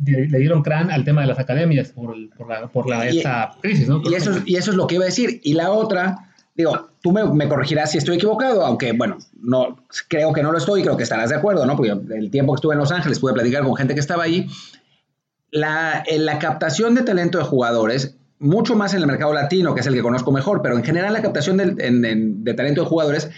le 0.06 0.38
dieron 0.38 0.62
crán 0.62 0.92
al 0.92 1.06
tema 1.06 1.22
de 1.22 1.28
las 1.28 1.40
academias 1.40 1.90
por, 1.90 2.18
la, 2.18 2.68
por 2.68 2.90
la, 2.90 3.08
esta 3.08 3.56
crisis, 3.62 3.88
¿no? 3.88 4.02
y, 4.04 4.14
eso, 4.14 4.42
y 4.46 4.58
eso 4.58 4.72
es 4.72 4.78
lo 4.78 4.88
que 4.88 4.96
iba 4.96 5.06
a 5.06 5.08
decir. 5.08 5.40
Y 5.44 5.54
la 5.54 5.72
otra, 5.72 6.30
digo, 6.56 6.90
tú 7.02 7.14
me, 7.14 7.24
me, 7.24 7.48
corregirás 7.48 7.92
si 7.92 7.98
estoy 7.98 8.18
equivocado, 8.18 8.66
aunque, 8.66 8.92
bueno, 8.92 9.18
no, 9.42 9.78
creo 10.10 10.34
que 10.34 10.44
no 10.44 10.52
lo 10.52 10.58
estoy, 10.58 10.82
creo 10.82 10.98
que 10.98 11.04
estarás 11.04 11.30
de 11.30 11.38
acuerdo, 11.38 11.66
¿no? 11.66 11.78
Porque 11.78 11.92
el 11.92 12.30
tiempo 12.30 12.54
que 12.54 12.58
estuve 12.58 12.74
en 12.74 12.80
Los 12.80 12.92
Ángeles 12.92 13.20
pude 13.20 13.34
platicar 13.34 13.64
con 13.64 13.76
gente 13.78 13.94
que 13.94 14.02
estaba 14.02 14.24
ahí 14.24 14.48
la, 15.54 16.04
la 16.12 16.40
captación 16.40 16.96
de 16.96 17.04
talento 17.04 17.38
de 17.38 17.44
jugadores, 17.44 18.18
mucho 18.40 18.76
más 18.76 18.96
en 18.96 19.02
el 19.02 19.08
mercado 19.08 19.34
latino, 19.34 19.76
que 19.76 19.82
es 19.82 19.88
el 19.88 19.94
que 19.94 20.02
conozco 20.02 20.32
mejor, 20.32 20.64
pero 20.64 20.76
en 20.76 20.84
general 20.84 21.14
la 21.14 21.22
captación 21.22 21.58
de, 21.58 22.54
talento 22.56 22.82
de 22.82 22.88
jugadores 22.88 23.30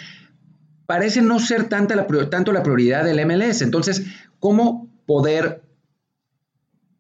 parece 0.86 1.22
no 1.22 1.40
ser 1.40 1.68
tanta 1.68 1.96
la, 1.96 2.08
tanto 2.30 2.54
la 2.54 2.64
prioridad 2.64 3.04
del 3.04 3.24
MLS. 3.26 3.62
Entonces, 3.62 4.06
¿cómo 4.40 4.88
poder 5.06 5.62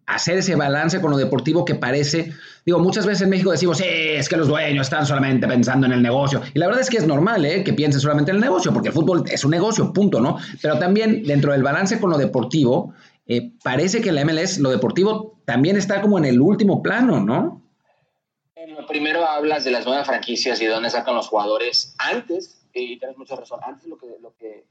hacer 0.05 0.37
ese 0.37 0.55
balance 0.55 0.99
con 0.99 1.11
lo 1.11 1.17
deportivo 1.17 1.63
que 1.63 1.75
parece, 1.75 2.33
digo, 2.65 2.79
muchas 2.79 3.05
veces 3.05 3.23
en 3.23 3.29
México 3.29 3.51
decimos, 3.51 3.81
es 3.81 4.27
que 4.27 4.37
los 4.37 4.49
dueños 4.49 4.87
están 4.87 5.05
solamente 5.05 5.47
pensando 5.47 5.87
en 5.87 5.93
el 5.93 6.01
negocio. 6.01 6.41
Y 6.53 6.59
la 6.59 6.67
verdad 6.67 6.81
es 6.81 6.89
que 6.89 6.97
es 6.97 7.07
normal, 7.07 7.45
¿eh? 7.45 7.63
Que 7.63 7.73
piensen 7.73 8.01
solamente 8.01 8.31
en 8.31 8.35
el 8.35 8.41
negocio, 8.41 8.73
porque 8.73 8.89
el 8.89 8.93
fútbol 8.93 9.23
es 9.31 9.45
un 9.45 9.51
negocio, 9.51 9.93
punto, 9.93 10.19
¿no? 10.19 10.37
Pero 10.61 10.77
también 10.77 11.23
dentro 11.23 11.53
del 11.53 11.63
balance 11.63 11.99
con 11.99 12.11
lo 12.11 12.17
deportivo, 12.17 12.93
eh, 13.27 13.51
parece 13.63 14.01
que 14.01 14.11
la 14.11 14.23
MLS, 14.25 14.59
lo 14.59 14.69
deportivo, 14.69 15.39
también 15.45 15.77
está 15.77 16.01
como 16.01 16.17
en 16.17 16.25
el 16.25 16.41
último 16.41 16.81
plano, 16.81 17.19
¿no? 17.19 17.61
Primero 18.87 19.25
hablas 19.25 19.63
de 19.63 19.71
las 19.71 19.85
nuevas 19.85 20.07
franquicias 20.07 20.59
y 20.61 20.65
de 20.65 20.71
dónde 20.71 20.89
sacan 20.89 21.15
los 21.15 21.27
jugadores. 21.27 21.95
Antes, 21.97 22.65
y 22.73 22.97
tienes 22.97 23.17
mucha 23.17 23.35
razón, 23.35 23.59
antes 23.63 23.87
lo 23.87 23.97
que, 23.97 24.07
lo 24.21 24.35
que 24.35 24.65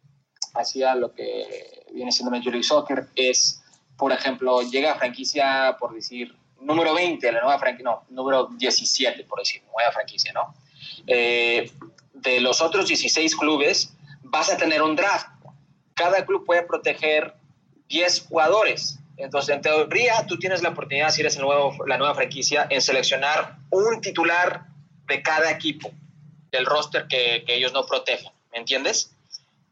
hacía 0.55 0.95
lo 0.95 1.15
que 1.15 1.85
viene 1.93 2.13
siendo 2.13 2.31
Major 2.31 2.53
League 2.53 2.65
Soccer 2.65 3.07
es, 3.15 3.63
por 3.97 4.13
ejemplo, 4.13 4.63
llega 4.63 4.93
a 4.93 4.97
franquicia, 4.97 5.77
por 5.79 5.95
decir, 5.95 6.35
número 6.61 6.95
20, 6.95 7.33
la 7.33 7.41
nueva 7.41 7.59
franquicia, 7.59 7.91
no, 7.91 8.05
número 8.11 8.49
17, 8.57 9.25
por 9.25 9.39
decir, 9.39 9.63
nueva 9.73 9.93
franquicia, 9.93 10.33
¿no? 10.33 10.55
eh, 11.07 11.71
de 12.13 12.41
los 12.41 12.61
otros 12.61 12.89
16 12.89 13.37
clubes, 13.37 13.95
vas 14.23 14.51
a 14.51 14.57
tener 14.57 14.83
un 14.83 14.97
draft. 14.97 15.29
Cada 15.95 16.25
club 16.25 16.45
puede 16.45 16.63
proteger 16.63 17.35
10 17.89 18.27
jugadores. 18.29 18.99
Entonces, 19.17 19.55
en 19.55 19.63
teoría, 19.63 20.27
tú 20.27 20.39
tienes 20.39 20.63
la 20.63 20.71
oportunidad, 20.71 21.11
si 21.11 21.21
eres 21.21 21.37
el 21.37 21.43
nuevo, 21.43 21.75
la 21.87 21.99
nueva 21.99 22.15
franquicia, 22.15 22.67
en 22.69 22.83
seleccionar 22.83 23.57
un 23.71 24.01
titular 24.01 24.67
de 25.07 25.23
cada 25.23 25.51
equipo, 25.51 25.93
del 26.51 26.67
roster 26.67 27.07
que, 27.09 27.45
que 27.47 27.55
ellos 27.55 27.73
no 27.73 27.87
protegen, 27.87 28.33
¿me 28.53 28.59
entiendes? 28.59 29.15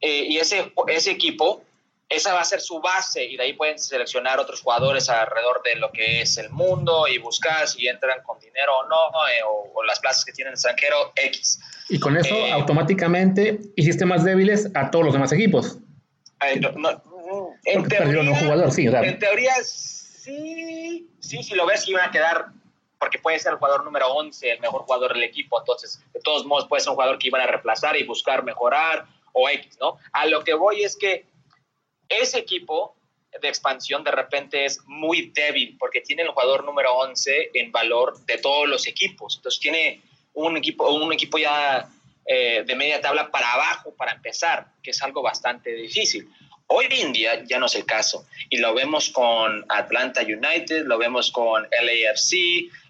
Eh, 0.00 0.26
y 0.28 0.36
ese, 0.38 0.72
ese 0.88 1.10
equipo, 1.10 1.62
esa 2.08 2.34
va 2.34 2.40
a 2.40 2.44
ser 2.44 2.60
su 2.60 2.80
base 2.80 3.24
y 3.24 3.36
de 3.36 3.44
ahí 3.44 3.52
pueden 3.54 3.78
seleccionar 3.78 4.38
otros 4.38 4.60
jugadores 4.60 5.08
alrededor 5.08 5.62
de 5.62 5.76
lo 5.76 5.90
que 5.92 6.22
es 6.22 6.36
el 6.36 6.50
mundo 6.50 7.06
y 7.08 7.18
buscar 7.18 7.66
si 7.66 7.86
entran 7.86 8.22
con 8.22 8.38
dinero 8.38 8.72
o 8.78 8.88
no, 8.88 9.26
eh, 9.28 9.42
o, 9.48 9.72
o, 9.74 9.84
las 9.84 10.00
plazas 10.00 10.24
que 10.24 10.32
tienen 10.32 10.52
extranjero 10.52 11.12
X. 11.16 11.60
Y 11.88 11.98
con 11.98 12.16
eso 12.16 12.34
eh, 12.34 12.52
automáticamente 12.52 13.60
hiciste 13.76 14.04
más 14.04 14.24
débiles 14.24 14.70
a 14.74 14.90
todos 14.90 15.04
los 15.04 15.14
demás 15.14 15.32
equipos. 15.32 15.78
No, 16.60 16.72
no, 16.72 17.02
en 17.64 17.88
teoría, 17.88 18.20
un 18.20 18.34
jugador, 18.34 18.72
sí, 18.72 18.86
en 18.86 19.18
teoría, 19.18 19.54
sí, 19.62 21.08
sí, 21.20 21.42
si 21.42 21.54
lo 21.54 21.66
ves, 21.66 21.86
iban 21.88 22.08
a 22.08 22.10
quedar, 22.10 22.46
porque 22.98 23.18
puede 23.18 23.38
ser 23.38 23.52
el 23.52 23.58
jugador 23.58 23.84
número 23.84 24.08
11, 24.08 24.52
el 24.52 24.60
mejor 24.60 24.82
jugador 24.82 25.14
del 25.14 25.22
equipo, 25.22 25.58
entonces, 25.60 26.02
de 26.12 26.20
todos 26.20 26.44
modos, 26.44 26.66
puede 26.68 26.80
ser 26.80 26.90
un 26.90 26.96
jugador 26.96 27.18
que 27.18 27.28
iban 27.28 27.40
a 27.40 27.46
reemplazar 27.46 27.96
y 27.96 28.04
buscar 28.04 28.44
mejorar 28.44 29.06
o 29.32 29.48
X, 29.48 29.78
¿no? 29.80 29.98
A 30.12 30.26
lo 30.26 30.44
que 30.44 30.54
voy 30.54 30.82
es 30.82 30.96
que 30.96 31.26
ese 32.08 32.38
equipo 32.38 32.94
de 33.40 33.48
expansión 33.48 34.04
de 34.04 34.10
repente 34.10 34.64
es 34.64 34.80
muy 34.86 35.30
débil 35.30 35.76
porque 35.78 36.00
tiene 36.00 36.22
el 36.22 36.28
jugador 36.28 36.64
número 36.64 36.92
11 36.94 37.50
en 37.54 37.72
valor 37.72 38.18
de 38.26 38.38
todos 38.38 38.68
los 38.68 38.86
equipos. 38.86 39.36
Entonces 39.36 39.60
tiene 39.60 40.02
un 40.34 40.56
equipo, 40.56 40.90
un 40.92 41.12
equipo 41.12 41.38
ya 41.38 41.88
eh, 42.26 42.62
de 42.66 42.74
media 42.76 43.00
tabla 43.00 43.30
para 43.30 43.52
abajo 43.54 43.94
para 43.96 44.12
empezar, 44.12 44.66
que 44.82 44.90
es 44.90 45.02
algo 45.02 45.22
bastante 45.22 45.72
difícil. 45.72 46.28
Hoy 46.74 46.86
en 46.88 47.12
día 47.12 47.44
ya 47.44 47.58
no 47.58 47.66
es 47.66 47.74
el 47.74 47.84
caso 47.84 48.24
y 48.48 48.56
lo 48.56 48.72
vemos 48.72 49.10
con 49.10 49.62
Atlanta 49.68 50.22
United, 50.22 50.86
lo 50.86 50.96
vemos 50.96 51.30
con 51.30 51.64
LAFC, 51.64 52.32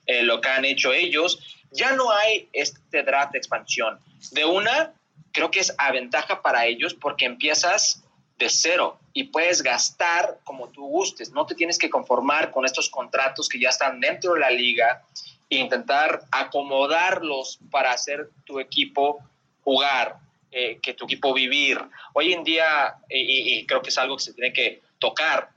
eh, 0.07 0.23
lo 0.23 0.41
que 0.41 0.49
han 0.51 0.65
hecho 0.65 0.93
ellos. 0.93 1.41
Ya 1.73 1.91
no 1.91 2.13
hay 2.13 2.49
este 2.53 3.03
draft 3.03 3.33
de 3.33 3.39
expansión. 3.39 3.99
De 4.31 4.45
una, 4.45 4.93
creo 5.33 5.51
que 5.51 5.59
es 5.59 5.75
ventaja 5.93 6.43
para 6.43 6.65
ellos 6.67 6.95
porque 6.95 7.25
empiezas 7.25 8.05
de 8.39 8.49
cero 8.49 9.01
y 9.13 9.25
puedes 9.25 9.65
gastar 9.65 10.39
como 10.45 10.69
tú 10.69 10.87
gustes. 10.87 11.33
No 11.33 11.45
te 11.45 11.57
tienes 11.57 11.77
que 11.77 11.91
conformar 11.91 12.53
con 12.53 12.65
estos 12.65 12.89
contratos 12.89 13.49
que 13.49 13.59
ya 13.59 13.71
están 13.71 13.99
dentro 13.99 14.35
de 14.35 14.41
la 14.41 14.51
liga 14.51 15.03
e 15.51 15.57
intentar 15.57 16.23
acomodarlos 16.31 17.59
para 17.69 17.91
hacer 17.91 18.31
tu 18.45 18.61
equipo 18.61 19.19
jugar 19.65 20.19
eh, 20.53 20.79
que 20.83 20.95
tu 20.95 21.07
equipo 21.07 21.33
vivir. 21.33 21.81
Hoy 22.13 22.33
en 22.33 22.45
día, 22.45 22.95
y, 23.09 23.59
y, 23.59 23.67
creo 23.67 23.83
que 23.83 23.89
es 23.89 23.99
algo 23.99 24.17
que 24.17 24.25
se 24.25 24.35
tiene 24.35 24.53
que 24.53 24.83
tocar, 24.99 25.51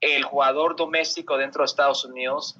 el 0.00 0.22
jugador 0.24 0.76
doméstico 0.76 1.36
dentro 1.38 1.62
de 1.62 1.66
Estados 1.66 2.04
Unidos 2.04 2.56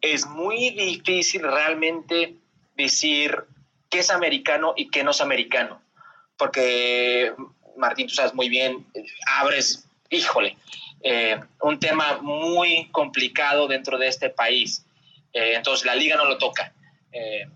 es 0.00 0.26
muy 0.26 0.70
difícil 0.70 1.42
realmente 1.42 2.36
decir 2.76 3.44
qué 3.90 3.98
es 4.00 4.10
americano 4.10 4.74
y 4.76 4.88
qué 4.88 5.02
no 5.02 5.10
es 5.10 5.20
americano. 5.20 5.80
Porque, 6.36 7.32
Martín, 7.76 8.06
tú 8.06 8.14
sabes 8.14 8.34
muy 8.34 8.48
bien, 8.48 8.86
abres, 9.38 9.88
híjole, 10.10 10.56
eh, 11.02 11.40
un 11.62 11.78
tema 11.78 12.18
muy 12.20 12.88
complicado 12.90 13.66
dentro 13.66 13.98
de 13.98 14.08
este 14.08 14.30
país. 14.30 14.84
Eh, 15.32 15.54
entonces, 15.54 15.86
la 15.86 15.94
liga 15.94 16.16
no 16.16 16.24
lo 16.24 16.38
toca. 16.38 16.72
Eh, 17.12 17.46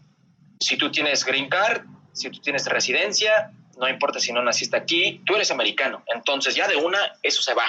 si 0.59 0.77
tú 0.77 0.91
tienes 0.91 1.25
green 1.25 1.49
card, 1.49 1.85
si 2.12 2.31
tú 2.31 2.41
tienes 2.41 2.66
residencia, 2.66 3.53
no 3.81 3.89
importa 3.89 4.20
si 4.20 4.33
no 4.33 4.43
naciste 4.43 4.76
aquí, 4.76 5.22
tú 5.24 5.35
eres 5.35 5.51
americano. 5.51 6.05
Entonces 6.14 6.55
ya 6.55 6.68
de 6.68 6.76
una, 6.76 6.99
eso 7.22 7.41
se 7.41 7.55
va. 7.55 7.64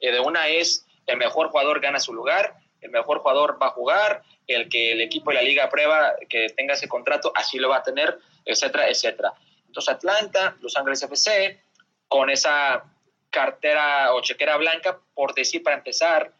Eh, 0.00 0.10
de 0.10 0.18
una 0.18 0.48
es 0.48 0.86
el 1.06 1.18
mejor 1.18 1.50
jugador 1.50 1.80
gana 1.80 2.00
su 2.00 2.14
lugar, 2.14 2.56
el 2.80 2.90
mejor 2.90 3.18
jugador 3.18 3.58
va 3.62 3.66
a 3.66 3.70
jugar, 3.70 4.22
el 4.46 4.70
que 4.70 4.92
el 4.92 5.02
equipo 5.02 5.30
y 5.30 5.34
la 5.34 5.42
liga 5.42 5.64
aprueba 5.64 6.14
que 6.28 6.48
tenga 6.56 6.74
ese 6.74 6.88
contrato, 6.88 7.30
así 7.34 7.58
lo 7.58 7.68
va 7.68 7.76
a 7.76 7.82
tener, 7.82 8.18
etcétera, 8.44 8.88
etcétera. 8.88 9.34
Entonces 9.66 9.94
Atlanta, 9.94 10.56
Los 10.60 10.76
Ángeles 10.76 11.02
FC, 11.02 11.60
con 12.08 12.30
esa 12.30 12.82
cartera 13.28 14.14
o 14.14 14.22
chequera 14.22 14.56
blanca, 14.56 14.98
por 15.14 15.34
decir 15.34 15.62
para 15.62 15.76
empezar, 15.76 16.32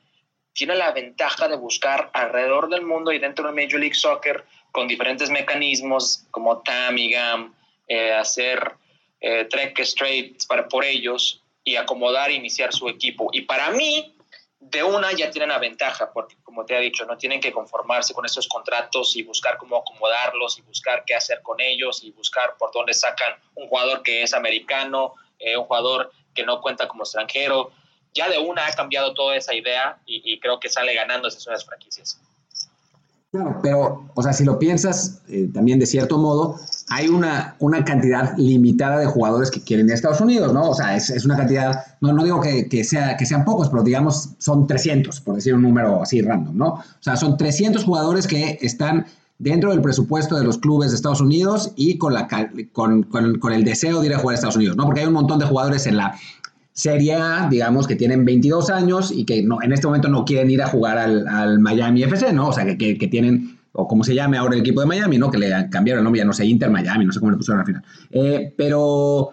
tiene 0.54 0.74
la 0.76 0.92
ventaja 0.92 1.46
de 1.46 1.56
buscar 1.56 2.10
alrededor 2.14 2.70
del 2.70 2.82
mundo 2.82 3.12
y 3.12 3.18
dentro 3.18 3.46
de 3.46 3.52
Major 3.52 3.78
League 3.78 3.94
Soccer 3.94 4.44
con 4.72 4.88
diferentes 4.88 5.28
mecanismos 5.30 6.26
como 6.30 6.62
TAM 6.62 6.96
y 6.96 7.10
GAM, 7.12 7.54
eh, 7.86 8.12
hacer 8.12 8.76
eh, 9.20 9.44
trek 9.44 9.78
straight 9.80 10.44
para, 10.46 10.68
por 10.68 10.84
ellos 10.84 11.42
y 11.64 11.76
acomodar 11.76 12.30
e 12.30 12.34
iniciar 12.34 12.72
su 12.72 12.88
equipo. 12.88 13.30
Y 13.32 13.42
para 13.42 13.70
mí, 13.70 14.14
de 14.58 14.82
una 14.82 15.12
ya 15.12 15.30
tienen 15.30 15.48
la 15.48 15.58
ventaja, 15.58 16.12
porque 16.12 16.36
como 16.42 16.64
te 16.64 16.76
he 16.76 16.80
dicho, 16.80 17.04
no 17.06 17.16
tienen 17.16 17.40
que 17.40 17.52
conformarse 17.52 18.12
con 18.12 18.26
estos 18.26 18.46
contratos 18.48 19.16
y 19.16 19.22
buscar 19.22 19.56
cómo 19.56 19.76
acomodarlos 19.76 20.58
y 20.58 20.62
buscar 20.62 21.04
qué 21.06 21.14
hacer 21.14 21.42
con 21.42 21.60
ellos 21.60 22.02
y 22.04 22.10
buscar 22.12 22.56
por 22.58 22.70
dónde 22.72 22.94
sacan 22.94 23.34
un 23.54 23.68
jugador 23.68 24.02
que 24.02 24.22
es 24.22 24.34
americano, 24.34 25.14
eh, 25.38 25.56
un 25.56 25.64
jugador 25.64 26.12
que 26.34 26.44
no 26.44 26.60
cuenta 26.60 26.88
como 26.88 27.04
extranjero. 27.04 27.72
Ya 28.12 28.28
de 28.28 28.38
una 28.38 28.66
ha 28.66 28.72
cambiado 28.72 29.14
toda 29.14 29.36
esa 29.36 29.54
idea 29.54 29.98
y, 30.04 30.38
creo 30.40 30.58
que 30.58 30.68
sale 30.68 30.94
ganando 30.94 31.28
esas 31.28 31.64
franquicias. 31.64 32.20
Claro, 33.32 33.60
pero, 33.62 34.10
o 34.12 34.22
sea, 34.24 34.32
si 34.32 34.44
lo 34.44 34.58
piensas 34.58 35.22
eh, 35.28 35.48
también 35.54 35.78
de 35.78 35.86
cierto 35.86 36.18
modo, 36.18 36.56
hay 36.88 37.06
una, 37.06 37.54
una 37.60 37.84
cantidad 37.84 38.36
limitada 38.36 38.98
de 38.98 39.06
jugadores 39.06 39.52
que 39.52 39.60
quieren 39.60 39.86
ir 39.86 39.92
a 39.92 39.94
Estados 39.94 40.20
Unidos, 40.20 40.52
¿no? 40.52 40.70
O 40.70 40.74
sea, 40.74 40.96
es, 40.96 41.10
es 41.10 41.24
una 41.24 41.36
cantidad, 41.36 41.96
no, 42.00 42.12
no 42.12 42.24
digo 42.24 42.40
que, 42.40 42.68
que, 42.68 42.82
sea, 42.82 43.16
que 43.16 43.26
sean 43.26 43.44
pocos, 43.44 43.68
pero 43.68 43.84
digamos 43.84 44.30
son 44.38 44.66
300, 44.66 45.20
por 45.20 45.36
decir 45.36 45.54
un 45.54 45.62
número 45.62 46.02
así 46.02 46.20
random, 46.20 46.56
¿no? 46.56 46.66
O 46.74 46.82
sea, 46.98 47.16
son 47.16 47.36
300 47.36 47.84
jugadores 47.84 48.26
que 48.26 48.58
están 48.62 49.06
dentro 49.38 49.70
del 49.70 49.80
presupuesto 49.80 50.36
de 50.36 50.42
los 50.42 50.58
clubes 50.58 50.90
de 50.90 50.96
Estados 50.96 51.20
Unidos 51.20 51.72
y 51.76 51.98
con, 51.98 52.14
la, 52.14 52.26
con, 52.72 53.04
con, 53.04 53.38
con 53.38 53.52
el 53.52 53.62
deseo 53.62 54.00
de 54.00 54.08
ir 54.08 54.14
a 54.14 54.18
jugar 54.18 54.34
a 54.34 54.38
Estados 54.38 54.56
Unidos, 54.56 54.76
¿no? 54.76 54.86
Porque 54.86 55.02
hay 55.02 55.06
un 55.06 55.12
montón 55.14 55.38
de 55.38 55.46
jugadores 55.46 55.86
en 55.86 55.96
la 55.96 56.16
Serie 56.80 57.14
A, 57.14 57.46
digamos, 57.50 57.86
que 57.86 57.94
tienen 57.94 58.24
22 58.24 58.70
años 58.70 59.12
y 59.14 59.26
que 59.26 59.42
no, 59.42 59.62
en 59.62 59.70
este 59.72 59.86
momento 59.86 60.08
no 60.08 60.24
quieren 60.24 60.50
ir 60.50 60.62
a 60.62 60.66
jugar 60.66 60.96
al, 60.96 61.58
Miami 61.58 62.04
FC, 62.04 62.32
¿no? 62.32 62.48
O 62.48 62.52
sea, 62.54 62.64
que, 62.64 62.78
que, 62.78 62.96
que, 62.96 63.06
tienen, 63.06 63.58
o 63.72 63.86
como 63.86 64.02
se 64.02 64.14
llame 64.14 64.38
ahora 64.38 64.54
el 64.54 64.60
equipo 64.60 64.80
de 64.80 64.86
Miami, 64.86 65.18
¿no? 65.18 65.30
Que 65.30 65.36
le 65.36 65.50
cambiaron 65.68 65.98
el 65.98 66.04
nombre, 66.04 66.20
ya 66.20 66.24
no 66.24 66.32
sé, 66.32 66.46
Inter 66.46 66.70
Miami, 66.70 67.04
no 67.04 67.12
sé 67.12 67.20
cómo 67.20 67.32
le 67.32 67.36
pusieron 67.36 67.60
al 67.60 67.66
final. 67.66 67.82
Eh, 68.10 68.54
pero, 68.56 69.32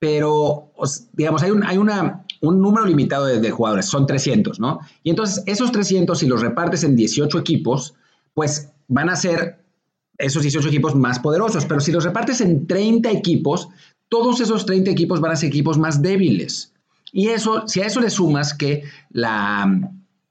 pero, 0.00 0.72
digamos, 1.12 1.44
hay, 1.44 1.52
un, 1.52 1.62
hay 1.62 1.78
una, 1.78 2.24
un 2.40 2.60
número 2.60 2.84
limitado 2.84 3.26
de, 3.26 3.38
de, 3.38 3.50
jugadores, 3.52 3.86
son 3.86 4.04
300, 4.04 4.58
¿no? 4.58 4.80
Y 5.04 5.10
entonces, 5.10 5.44
esos 5.46 5.70
300, 5.70 6.18
si 6.18 6.26
los 6.26 6.40
repartes 6.40 6.82
en 6.82 6.96
18 6.96 7.38
equipos, 7.38 7.94
pues 8.34 8.72
van 8.88 9.08
a 9.08 9.14
ser 9.14 9.62
esos 10.18 10.42
18 10.42 10.66
equipos 10.66 10.96
más 10.96 11.20
poderosos, 11.20 11.64
pero 11.64 11.80
si 11.80 11.92
los 11.92 12.02
repartes 12.02 12.40
en 12.40 12.66
30 12.66 13.08
equipos, 13.12 13.68
todos 14.08 14.40
esos 14.40 14.66
30 14.66 14.90
equipos 14.90 15.20
van 15.20 15.30
a 15.30 15.36
ser 15.36 15.48
equipos 15.48 15.78
más 15.78 16.02
débiles. 16.02 16.71
Y 17.12 17.28
eso, 17.28 17.68
si 17.68 17.82
a 17.82 17.86
eso 17.86 18.00
le 18.00 18.08
sumas 18.10 18.54
que 18.54 18.84
la, 19.10 19.70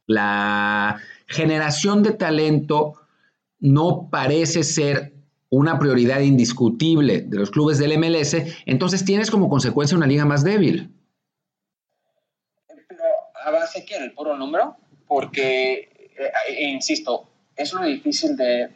la 0.08 1.00
generación 1.28 2.02
de 2.02 2.14
talento 2.14 2.96
no 3.60 4.10
parece 4.12 4.64
ser 4.64 5.14
una 5.50 5.78
prioridad 5.78 6.22
indiscutible 6.22 7.22
de 7.22 7.38
los 7.38 7.52
clubes 7.52 7.78
del 7.78 7.98
MLS, 8.00 8.36
entonces 8.66 9.06
tienes 9.06 9.30
como 9.30 9.48
consecuencia 9.48 9.96
una 9.96 10.08
liga 10.08 10.26
más 10.26 10.44
débil. 10.44 10.90
Pero 12.88 13.04
a 13.46 13.52
base 13.52 13.86
que 13.86 13.98
el 13.98 14.14
puro 14.14 14.36
número, 14.38 14.78
porque, 15.08 16.10
eh, 16.18 16.64
insisto, 16.72 17.30
es 17.56 17.74
lo 17.74 17.84
difícil 17.84 18.36
de, 18.36 18.70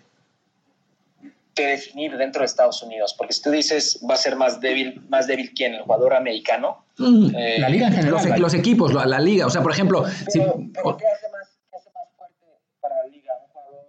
que 1.55 1.67
definir 1.67 2.17
dentro 2.17 2.41
de 2.41 2.45
Estados 2.45 2.83
Unidos, 2.83 3.15
porque 3.17 3.33
si 3.33 3.41
tú 3.41 3.49
dices 3.49 3.99
va 4.07 4.15
a 4.15 4.17
ser 4.17 4.35
más 4.35 4.59
débil, 4.59 5.01
más 5.09 5.25
débil 5.25 5.53
quién, 5.55 5.73
el 5.73 5.81
jugador 5.83 6.13
americano. 6.13 6.85
Mm, 6.97 7.35
eh, 7.35 7.59
la 7.59 7.69
liga 7.69 7.87
en 7.87 7.93
general. 7.93 8.11
Los, 8.11 8.39
los, 8.39 8.53
equipos, 8.53 8.93
la, 8.93 9.05
la, 9.05 9.19
liga, 9.19 9.45
o 9.45 9.49
sea, 9.49 9.61
por 9.61 9.71
ejemplo. 9.71 10.03
Pero, 10.03 10.31
si, 10.31 10.39
pero 10.73 10.97
¿qué, 10.97 11.07
hace 11.07 11.29
más, 11.31 11.57
¿qué 11.71 11.77
hace 11.77 11.89
más 11.91 12.09
fuerte 12.17 12.45
para 12.81 12.95
la 12.95 13.07
liga? 13.07 13.33
Un 13.41 13.51
jugador 13.53 13.85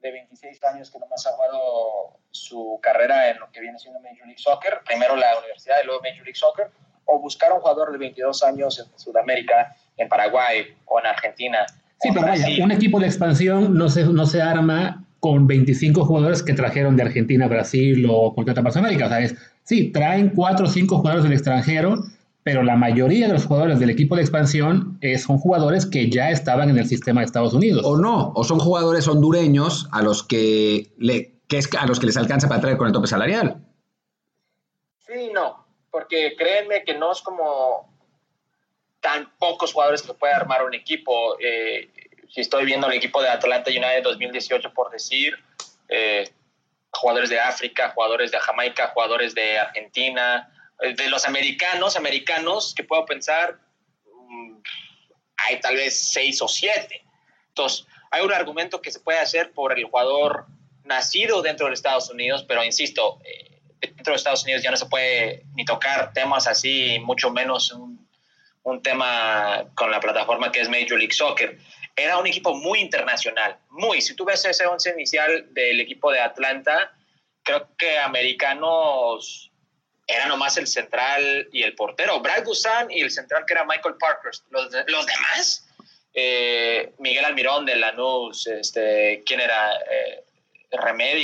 de 0.00 0.10
26 0.10 0.64
años 0.64 0.90
que 0.90 0.98
nomás 0.98 1.26
ha 1.26 1.32
jugado 1.32 2.18
su 2.30 2.80
carrera 2.82 3.30
en 3.30 3.38
lo 3.38 3.50
que 3.52 3.60
viene 3.60 3.78
siendo 3.78 4.00
Major 4.00 4.26
League 4.26 4.38
Soccer, 4.38 4.80
primero 4.86 5.14
la 5.14 5.38
universidad 5.38 5.76
y 5.82 5.86
luego 5.86 6.00
Major 6.00 6.24
League 6.24 6.34
Soccer, 6.34 6.70
o 7.04 7.20
buscar 7.20 7.52
un 7.52 7.60
jugador 7.60 7.92
de 7.92 7.98
22 7.98 8.42
años 8.44 8.78
en 8.78 8.98
Sudamérica, 8.98 9.76
en 9.98 10.08
Paraguay 10.08 10.74
o 10.86 10.98
en 10.98 11.06
Argentina. 11.06 11.66
Sí, 12.00 12.08
pero 12.12 12.26
vaya, 12.26 12.46
un 12.64 12.72
equipo 12.72 12.98
de 12.98 13.06
expansión 13.06 13.76
no 13.76 13.88
se, 13.88 14.04
no 14.04 14.26
se 14.26 14.42
arma 14.42 15.03
con 15.24 15.46
25 15.46 16.04
jugadores 16.04 16.42
que 16.42 16.52
trajeron 16.52 16.98
de 16.98 17.02
Argentina, 17.02 17.48
Brasil 17.48 18.06
o 18.10 18.34
cualquier 18.34 18.52
otra 18.52 18.62
parte 18.62 18.78
de 18.78 18.84
América. 18.84 19.06
O 19.06 19.08
sea, 19.08 19.20
es, 19.20 19.34
sí, 19.62 19.90
traen 19.90 20.28
4 20.28 20.66
o 20.66 20.68
5 20.68 20.98
jugadores 20.98 21.24
del 21.24 21.32
extranjero, 21.32 21.94
pero 22.42 22.62
la 22.62 22.76
mayoría 22.76 23.26
de 23.26 23.32
los 23.32 23.46
jugadores 23.46 23.80
del 23.80 23.88
equipo 23.88 24.16
de 24.16 24.20
expansión 24.20 24.98
eh, 25.00 25.16
son 25.16 25.38
jugadores 25.38 25.86
que 25.86 26.10
ya 26.10 26.28
estaban 26.28 26.68
en 26.68 26.76
el 26.76 26.86
sistema 26.86 27.22
de 27.22 27.24
Estados 27.24 27.54
Unidos. 27.54 27.86
O 27.86 27.96
no, 27.96 28.34
o 28.34 28.44
son 28.44 28.58
jugadores 28.58 29.08
hondureños 29.08 29.88
a 29.92 30.02
los 30.02 30.22
que 30.22 30.92
le 30.98 31.32
que 31.48 31.56
es 31.56 31.70
a 31.74 31.86
los 31.86 31.98
que 31.98 32.04
les 32.04 32.18
alcanza 32.18 32.46
para 32.46 32.60
traer 32.60 32.76
con 32.76 32.88
el 32.88 32.92
tope 32.92 33.06
salarial. 33.06 33.64
Sí, 35.06 35.30
no, 35.32 35.64
porque 35.90 36.34
créanme 36.36 36.84
que 36.84 36.98
no 36.98 37.12
es 37.12 37.22
como 37.22 37.90
tan 39.00 39.32
pocos 39.38 39.72
jugadores 39.72 40.02
que 40.02 40.12
puede 40.12 40.34
armar 40.34 40.66
un 40.66 40.74
equipo. 40.74 41.38
Eh, 41.40 41.88
si 42.34 42.40
estoy 42.40 42.64
viendo 42.64 42.88
el 42.88 42.94
equipo 42.94 43.22
de 43.22 43.28
Atlanta 43.28 43.70
United 43.70 44.02
2018, 44.02 44.74
por 44.74 44.90
decir, 44.90 45.38
eh, 45.88 46.28
jugadores 46.90 47.30
de 47.30 47.38
África, 47.38 47.90
jugadores 47.90 48.32
de 48.32 48.40
Jamaica, 48.40 48.88
jugadores 48.88 49.36
de 49.36 49.56
Argentina, 49.56 50.52
eh, 50.80 50.94
de 50.94 51.08
los 51.10 51.26
americanos, 51.26 51.94
americanos 51.94 52.74
que 52.74 52.82
puedo 52.82 53.06
pensar, 53.06 53.60
mm, 54.28 54.56
hay 55.36 55.60
tal 55.60 55.76
vez 55.76 56.10
seis 56.10 56.42
o 56.42 56.48
siete. 56.48 57.04
Entonces, 57.50 57.86
hay 58.10 58.24
un 58.24 58.32
argumento 58.32 58.82
que 58.82 58.90
se 58.90 58.98
puede 58.98 59.20
hacer 59.20 59.52
por 59.52 59.78
el 59.78 59.84
jugador 59.84 60.46
nacido 60.82 61.40
dentro 61.40 61.68
de 61.68 61.74
Estados 61.74 62.10
Unidos, 62.10 62.44
pero 62.48 62.64
insisto, 62.64 63.20
eh, 63.24 63.60
dentro 63.78 64.12
de 64.12 64.16
Estados 64.16 64.42
Unidos 64.42 64.60
ya 64.64 64.72
no 64.72 64.76
se 64.76 64.86
puede 64.86 65.44
ni 65.54 65.64
tocar 65.64 66.12
temas 66.12 66.48
así, 66.48 66.98
mucho 66.98 67.30
menos 67.30 67.70
un, 67.70 68.08
un 68.64 68.82
tema 68.82 69.66
con 69.76 69.92
la 69.92 70.00
plataforma 70.00 70.50
que 70.50 70.60
es 70.60 70.68
Major 70.68 70.98
League 70.98 71.12
Soccer. 71.12 71.60
Era 71.96 72.18
un 72.18 72.26
equipo 72.26 72.54
muy 72.54 72.80
internacional, 72.80 73.58
muy. 73.70 74.00
Si 74.00 74.16
tú 74.16 74.24
ves 74.24 74.44
ese 74.44 74.66
once 74.66 74.90
inicial 74.90 75.52
del 75.54 75.80
equipo 75.80 76.10
de 76.10 76.20
Atlanta, 76.20 76.92
creo 77.42 77.68
que 77.76 77.98
americanos 77.98 79.52
era 80.06 80.26
nomás 80.26 80.56
el 80.56 80.66
central 80.66 81.48
y 81.52 81.62
el 81.62 81.74
portero. 81.74 82.20
Brad 82.20 82.44
Busan 82.44 82.90
y 82.90 83.00
el 83.00 83.10
central 83.10 83.44
que 83.46 83.54
era 83.54 83.64
Michael 83.64 83.94
Parker. 83.98 84.32
Los, 84.50 84.70
los 84.86 85.06
demás, 85.06 85.66
eh, 86.12 86.92
Miguel 86.98 87.24
Almirón 87.24 87.64
de 87.64 87.76
Lanús, 87.76 88.46
este, 88.46 89.22
¿quién 89.24 89.40
era? 89.40 89.74
Eh, 89.90 90.24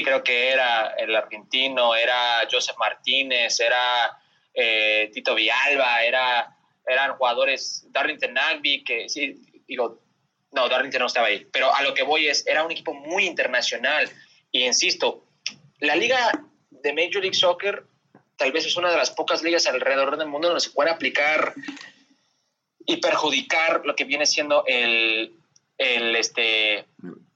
creo 0.04 0.22
que 0.22 0.50
era 0.50 0.94
el 0.96 1.14
argentino, 1.14 1.94
era 1.94 2.46
Joseph 2.50 2.76
Martínez, 2.78 3.58
era 3.60 4.16
eh, 4.54 5.10
Tito 5.12 5.34
Villalba, 5.34 6.02
era, 6.04 6.56
eran 6.86 7.16
jugadores, 7.16 7.84
Darrington 7.90 8.34
Nagby, 8.34 8.84
que 8.84 9.08
sí, 9.08 9.62
digo, 9.66 10.00
no, 10.52 10.68
Darrington 10.68 11.00
no 11.00 11.06
estaba 11.06 11.28
ahí, 11.28 11.46
pero 11.52 11.74
a 11.74 11.82
lo 11.82 11.94
que 11.94 12.02
voy 12.02 12.28
es, 12.28 12.46
era 12.46 12.64
un 12.64 12.70
equipo 12.70 12.92
muy 12.92 13.26
internacional. 13.26 14.10
Y 14.50 14.64
insisto, 14.64 15.24
la 15.78 15.94
liga 15.94 16.44
de 16.70 16.92
Major 16.92 17.22
League 17.22 17.34
Soccer 17.34 17.84
tal 18.36 18.52
vez 18.52 18.66
es 18.66 18.76
una 18.76 18.90
de 18.90 18.96
las 18.96 19.10
pocas 19.10 19.42
ligas 19.42 19.66
alrededor 19.66 20.16
del 20.16 20.28
mundo 20.28 20.48
donde 20.48 20.62
se 20.62 20.70
puede 20.70 20.90
aplicar 20.90 21.54
y 22.86 22.96
perjudicar 22.96 23.82
lo 23.84 23.94
que 23.94 24.04
viene 24.04 24.26
siendo 24.26 24.64
el, 24.66 25.34
el 25.78 26.16
este, 26.16 26.86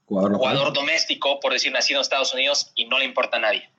jugador, 0.05 0.33
jugador 0.33 0.73
doméstico, 0.73 1.39
por 1.39 1.53
decir 1.53 1.71
nacido 1.71 1.99
en 1.99 2.01
Estados 2.01 2.33
Unidos, 2.33 2.71
y 2.75 2.85
no 2.85 2.99
le 2.99 3.05
importa 3.05 3.37
a 3.37 3.39
nadie. 3.39 3.69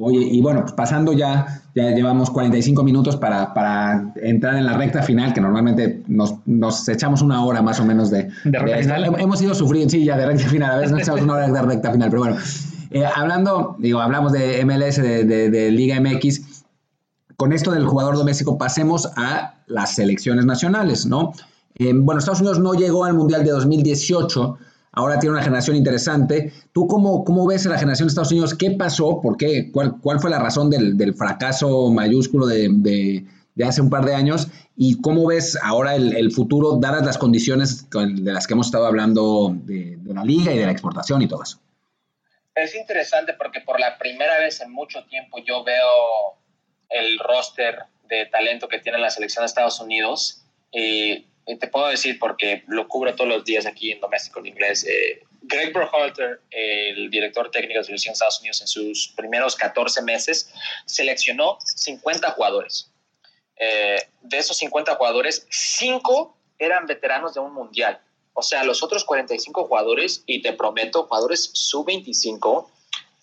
Oye, 0.00 0.20
y 0.20 0.40
bueno, 0.40 0.60
pues 0.60 0.74
pasando 0.74 1.12
ya, 1.12 1.60
ya 1.74 1.90
llevamos 1.90 2.30
45 2.30 2.84
minutos 2.84 3.16
para, 3.16 3.52
para, 3.52 4.12
entrar 4.22 4.54
en 4.54 4.64
la 4.64 4.74
recta 4.74 5.02
final, 5.02 5.34
que 5.34 5.40
normalmente 5.40 6.04
nos, 6.06 6.36
nos 6.46 6.88
echamos 6.88 7.20
una 7.20 7.44
hora 7.44 7.62
más 7.62 7.80
o 7.80 7.84
menos 7.84 8.08
de, 8.08 8.30
¿De 8.44 8.58
recta 8.60 8.78
final? 8.78 9.16
Hemos 9.18 9.42
ido 9.42 9.56
sufriendo, 9.56 9.90
sí, 9.90 10.04
ya 10.04 10.16
de 10.16 10.26
recta 10.26 10.48
final, 10.48 10.70
a 10.70 10.76
veces 10.76 10.92
nos 10.92 11.00
echamos 11.02 11.22
una 11.22 11.32
hora 11.34 11.48
de 11.48 11.62
recta 11.62 11.90
final, 11.90 12.10
pero 12.10 12.22
bueno. 12.22 12.36
Eh, 12.92 13.04
hablando, 13.04 13.74
digo, 13.80 14.00
hablamos 14.00 14.30
de 14.30 14.64
MLS, 14.64 15.02
de, 15.02 15.24
de, 15.24 15.50
de, 15.50 15.70
Liga 15.72 16.00
MX. 16.00 16.64
Con 17.36 17.52
esto 17.52 17.72
del 17.72 17.84
jugador 17.84 18.16
doméstico, 18.16 18.56
pasemos 18.56 19.10
a 19.16 19.54
las 19.66 19.96
selecciones 19.96 20.46
nacionales, 20.46 21.06
¿no? 21.06 21.32
Eh, 21.74 21.92
bueno, 21.92 22.20
Estados 22.20 22.40
Unidos 22.40 22.60
no 22.60 22.74
llegó 22.74 23.04
al 23.04 23.14
Mundial 23.14 23.44
de 23.44 23.50
2018, 23.50 24.58
ahora 24.98 25.20
tiene 25.20 25.34
una 25.34 25.44
generación 25.44 25.76
interesante. 25.76 26.52
¿Tú 26.72 26.88
cómo, 26.88 27.22
cómo 27.22 27.46
ves 27.46 27.64
la 27.66 27.78
generación 27.78 28.08
de 28.08 28.10
Estados 28.10 28.32
Unidos? 28.32 28.54
¿Qué 28.54 28.72
pasó? 28.72 29.20
¿Por 29.20 29.36
qué? 29.36 29.70
¿Cuál, 29.70 29.96
cuál 30.00 30.18
fue 30.18 30.28
la 30.28 30.40
razón 30.40 30.70
del, 30.70 30.98
del 30.98 31.14
fracaso 31.14 31.88
mayúsculo 31.92 32.46
de, 32.46 32.68
de, 32.68 33.64
hace 33.64 33.80
un 33.80 33.90
par 33.90 34.04
de 34.04 34.16
años? 34.16 34.48
¿Y 34.76 35.00
cómo 35.00 35.28
ves 35.28 35.56
ahora 35.62 35.94
el, 35.94 36.32
futuro, 36.32 36.78
dadas 36.80 37.06
las 37.06 37.16
condiciones 37.16 37.88
de 37.90 38.32
las 38.32 38.48
que 38.48 38.54
hemos 38.54 38.66
estado 38.66 38.86
hablando 38.86 39.54
de, 39.54 39.98
la 40.04 40.24
liga 40.24 40.52
y 40.52 40.58
de 40.58 40.66
la 40.66 40.72
exportación 40.72 41.22
y 41.22 41.28
todo 41.28 41.44
eso? 41.44 41.60
es 42.56 42.74
interesante 42.74 43.34
porque 43.34 43.60
por 43.60 43.78
la 43.78 43.98
primera 43.98 44.36
vez 44.40 44.60
en 44.60 44.72
mucho 44.72 45.04
tiempo 45.04 45.38
yo 45.46 45.62
veo 45.62 45.88
el 46.88 47.20
roster 47.20 47.84
de 48.08 48.26
talento 48.26 48.66
que 48.66 48.80
tiene 48.80 48.98
la 48.98 49.10
selección 49.10 49.42
de 49.42 49.46
Estados 49.46 49.78
Unidos 49.78 50.42
y, 50.72 51.24
y 51.37 51.37
te 51.56 51.68
puedo 51.68 51.86
decir 51.88 52.18
porque 52.18 52.64
lo 52.66 52.88
cubro 52.88 53.14
todos 53.14 53.30
los 53.30 53.44
días 53.44 53.66
aquí 53.66 53.92
en 53.92 54.00
Doméstico 54.00 54.40
en 54.40 54.46
Inglés. 54.46 54.84
Eh, 54.84 55.22
Greg 55.42 55.72
Berhalter, 55.72 56.42
el 56.50 57.10
director 57.10 57.50
técnico 57.50 57.78
de 57.78 57.84
selección 57.84 58.12
de 58.12 58.14
Estados 58.14 58.40
Unidos, 58.40 58.60
en 58.60 58.66
sus 58.66 59.08
primeros 59.16 59.56
14 59.56 60.02
meses 60.02 60.52
seleccionó 60.84 61.58
50 61.64 62.30
jugadores. 62.32 62.92
Eh, 63.56 63.98
de 64.22 64.38
esos 64.38 64.56
50 64.58 64.94
jugadores, 64.96 65.46
5 65.50 66.36
eran 66.58 66.86
veteranos 66.86 67.34
de 67.34 67.40
un 67.40 67.54
mundial. 67.54 68.00
O 68.34 68.42
sea, 68.42 68.62
los 68.62 68.82
otros 68.82 69.04
45 69.04 69.64
jugadores, 69.64 70.22
y 70.26 70.42
te 70.42 70.52
prometo, 70.52 71.04
jugadores 71.04 71.50
sub-25, 71.54 72.70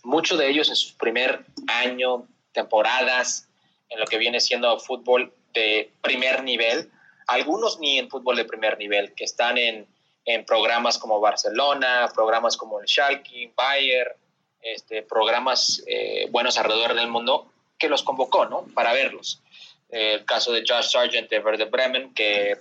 muchos 0.03 0.37
de 0.37 0.49
ellos 0.49 0.69
en 0.69 0.75
su 0.75 0.97
primer 0.97 1.45
año, 1.67 2.27
temporadas, 2.51 3.47
en 3.89 3.99
lo 3.99 4.05
que 4.07 4.17
viene 4.17 4.39
siendo 4.39 4.77
fútbol 4.79 5.33
de 5.53 5.91
primer 6.01 6.43
nivel, 6.43 6.91
algunos 7.27 7.79
ni 7.79 7.97
en 7.97 8.09
fútbol 8.09 8.35
de 8.35 8.45
primer 8.45 8.77
nivel, 8.77 9.13
que 9.13 9.23
están 9.23 9.57
en, 9.57 9.87
en 10.25 10.45
programas 10.45 10.97
como 10.97 11.19
Barcelona, 11.19 12.09
programas 12.13 12.57
como 12.57 12.79
el 12.79 12.87
Schalke, 12.87 13.51
Bayern, 13.55 14.11
este, 14.61 15.03
programas 15.03 15.83
eh, 15.87 16.27
buenos 16.31 16.57
alrededor 16.57 16.95
del 16.95 17.07
mundo, 17.07 17.51
que 17.77 17.89
los 17.89 18.03
convocó, 18.03 18.45
¿no? 18.45 18.65
Para 18.73 18.93
verlos. 18.93 19.41
Eh, 19.89 20.13
el 20.15 20.25
caso 20.25 20.51
de 20.51 20.63
Josh 20.67 20.91
Sargent 20.91 21.29
de 21.29 21.39
Werder 21.39 21.69
Bremen, 21.69 22.13
que 22.13 22.57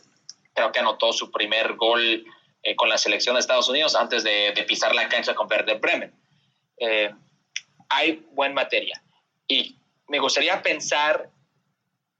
creo 0.52 0.72
que 0.72 0.80
anotó 0.80 1.12
su 1.12 1.30
primer 1.30 1.74
gol 1.74 2.24
eh, 2.62 2.76
con 2.76 2.88
la 2.88 2.98
selección 2.98 3.34
de 3.34 3.40
Estados 3.40 3.68
Unidos 3.68 3.94
antes 3.94 4.24
de, 4.24 4.52
de 4.54 4.62
pisar 4.64 4.94
la 4.94 5.08
cancha 5.08 5.34
con 5.34 5.50
Werder 5.50 5.78
Bremen. 5.78 6.12
Eh, 6.78 7.12
hay 7.88 8.24
buen 8.32 8.54
materia. 8.54 9.02
Y 9.46 9.76
me 10.08 10.18
gustaría 10.18 10.62
pensar, 10.62 11.28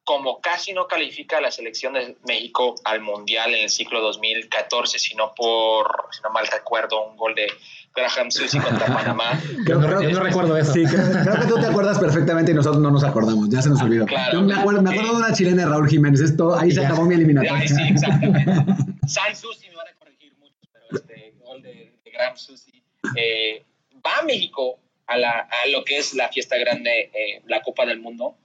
como 0.05 0.41
casi 0.41 0.73
no 0.73 0.87
califica 0.87 1.41
la 1.41 1.51
selección 1.51 1.95
de 1.95 2.17
México 2.27 2.75
al 2.85 3.01
Mundial 3.01 3.55
en 3.55 3.63
el 3.65 3.71
ciclo 3.71 4.01
2014, 4.03 4.99
sino 4.99 5.33
por, 5.35 6.09
si 6.13 6.21
no 6.23 6.31
mal 6.31 6.47
recuerdo, 6.47 7.07
un 7.07 7.17
gol 7.17 7.35
de 7.35 7.51
Graham 7.95 8.31
Susi 8.31 8.59
contra 8.59 8.87
Panamá. 8.95 9.41
No, 9.67 10.03
yo 10.03 10.11
no 10.11 10.21
recuerdo 10.21 10.57
eso. 10.59 10.73
Sí, 10.73 10.85
creo, 10.85 11.11
creo, 11.23 11.41
que 11.41 11.47
tú 11.47 11.59
te 11.59 11.67
acuerdas 11.67 11.99
perfectamente 11.99 12.53
y 12.53 12.55
nosotros 12.55 12.83
no 12.83 12.91
nos 12.91 13.03
acordamos, 13.03 13.49
ya 13.49 13.63
se 13.63 13.71
nos 13.71 13.81
olvidó. 13.81 14.05
Claro, 14.05 14.33
yo 14.35 14.43
me 14.43 14.55
acuerdo, 14.55 14.83
me 14.83 14.91
acuerdo 14.91 15.13
de 15.13 15.17
una 15.17 15.33
chilena 15.33 15.63
de 15.65 15.69
Raúl 15.71 15.89
Jiménez, 15.89 16.21
esto, 16.21 16.55
ahí 16.55 16.71
se 16.71 16.83
Ya. 16.83 16.89
acabó 16.89 17.05
mi 17.07 17.15
eliminatoria. 17.15 17.67
Sí, 17.67 17.83
exactamente. 17.89 18.53
San 19.07 19.35
Susi 19.35 19.69
me 19.71 19.77
van 19.77 19.89
a 19.89 19.95
corregir 19.95 20.35
muchos, 20.39 20.69
pero 20.71 20.85
este 20.93 21.35
gol 21.39 21.63
de, 21.63 21.93
de 22.05 22.11
Graham 22.11 22.37
Susi 22.37 22.83
eh, 23.17 23.65
va 24.05 24.19
a 24.19 24.23
México 24.23 24.79
a, 25.07 25.17
la, 25.17 25.49
a 25.63 25.67
lo 25.69 25.83
que 25.85 25.97
es 25.99 26.13
la 26.15 26.29
fiesta 26.29 26.57
grande, 26.59 27.11
eh, 27.15 27.43
la 27.47 27.63
Copa 27.63 27.87
del 27.87 28.01
Mundo, 28.01 28.37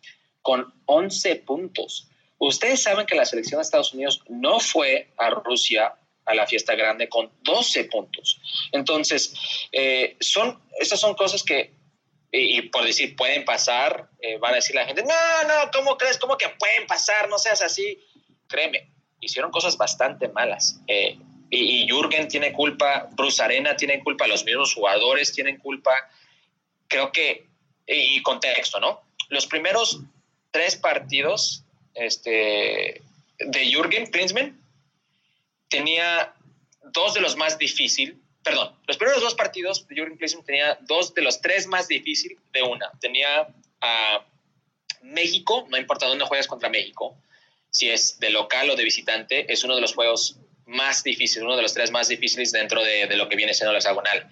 con 0.50 0.74
11 0.86 1.36
puntos. 1.46 2.08
Ustedes 2.40 2.82
saben 2.82 3.06
que 3.06 3.14
la 3.14 3.24
selección 3.24 3.60
de 3.60 3.62
Estados 3.62 3.94
Unidos 3.94 4.24
no 4.30 4.60
fue 4.60 5.12
a 5.16 5.30
Rusia 5.30 5.94
a 6.26 6.34
la 6.34 6.48
fiesta 6.48 6.74
grande 6.74 7.08
con 7.08 7.32
12 7.44 7.84
puntos. 7.84 8.42
Entonces, 8.72 9.32
eh, 9.72 10.18
son, 10.20 10.60
estas 10.80 11.00
son 11.00 11.14
cosas 11.14 11.44
que, 11.44 11.72
y, 12.32 12.64
por 12.64 12.84
decir, 12.84 13.16
pueden 13.16 13.46
pasar, 13.46 14.10
eh, 14.20 14.40
van 14.40 14.54
a 14.54 14.56
decir 14.56 14.74
la 14.74 14.88
gente, 14.88 15.04
no, 15.04 15.44
no, 15.48 15.70
¿cómo 15.72 15.96
crees? 16.00 16.18
¿Cómo 16.18 16.36
que 16.36 16.50
pueden 16.58 16.88
pasar? 16.88 17.30
No 17.30 17.38
seas 17.38 17.62
así. 17.62 18.00
Créeme, 18.48 18.90
hicieron 19.20 19.52
cosas 19.52 19.78
bastante 19.78 20.30
malas. 20.30 20.82
Eh, 20.88 21.16
y, 21.52 21.84
y 21.84 21.88
Jürgen 21.88 22.28
tiene 22.28 22.54
culpa, 22.54 23.08
Bruce 23.12 23.44
Arena 23.44 23.76
tiene 23.76 24.04
culpa, 24.04 24.26
los 24.26 24.44
mismos 24.46 24.74
jugadores 24.74 25.32
tienen 25.32 25.60
culpa. 25.60 25.92
Creo 26.88 27.12
que, 27.12 27.46
y, 27.86 28.18
y 28.18 28.24
contexto, 28.24 28.80
¿no? 28.80 29.04
Los 29.30 29.46
primeros 29.46 30.02
tres 30.52 30.76
partidos 30.76 31.64
este, 31.94 33.02
de 33.40 33.72
Jürgen 33.72 34.08
Klinsmann 34.08 34.60
tenía 35.68 36.34
dos 36.94 37.14
de 37.14 37.22
los 37.22 37.36
más 37.36 37.58
difíciles, 37.58 38.16
perdón, 38.44 38.76
los 38.88 38.98
primeros 38.98 39.22
dos 39.22 39.36
partidos 39.36 39.88
de 39.88 39.96
Jürgen 39.96 40.18
Klinsmann 40.18 40.46
tenía 40.46 40.78
dos 40.82 41.14
de 41.14 41.22
los 41.22 41.42
tres 41.42 41.68
más 41.68 41.88
difíciles 41.88 42.38
de 42.52 42.64
una. 42.64 42.92
Tenía 43.00 43.48
a 43.82 44.26
México, 45.02 45.68
no 45.70 45.78
importa 45.78 46.08
dónde 46.08 46.26
juegas 46.26 46.48
contra 46.48 46.70
México, 46.70 47.16
si 47.72 47.90
es 47.90 48.20
de 48.20 48.32
local 48.32 48.70
o 48.70 48.76
de 48.76 48.84
visitante, 48.84 49.52
es 49.52 49.64
uno 49.64 49.76
de 49.76 49.82
los 49.82 49.94
juegos 49.94 50.38
más 50.66 51.04
difíciles, 51.04 51.44
uno 51.44 51.56
de 51.56 51.62
los 51.62 51.74
tres 51.74 51.92
más 51.92 52.08
difíciles 52.08 52.52
dentro 52.52 52.84
de, 52.84 53.08
de 53.08 53.16
lo 53.16 53.30
que 53.30 53.36
viene 53.36 53.54
siendo 53.54 53.72
el 53.72 53.78
hexagonal. 53.78 54.28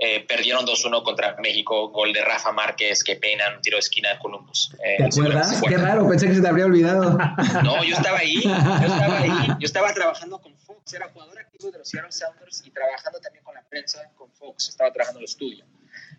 Eh, 0.00 0.24
perdieron 0.28 0.64
2-1 0.64 1.02
contra 1.02 1.34
México, 1.40 1.88
gol 1.88 2.12
de 2.12 2.22
Rafa 2.22 2.52
Márquez, 2.52 3.02
que 3.02 3.16
pena, 3.16 3.52
un 3.56 3.60
tiro 3.60 3.78
de 3.78 3.80
esquina 3.80 4.12
en 4.12 4.18
Columbus. 4.18 4.72
Eh, 4.84 4.96
¿Te 4.98 5.04
acuerdas? 5.06 5.60
Qué 5.68 5.76
raro, 5.76 6.08
pensé 6.08 6.28
que 6.28 6.36
se 6.36 6.40
te 6.40 6.46
habría 6.46 6.66
olvidado. 6.66 7.18
No, 7.64 7.82
yo 7.82 7.96
estaba 7.96 8.18
ahí, 8.18 8.40
yo 8.42 8.50
estaba 8.50 9.18
ahí, 9.18 9.30
yo 9.58 9.66
estaba 9.66 9.92
trabajando 9.92 10.40
con 10.40 10.56
Fox, 10.56 10.94
era 10.94 11.08
jugador 11.08 11.40
activo 11.40 11.72
de 11.72 11.78
los 11.78 11.88
Seattle 11.88 12.12
Sounders 12.12 12.62
y 12.64 12.70
trabajando 12.70 13.18
también 13.18 13.42
con 13.42 13.54
la 13.54 13.62
prensa 13.62 14.08
con 14.14 14.30
Fox, 14.32 14.68
estaba 14.68 14.92
trabajando 14.92 15.18
en 15.18 15.22
el 15.22 15.28
estudio. 15.28 15.64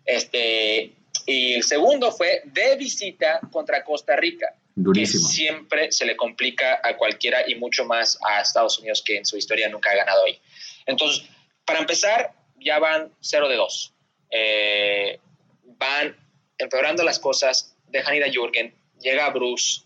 Este, 0.04 0.94
y 1.24 1.54
el 1.54 1.62
segundo 1.62 2.12
fue 2.12 2.42
de 2.44 2.76
visita 2.76 3.40
contra 3.50 3.82
Costa 3.82 4.14
Rica. 4.16 4.54
Durísimo. 4.74 5.26
Que 5.26 5.34
siempre 5.34 5.92
se 5.92 6.04
le 6.04 6.16
complica 6.16 6.80
a 6.82 6.96
cualquiera 6.96 7.48
y 7.48 7.54
mucho 7.54 7.84
más 7.84 8.18
a 8.22 8.40
Estados 8.42 8.78
Unidos 8.78 9.02
que 9.04 9.16
en 9.16 9.24
su 9.24 9.36
historia 9.36 9.68
nunca 9.68 9.90
ha 9.90 9.96
ganado 9.96 10.24
ahí. 10.26 10.38
Entonces, 10.86 11.24
para 11.64 11.80
empezar, 11.80 12.32
ya 12.60 12.78
van 12.78 13.12
0 13.20 13.48
de 13.48 13.56
2. 13.56 13.94
Eh, 14.30 15.18
van 15.64 16.16
empeorando 16.58 17.02
las 17.02 17.18
cosas, 17.18 17.76
dejan 17.88 18.14
ir 18.16 18.24
a 18.24 18.30
Jürgen, 18.30 18.74
llega 19.00 19.30
Bruce, 19.30 19.82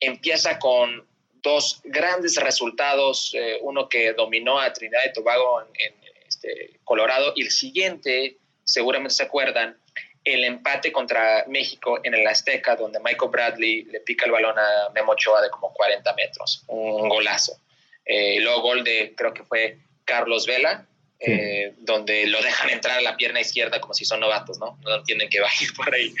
empieza 0.00 0.58
con 0.58 1.06
dos 1.42 1.80
grandes 1.84 2.36
resultados, 2.36 3.32
eh, 3.34 3.58
uno 3.62 3.88
que 3.88 4.12
dominó 4.12 4.60
a 4.60 4.72
Trinidad 4.72 5.02
y 5.08 5.12
Tobago 5.12 5.62
en, 5.62 5.94
este, 6.26 6.78
Colorado 6.84 7.32
y 7.36 7.42
el 7.42 7.50
siguiente, 7.50 8.38
seguramente 8.64 9.14
se 9.14 9.24
acuerdan, 9.24 9.76
el 10.24 10.44
empate 10.44 10.92
contra 10.92 11.44
México 11.48 11.98
en 12.04 12.14
el 12.14 12.26
Azteca, 12.26 12.76
donde 12.76 13.00
Michael 13.00 13.30
Bradley 13.30 13.82
le 13.84 14.00
pica 14.00 14.24
el 14.24 14.30
balón 14.30 14.56
a 14.56 14.90
Memo 14.94 15.12
Ochoa 15.12 15.42
de 15.42 15.50
como 15.50 15.72
40 15.72 16.14
metros, 16.14 16.62
un 16.68 17.08
golazo. 17.08 17.56
Eh, 18.04 18.40
luego 18.40 18.62
gol 18.62 18.84
de, 18.84 19.14
creo 19.16 19.34
que 19.34 19.42
fue 19.42 19.78
Carlos 20.04 20.46
Vela, 20.46 20.86
eh, 21.24 21.74
donde 21.78 22.26
lo 22.26 22.42
dejan 22.42 22.70
entrar 22.70 22.98
a 22.98 23.02
la 23.02 23.16
pierna 23.16 23.40
izquierda 23.40 23.80
como 23.80 23.94
si 23.94 24.04
son 24.04 24.20
novatos, 24.20 24.58
¿no? 24.58 24.78
No 24.82 24.96
entienden 24.96 25.28
que 25.28 25.40
va 25.40 25.48
a 25.48 25.62
ir 25.62 25.72
por 25.74 25.94
ahí. 25.94 26.12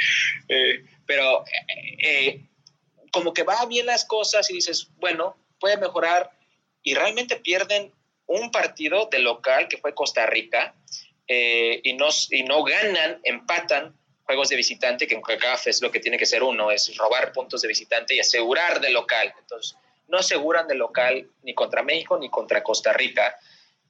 Eh, 0.48 0.84
pero 1.06 1.44
como 3.10 3.34
que 3.34 3.42
va 3.42 3.66
bien 3.66 3.86
las 3.86 4.04
cosas 4.04 4.48
y 4.50 4.54
dices, 4.54 4.88
bueno, 4.96 5.36
puede 5.60 5.76
mejorar 5.76 6.30
y 6.82 6.94
realmente 6.94 7.36
pierden 7.36 7.92
un 8.26 8.50
partido 8.50 9.08
de 9.10 9.18
local 9.18 9.68
que 9.68 9.78
fue 9.78 9.94
Costa 9.94 10.26
Rica 10.26 10.74
eh, 11.28 11.80
y, 11.82 11.92
no, 11.94 12.08
y 12.30 12.42
no 12.42 12.64
ganan, 12.64 13.20
empatan 13.24 13.96
juegos 14.24 14.48
de 14.48 14.56
visitante, 14.56 15.06
que 15.06 15.14
en 15.14 15.22
CACAF 15.22 15.66
es 15.66 15.82
lo 15.82 15.90
que 15.90 16.00
tiene 16.00 16.16
que 16.16 16.26
ser 16.26 16.42
uno, 16.42 16.70
es 16.70 16.96
robar 16.96 17.32
puntos 17.32 17.62
de 17.62 17.68
visitante 17.68 18.14
y 18.14 18.20
asegurar 18.20 18.80
de 18.80 18.90
local. 18.90 19.32
Entonces, 19.38 19.76
no 20.08 20.18
aseguran 20.18 20.66
de 20.66 20.74
local 20.74 21.28
ni 21.42 21.54
contra 21.54 21.82
México 21.82 22.18
ni 22.18 22.30
contra 22.30 22.62
Costa 22.62 22.92
Rica. 22.92 23.36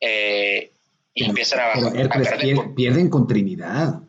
Eh, 0.00 0.70
y 1.14 1.24
empiezan 1.24 1.60
a, 1.60 1.72
a 1.72 2.74
Pierden 2.74 3.10
con 3.10 3.26
Trinidad. 3.26 4.00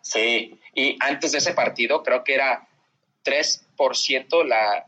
Sí, 0.00 0.58
y 0.74 0.96
antes 1.00 1.32
de 1.32 1.38
ese 1.38 1.52
partido 1.52 2.02
creo 2.02 2.24
que 2.24 2.34
era 2.34 2.66
3% 3.24 4.44
la, 4.46 4.86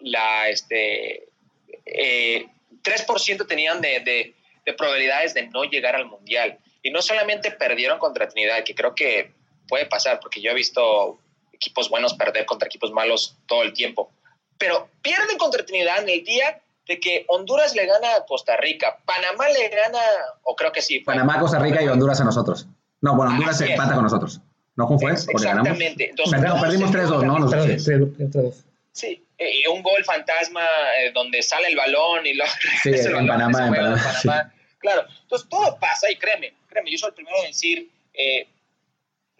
la 0.00 0.48
este, 0.48 1.28
eh, 1.84 2.46
3% 2.82 3.46
tenían 3.46 3.80
de, 3.80 4.34
de, 4.64 4.72
probabilidades 4.74 5.34
de 5.34 5.46
no 5.48 5.64
llegar 5.64 5.96
al 5.96 6.06
Mundial. 6.06 6.58
Y 6.82 6.90
no 6.90 7.02
solamente 7.02 7.50
perdieron 7.50 7.98
contra 7.98 8.28
Trinidad, 8.28 8.62
que 8.64 8.74
creo 8.74 8.94
que 8.94 9.32
puede 9.68 9.86
pasar, 9.86 10.20
porque 10.20 10.40
yo 10.40 10.50
he 10.50 10.54
visto 10.54 11.18
equipos 11.52 11.88
buenos 11.88 12.14
perder 12.14 12.46
contra 12.46 12.66
equipos 12.66 12.92
malos 12.92 13.36
todo 13.46 13.62
el 13.62 13.72
tiempo, 13.72 14.12
pero 14.58 14.88
pierden 15.02 15.38
contra 15.38 15.64
Trinidad 15.64 16.02
en 16.02 16.08
el 16.10 16.24
día 16.24 16.60
de 16.86 17.00
que 17.00 17.24
Honduras 17.28 17.74
le 17.74 17.86
gana 17.86 18.14
a 18.16 18.24
Costa 18.24 18.56
Rica, 18.56 18.98
Panamá 19.04 19.48
le 19.48 19.68
gana, 19.68 19.98
o 20.42 20.54
creo 20.54 20.72
que 20.72 20.82
sí. 20.82 21.00
Panamá, 21.00 21.38
Costa 21.40 21.58
Rica 21.58 21.82
y 21.82 21.88
Honduras 21.88 22.20
a 22.20 22.24
nosotros. 22.24 22.66
No, 23.00 23.16
bueno, 23.16 23.32
Honduras 23.32 23.58
se 23.58 23.72
empata 23.72 23.94
con 23.94 24.04
nosotros. 24.04 24.40
¿No 24.76 24.86
fue? 24.98 25.12
Exactamente. 25.12 26.10
Entonces, 26.10 26.40
perdimos 26.60 26.90
3-2, 26.90 27.24
¿no? 27.24 27.38
3-2. 27.38 28.54
Sí, 28.92 29.22
y 29.38 29.66
un 29.68 29.82
gol 29.82 30.02
fantasma 30.04 30.64
eh, 30.98 31.12
donde 31.12 31.42
sale 31.42 31.68
el 31.68 31.76
balón 31.76 32.26
y 32.26 32.34
lo 32.34 32.44
sí, 32.82 32.90
en, 32.90 33.26
Panamá, 33.26 33.66
en 33.66 33.74
Panamá, 33.74 34.52
Claro, 34.78 35.06
entonces 35.22 35.48
todo 35.48 35.78
pasa 35.78 36.10
y 36.10 36.16
créeme, 36.16 36.54
créeme, 36.68 36.90
yo 36.90 36.98
soy 36.98 37.08
el 37.08 37.14
primero 37.14 37.36
en 37.40 37.48
decir, 37.48 37.90
eh, 38.14 38.46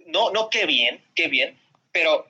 no, 0.07 0.31
no, 0.31 0.51
qué 0.51 0.67
bien, 0.67 1.03
qué 1.15 1.29
bien, 1.29 1.59
pero 1.93 2.27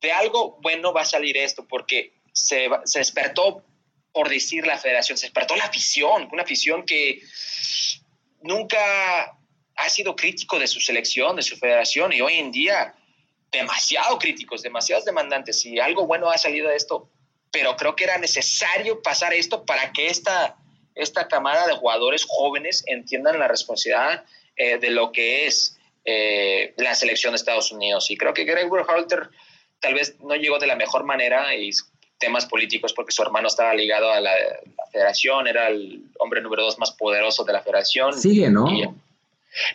de 0.00 0.12
algo 0.12 0.58
bueno 0.60 0.92
va 0.92 1.02
a 1.02 1.06
salir 1.06 1.36
esto 1.36 1.66
porque 1.66 2.12
se, 2.32 2.68
se 2.84 2.98
despertó, 3.00 3.64
por 4.12 4.28
decir 4.28 4.66
la 4.66 4.78
federación, 4.78 5.16
se 5.16 5.26
despertó 5.26 5.56
la 5.56 5.64
afición, 5.64 6.28
una 6.32 6.42
afición 6.42 6.84
que 6.84 7.22
nunca 8.42 9.36
ha 9.76 9.88
sido 9.88 10.16
crítico 10.16 10.58
de 10.58 10.66
su 10.66 10.80
selección, 10.80 11.36
de 11.36 11.42
su 11.42 11.56
federación 11.56 12.12
y 12.12 12.20
hoy 12.20 12.34
en 12.34 12.50
día 12.50 12.94
demasiado 13.50 14.18
críticos, 14.18 14.62
demasiados 14.62 15.04
demandantes 15.04 15.64
y 15.64 15.78
algo 15.80 16.06
bueno 16.06 16.30
ha 16.30 16.38
salido 16.38 16.68
de 16.68 16.76
esto, 16.76 17.08
pero 17.50 17.76
creo 17.76 17.96
que 17.96 18.04
era 18.04 18.18
necesario 18.18 19.02
pasar 19.02 19.34
esto 19.34 19.64
para 19.64 19.92
que 19.92 20.08
esta, 20.08 20.56
esta 20.94 21.26
camada 21.28 21.66
de 21.66 21.74
jugadores 21.74 22.24
jóvenes 22.28 22.84
entiendan 22.86 23.38
la 23.38 23.48
responsabilidad 23.48 24.24
eh, 24.56 24.78
de 24.78 24.90
lo 24.90 25.10
que 25.10 25.46
es 25.46 25.78
eh, 26.04 26.74
la 26.76 26.94
selección 26.94 27.32
de 27.32 27.36
Estados 27.36 27.72
Unidos. 27.72 28.10
Y 28.10 28.16
creo 28.16 28.34
que 28.34 28.44
Greg 28.44 28.70
Berhalter 28.70 29.30
tal 29.80 29.94
vez 29.94 30.18
no 30.20 30.34
llegó 30.36 30.58
de 30.58 30.66
la 30.66 30.76
mejor 30.76 31.04
manera 31.04 31.54
y 31.54 31.70
temas 32.20 32.46
políticos 32.46 32.92
porque 32.92 33.10
su 33.10 33.22
hermano 33.22 33.48
estaba 33.48 33.74
ligado 33.74 34.12
a 34.12 34.20
la, 34.20 34.32
federación, 34.92 35.46
era 35.46 35.68
el 35.68 36.02
hombre 36.18 36.40
número 36.40 36.62
dos 36.64 36.78
más 36.78 36.92
poderoso 36.92 37.44
de 37.44 37.52
la 37.52 37.62
federación. 37.62 38.12
Sigue, 38.18 38.50
¿no? 38.50 38.66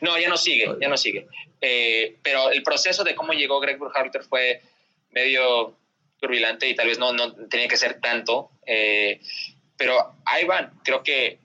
no, 0.02 0.20
ya 0.20 0.30
no 0.30 0.38
sigue, 0.38 0.70
ya 0.80 0.88
no 0.88 0.98
sigue. 0.98 1.28
Eh, 1.62 2.18
pero 2.22 2.52
el 2.52 2.64
proceso 2.64 3.04
de 3.04 3.16
cómo 3.16 3.34
llegó 3.34 3.60
Greg 3.60 3.80
Berhalter 3.80 4.24
fue 4.24 4.62
medio 5.12 5.74
turbulente 6.20 6.68
y 6.68 6.76
tal 6.76 6.88
vez 6.88 7.00
no, 7.00 7.14
no 7.14 7.34
tenía 7.48 7.68
que 7.68 7.78
ser 7.78 8.00
tanto. 8.00 8.50
Eh, 8.66 9.20
pero 9.78 10.16
ahí 10.26 10.46
van, 10.46 10.72
creo 10.84 11.04
que 11.04 11.40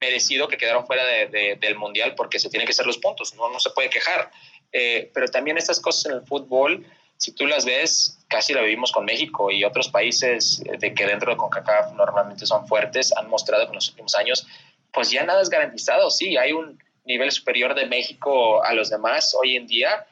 merecido 0.00 0.48
que 0.48 0.56
quedaron 0.56 0.86
fuera 0.86 1.04
del 1.06 1.76
Mundial 1.76 2.14
porque 2.14 2.38
se 2.38 2.48
tienen 2.48 2.66
que 2.66 2.72
hacer 2.72 2.86
los 2.86 2.98
puntos, 2.98 3.34
no, 3.34 3.50
no 3.50 3.58
se 3.60 3.70
puede 3.70 3.90
quejar. 3.90 4.30
Eh, 4.72 5.10
pero 5.12 5.28
también 5.28 5.58
estas 5.58 5.80
cosas 5.80 6.06
en 6.06 6.18
el 6.18 6.26
fútbol, 6.26 6.86
si 7.18 7.32
tú 7.32 7.46
las 7.46 7.64
ves, 7.64 8.24
casi 8.28 8.54
la 8.54 8.62
vivimos 8.62 8.92
con 8.92 9.04
México 9.04 9.50
y 9.50 9.64
otros 9.64 9.88
países 9.88 10.62
de 10.78 10.94
que 10.94 11.04
dentro 11.04 11.32
de 11.32 11.36
CONCACAF 11.36 11.92
normalmente 11.94 12.46
son 12.46 12.66
fuertes, 12.68 13.12
han 13.16 13.28
mostrado 13.28 13.64
que 13.64 13.70
en 13.70 13.74
los 13.74 13.88
últimos 13.88 14.14
años, 14.14 14.46
pues 14.92 15.10
ya 15.10 15.24
nada 15.24 15.42
es 15.42 15.50
garantizado. 15.50 16.10
Sí, 16.10 16.36
hay 16.36 16.52
un 16.52 16.80
nivel 17.04 17.32
superior 17.32 17.74
de 17.74 17.86
México 17.86 18.62
a 18.62 18.72
los 18.72 18.88
demás 18.88 19.34
hoy 19.34 19.56
en 19.56 19.66
día, 19.66 20.06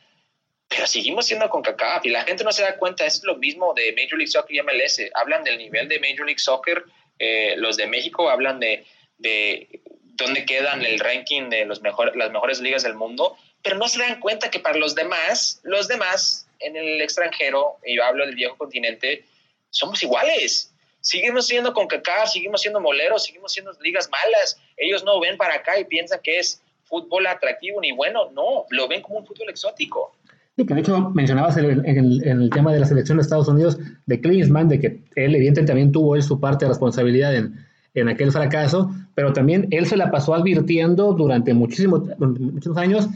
pero 0.67 0.89
seguimos 0.89 1.27
siendo 1.27 1.49
CONCACAF 1.49 2.05
y 2.07 2.11
la 2.11 2.25
gente 2.25 2.43
no 2.43 2.51
se 2.51 2.63
da 2.63 2.77
cuenta, 2.77 3.07
es 3.07 3.23
lo 3.23 3.37
mismo 3.37 3.73
de 3.75 3.93
Major 3.93 4.19
League 4.19 4.33
Soccer 4.33 4.57
y 4.57 4.63
MLS, 4.63 5.01
hablan 5.15 5.45
del 5.45 5.59
nivel 5.59 5.89
de 5.89 6.01
Major 6.01 6.27
League 6.27 6.41
Soccer, 6.41 6.85
eh, 7.21 7.55
los 7.57 7.77
de 7.77 7.87
México 7.87 8.29
hablan 8.29 8.59
de, 8.59 8.85
de 9.19 9.81
dónde 10.03 10.45
quedan 10.45 10.85
el 10.85 10.99
ranking 10.99 11.51
de 11.51 11.67
los 11.67 11.83
mejor, 11.83 12.17
las 12.17 12.33
mejores 12.33 12.61
ligas 12.61 12.83
del 12.83 12.95
mundo, 12.95 13.37
pero 13.63 13.77
no 13.77 13.87
se 13.87 14.01
dan 14.01 14.19
cuenta 14.19 14.51
que 14.51 14.59
para 14.59 14.77
los 14.77 14.97
demás, 14.97 15.61
los 15.63 15.87
demás 15.87 16.46
en 16.61 16.77
el 16.77 17.01
extranjero, 17.01 17.77
y 17.85 17.97
yo 17.97 18.05
hablo 18.05 18.27
del 18.27 18.35
viejo 18.35 18.57
continente, 18.57 19.25
somos 19.71 20.03
iguales. 20.03 20.73
Seguimos 21.01 21.47
siendo 21.47 21.73
CONCACAF, 21.73 22.31
seguimos 22.31 22.63
siendo 22.63 22.81
moleros, 22.81 23.25
seguimos 23.25 23.53
siendo 23.53 23.73
ligas 23.81 24.11
malas. 24.11 24.61
Ellos 24.77 25.05
no 25.05 25.21
ven 25.21 25.37
para 25.37 25.55
acá 25.55 25.79
y 25.79 25.85
piensan 25.85 26.21
que 26.23 26.39
es 26.39 26.63
fútbol 26.85 27.27
atractivo 27.27 27.81
ni 27.81 27.93
bueno, 27.93 28.31
no, 28.33 28.65
lo 28.71 28.89
ven 28.89 29.03
como 29.03 29.19
un 29.19 29.27
fútbol 29.27 29.51
exótico. 29.51 30.15
Sí, 30.57 30.65
que 30.65 30.75
de 30.75 30.81
hecho 30.81 31.11
mencionabas 31.11 31.57
en 31.59 31.85
el, 31.85 32.51
tema 32.51 32.73
de 32.73 32.81
la 32.81 32.87
selección 32.87 33.19
de 33.19 33.23
Estados 33.23 33.49
Unidos 33.49 33.77
de 34.07 34.21
Klinsmann, 34.21 34.69
de 34.69 34.81
que 34.81 34.87
él 35.15 35.35
evidentemente 35.35 35.67
también 35.67 35.93
tuvo 35.93 36.17
él 36.17 36.23
su 36.23 36.41
parte 36.41 36.65
de 36.65 36.71
responsabilidad 36.71 37.35
en, 37.35 37.67
en 37.95 38.09
aquel 38.09 38.33
fracaso, 38.33 38.91
pero 39.15 39.33
también 39.33 39.69
él 39.71 39.87
se 39.87 39.97
la 39.97 40.11
pasó 40.11 40.35
advirtiendo 40.35 41.13
durante 41.13 41.53
muchísimos, 41.53 42.03
muchos 42.19 42.77
años 42.77 43.07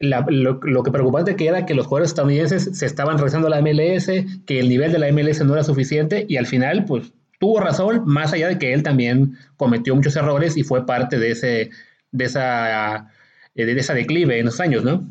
lo, 0.00 0.60
lo, 0.62 0.82
que 0.82 0.90
preocupante 0.90 1.36
que 1.36 1.46
era 1.46 1.66
que 1.66 1.74
los 1.74 1.86
jugadores 1.86 2.10
estadounidenses 2.10 2.76
se 2.76 2.86
estaban 2.86 3.16
regresando 3.16 3.48
a 3.48 3.50
la 3.50 3.60
MLS, 3.60 4.06
que 4.46 4.58
el 4.58 4.68
nivel 4.68 4.92
de 4.92 4.98
la 4.98 5.10
MLS 5.12 5.44
no 5.44 5.54
era 5.54 5.64
suficiente 5.64 6.26
y 6.28 6.36
al 6.36 6.46
final 6.46 6.84
pues 6.84 7.12
tuvo 7.38 7.60
razón, 7.60 8.02
más 8.06 8.32
allá 8.32 8.48
de 8.48 8.58
que 8.58 8.72
él 8.72 8.82
también 8.82 9.38
cometió 9.56 9.94
muchos 9.94 10.16
errores 10.16 10.56
y 10.56 10.62
fue 10.62 10.86
parte 10.86 11.18
de 11.18 11.30
ese 11.30 11.70
de 12.14 12.24
esa, 12.26 13.10
eh, 13.56 13.64
de 13.64 13.78
esa 13.78 13.92
declive 13.92 14.38
en 14.38 14.46
los 14.46 14.60
años, 14.60 14.84
¿no? 14.84 15.04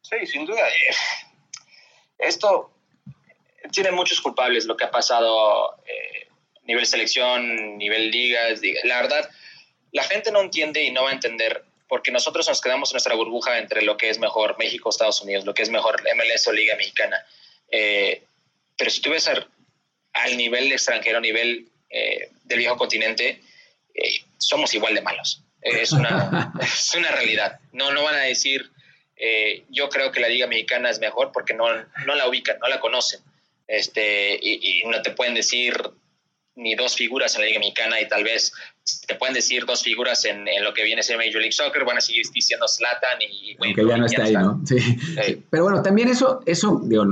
Sí, 0.00 0.26
sin 0.26 0.46
duda. 0.46 0.66
Eh, 0.66 0.94
esto 2.18 2.72
tiene 3.70 3.92
muchos 3.92 4.20
culpables 4.20 4.64
lo 4.64 4.76
que 4.76 4.84
ha 4.84 4.90
pasado 4.90 5.76
eh, 5.86 6.28
nivel 6.64 6.86
selección, 6.86 7.76
nivel 7.76 8.10
ligas. 8.10 8.60
La 8.84 9.02
verdad, 9.02 9.28
la 9.92 10.04
gente 10.04 10.32
no 10.32 10.40
entiende 10.40 10.82
y 10.82 10.90
no 10.90 11.04
va 11.04 11.10
a 11.10 11.14
entender 11.14 11.64
porque 11.88 12.10
nosotros 12.10 12.48
nos 12.48 12.60
quedamos 12.60 12.90
en 12.90 12.94
nuestra 12.94 13.14
burbuja 13.14 13.58
entre 13.58 13.82
lo 13.82 13.96
que 13.96 14.10
es 14.10 14.18
mejor 14.18 14.56
México, 14.58 14.90
Estados 14.90 15.20
Unidos, 15.22 15.44
lo 15.44 15.54
que 15.54 15.62
es 15.62 15.70
mejor 15.70 16.02
MLS 16.16 16.46
o 16.46 16.52
Liga 16.52 16.76
Mexicana. 16.76 17.24
pero 17.68 18.90
si 18.90 19.00
tú 19.00 19.10
ves 19.10 19.28
al, 19.28 20.36
nivel 20.36 20.72
extranjero, 20.72 21.18
a 21.18 21.20
nivel 21.20 21.68
del 22.44 22.58
viejo 22.58 22.76
continente, 22.76 23.40
somos 24.38 24.74
igual 24.74 24.94
de 24.94 25.02
malos. 25.02 25.42
Es 25.60 25.92
una, 25.92 26.52
es 26.60 26.94
una 26.94 27.10
realidad. 27.10 27.60
No, 27.72 27.92
no 27.92 28.02
van 28.02 28.16
a 28.16 28.22
decir, 28.22 28.70
eh, 29.16 29.64
yo 29.70 29.88
creo 29.88 30.10
que 30.10 30.20
la 30.20 30.28
Liga 30.28 30.46
Mexicana 30.46 30.90
es 30.90 30.98
mejor 30.98 31.30
porque 31.32 31.54
no, 31.54 31.66
no 32.06 32.14
la 32.14 32.28
ubican, 32.28 32.58
no 32.58 32.68
la 32.68 32.80
conocen. 32.80 33.20
Este, 33.68 34.38
y, 34.42 34.82
no 34.84 35.00
te 35.00 35.12
pueden 35.12 35.34
decir 35.34 35.74
ni 36.54 36.74
dos 36.74 36.94
figuras 36.94 37.34
en 37.34 37.42
la 37.42 37.46
Liga 37.48 37.60
Mexicana 37.60 38.00
y 38.00 38.08
tal 38.08 38.24
vez 38.24 38.52
te 39.06 39.14
pueden 39.14 39.34
decir 39.34 39.64
dos 39.64 39.82
figuras 39.82 40.24
en, 40.24 40.46
en 40.48 40.64
lo 40.64 40.74
que 40.74 40.84
viene 40.84 41.00
a 41.00 41.02
ser 41.02 41.16
Major 41.16 41.36
League 41.36 41.52
Soccer, 41.52 41.84
van 41.84 41.98
a 41.98 42.00
seguir 42.00 42.24
diciendo 42.32 42.66
Zlatan 42.68 43.18
y 43.20 43.56
Wayne 43.58 43.74
Que 43.74 43.86
ya 43.86 43.96
no 43.96 44.06
está 44.06 44.24
ahí, 44.24 44.32
¿no? 44.34 44.60
Sí. 44.66 44.78
sí. 44.78 45.42
Pero 45.48 45.64
bueno, 45.64 45.82
también 45.82 46.08
eso, 46.08 46.40
eso 46.46 46.80
digo, 46.84 47.04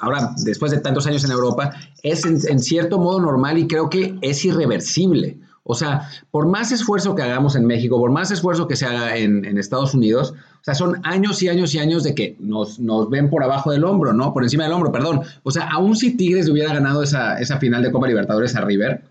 ahora 0.00 0.30
después 0.44 0.72
de 0.72 0.80
tantos 0.80 1.06
años 1.06 1.24
en 1.24 1.30
Europa, 1.30 1.72
es 2.02 2.24
en, 2.24 2.38
en 2.48 2.58
cierto 2.58 2.98
modo 2.98 3.20
normal 3.20 3.58
y 3.58 3.68
creo 3.68 3.90
que 3.90 4.14
es 4.22 4.44
irreversible. 4.44 5.38
O 5.62 5.74
sea, 5.74 6.10
por 6.30 6.48
más 6.48 6.72
esfuerzo 6.72 7.14
que 7.14 7.22
hagamos 7.22 7.54
en 7.54 7.66
México, 7.66 7.98
por 7.98 8.10
más 8.10 8.30
esfuerzo 8.30 8.66
que 8.66 8.76
se 8.76 8.86
haga 8.86 9.16
en, 9.16 9.44
en 9.44 9.58
Estados 9.58 9.94
Unidos, 9.94 10.34
o 10.60 10.64
sea, 10.64 10.74
son 10.74 11.00
años 11.04 11.42
y 11.42 11.48
años 11.48 11.74
y 11.74 11.78
años 11.78 12.02
de 12.02 12.14
que 12.14 12.36
nos, 12.38 12.78
nos, 12.78 13.08
ven 13.08 13.30
por 13.30 13.42
abajo 13.42 13.72
del 13.72 13.84
hombro, 13.84 14.12
¿no? 14.12 14.34
Por 14.34 14.42
encima 14.42 14.64
del 14.64 14.72
hombro, 14.74 14.92
perdón. 14.92 15.22
O 15.42 15.50
sea, 15.50 15.68
aún 15.70 15.96
si 15.96 16.16
Tigres 16.16 16.50
hubiera 16.50 16.74
ganado 16.74 17.02
esa, 17.02 17.40
esa 17.40 17.58
final 17.58 17.82
de 17.82 17.90
Copa 17.90 18.06
Libertadores 18.06 18.54
a 18.54 18.60
River, 18.60 19.02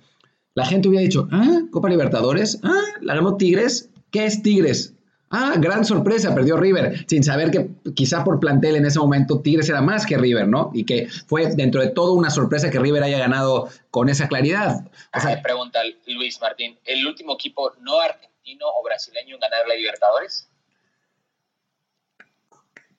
la 0.53 0.65
gente 0.65 0.89
hubiera 0.89 1.03
dicho, 1.03 1.27
ah, 1.31 1.61
Copa 1.71 1.89
Libertadores, 1.89 2.59
ah, 2.63 2.83
la 3.01 3.15
ganó 3.15 3.35
Tigres, 3.37 3.89
¿qué 4.11 4.25
es 4.25 4.43
Tigres? 4.43 4.93
Ah, 5.31 5.53
gran 5.57 5.85
sorpresa, 5.85 6.33
perdió 6.35 6.57
River, 6.57 7.05
sin 7.07 7.23
saber 7.23 7.51
que 7.51 7.69
quizá 7.93 8.23
por 8.23 8.39
plantel 8.39 8.75
en 8.75 8.85
ese 8.85 8.99
momento 8.99 9.41
Tigres 9.41 9.69
era 9.69 9.81
más 9.81 10.05
que 10.05 10.17
River, 10.17 10.47
¿no? 10.47 10.71
Y 10.73 10.85
que 10.85 11.07
fue 11.27 11.55
dentro 11.55 11.81
de 11.81 11.89
todo 11.89 12.13
una 12.13 12.31
sorpresa 12.31 12.69
que 12.69 12.79
River 12.79 13.03
haya 13.03 13.19
ganado 13.19 13.69
con 13.91 14.09
esa 14.09 14.27
claridad. 14.27 14.87
O 15.15 15.19
sea, 15.19 15.41
pregunta 15.41 15.79
Luis 16.07 16.39
Martín, 16.41 16.77
¿el 16.83 17.05
último 17.05 17.33
equipo 17.33 17.73
no 17.81 17.99
argentino 17.99 18.65
o 18.67 18.83
brasileño 18.83 19.35
en 19.35 19.41
ganar 19.41 19.67
la 19.67 19.75
Libertadores? 19.75 20.48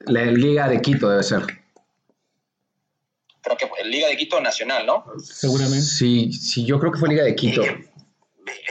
La 0.06 0.24
Liga 0.24 0.68
de 0.68 0.80
Quito 0.80 1.08
debe 1.08 1.22
ser. 1.22 1.42
Creo 3.42 3.56
que 3.56 3.66
fue 3.66 3.84
Liga 3.84 4.08
de 4.08 4.16
Quito 4.16 4.40
Nacional, 4.40 4.86
¿no? 4.86 5.04
Seguramente. 5.22 5.82
Sí, 5.82 6.32
sí, 6.32 6.64
yo 6.64 6.78
creo 6.78 6.92
que 6.92 6.98
fue 6.98 7.08
Liga 7.08 7.24
de 7.24 7.34
Quito. 7.34 7.62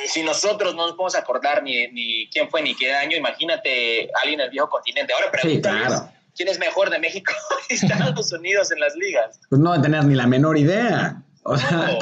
si 0.07 0.23
nosotros 0.23 0.75
no 0.75 0.87
nos 0.87 0.91
podemos 0.95 1.15
acordar 1.15 1.63
ni, 1.63 1.87
ni 1.87 2.29
quién 2.29 2.49
fue 2.49 2.61
ni 2.61 2.75
qué 2.75 2.93
año, 2.93 3.17
imagínate 3.17 4.09
alguien 4.21 4.39
del 4.39 4.49
viejo 4.49 4.69
continente. 4.69 5.13
Ahora 5.13 5.31
pregúntales 5.31 5.83
sí, 5.83 5.87
claro. 5.87 6.11
quién 6.35 6.49
es 6.49 6.59
mejor 6.59 6.89
de 6.89 6.99
México 6.99 7.33
y 7.69 7.73
Estados 7.75 8.31
Unidos 8.31 8.71
en 8.71 8.79
las 8.79 8.95
ligas. 8.95 9.39
Pues 9.49 9.61
no 9.61 9.79
tener 9.81 10.05
ni 10.05 10.15
la 10.15 10.27
menor 10.27 10.57
idea. 10.57 11.23
O 11.43 11.57
sea, 11.57 11.97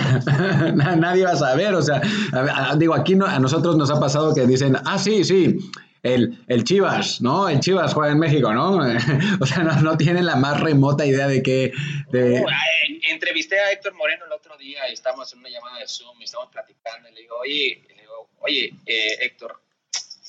no. 0.74 0.96
nadie 0.98 1.24
va 1.24 1.32
a 1.32 1.38
saber. 1.38 1.74
O 1.74 1.82
sea, 1.82 2.02
digo, 2.78 2.94
aquí 2.94 3.16
no, 3.16 3.26
a 3.26 3.40
nosotros 3.40 3.78
nos 3.78 3.92
ha 3.92 4.00
pasado 4.00 4.34
que 4.34 4.46
dicen, 4.46 4.78
ah, 4.86 4.98
sí, 4.98 5.24
sí, 5.24 5.58
el, 6.14 6.44
el, 6.48 6.64
Chivas, 6.64 7.22
¿no? 7.22 7.50
El 7.50 7.60
Chivas 7.60 7.94
juega 7.94 8.12
en 8.12 8.20
México, 8.20 8.54
¿no? 8.54 8.78
o 9.42 9.46
sea, 9.46 9.64
no, 9.64 9.82
no, 9.82 9.98
tienen 9.98 10.26
la 10.26 10.36
más 10.36 10.60
remota 10.60 11.06
idea 11.06 11.28
de 11.28 11.44
que... 11.44 11.72
De... 12.12 12.38
Eh, 12.38 12.46
entrevisté 13.10 13.60
a 13.60 13.72
Héctor 13.72 13.94
Moreno 13.96 14.26
el 14.26 14.32
otro 14.32 14.58
día 14.58 14.90
y 14.90 14.94
estábamos 14.94 15.32
en 15.34 15.40
una 15.40 15.50
llamada 15.50 15.80
de 15.80 15.88
Zoom 15.88 16.20
y 16.22 16.26
estábamos 16.26 16.52
platicando 16.52 17.10
y 17.10 17.14
le 17.14 17.22
digo, 17.22 17.38
oye, 17.38 17.84
le 17.88 18.02
digo, 18.02 18.30
oye 18.40 18.74
eh, 18.86 19.18
Héctor, 19.22 19.60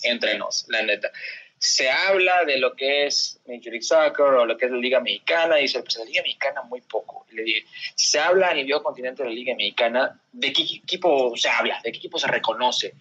entrenos, 0.02 0.66
la 0.68 0.82
neta. 0.82 1.10
Se 1.58 1.90
habla 1.90 2.44
de 2.44 2.58
lo 2.58 2.76
que 2.76 3.06
es 3.06 3.40
Major 3.46 3.72
League 3.72 3.82
Soccer 3.82 4.26
o 4.26 4.46
lo 4.46 4.56
que 4.56 4.66
es 4.66 4.70
la 4.70 4.78
Liga 4.78 5.00
Mexicana 5.00 5.58
y 5.58 5.62
dice, 5.62 5.82
pues 5.82 5.98
la 5.98 6.04
Liga 6.04 6.22
Mexicana 6.22 6.62
muy 6.62 6.80
poco. 6.82 7.26
Y 7.32 7.34
le 7.34 7.42
dije, 7.42 7.64
si 7.96 8.06
se 8.06 8.20
habla 8.20 8.50
a 8.50 8.54
nivel 8.54 8.80
continente 8.80 9.22
de 9.22 9.28
la 9.28 9.34
Liga 9.34 9.54
Mexicana, 9.56 10.20
¿de 10.32 10.52
qué 10.52 10.62
equipo 10.62 11.36
se 11.36 11.48
habla? 11.48 11.80
¿De 11.82 11.90
qué 11.90 11.98
equipo 11.98 12.18
se 12.18 12.28
reconoce? 12.28 12.94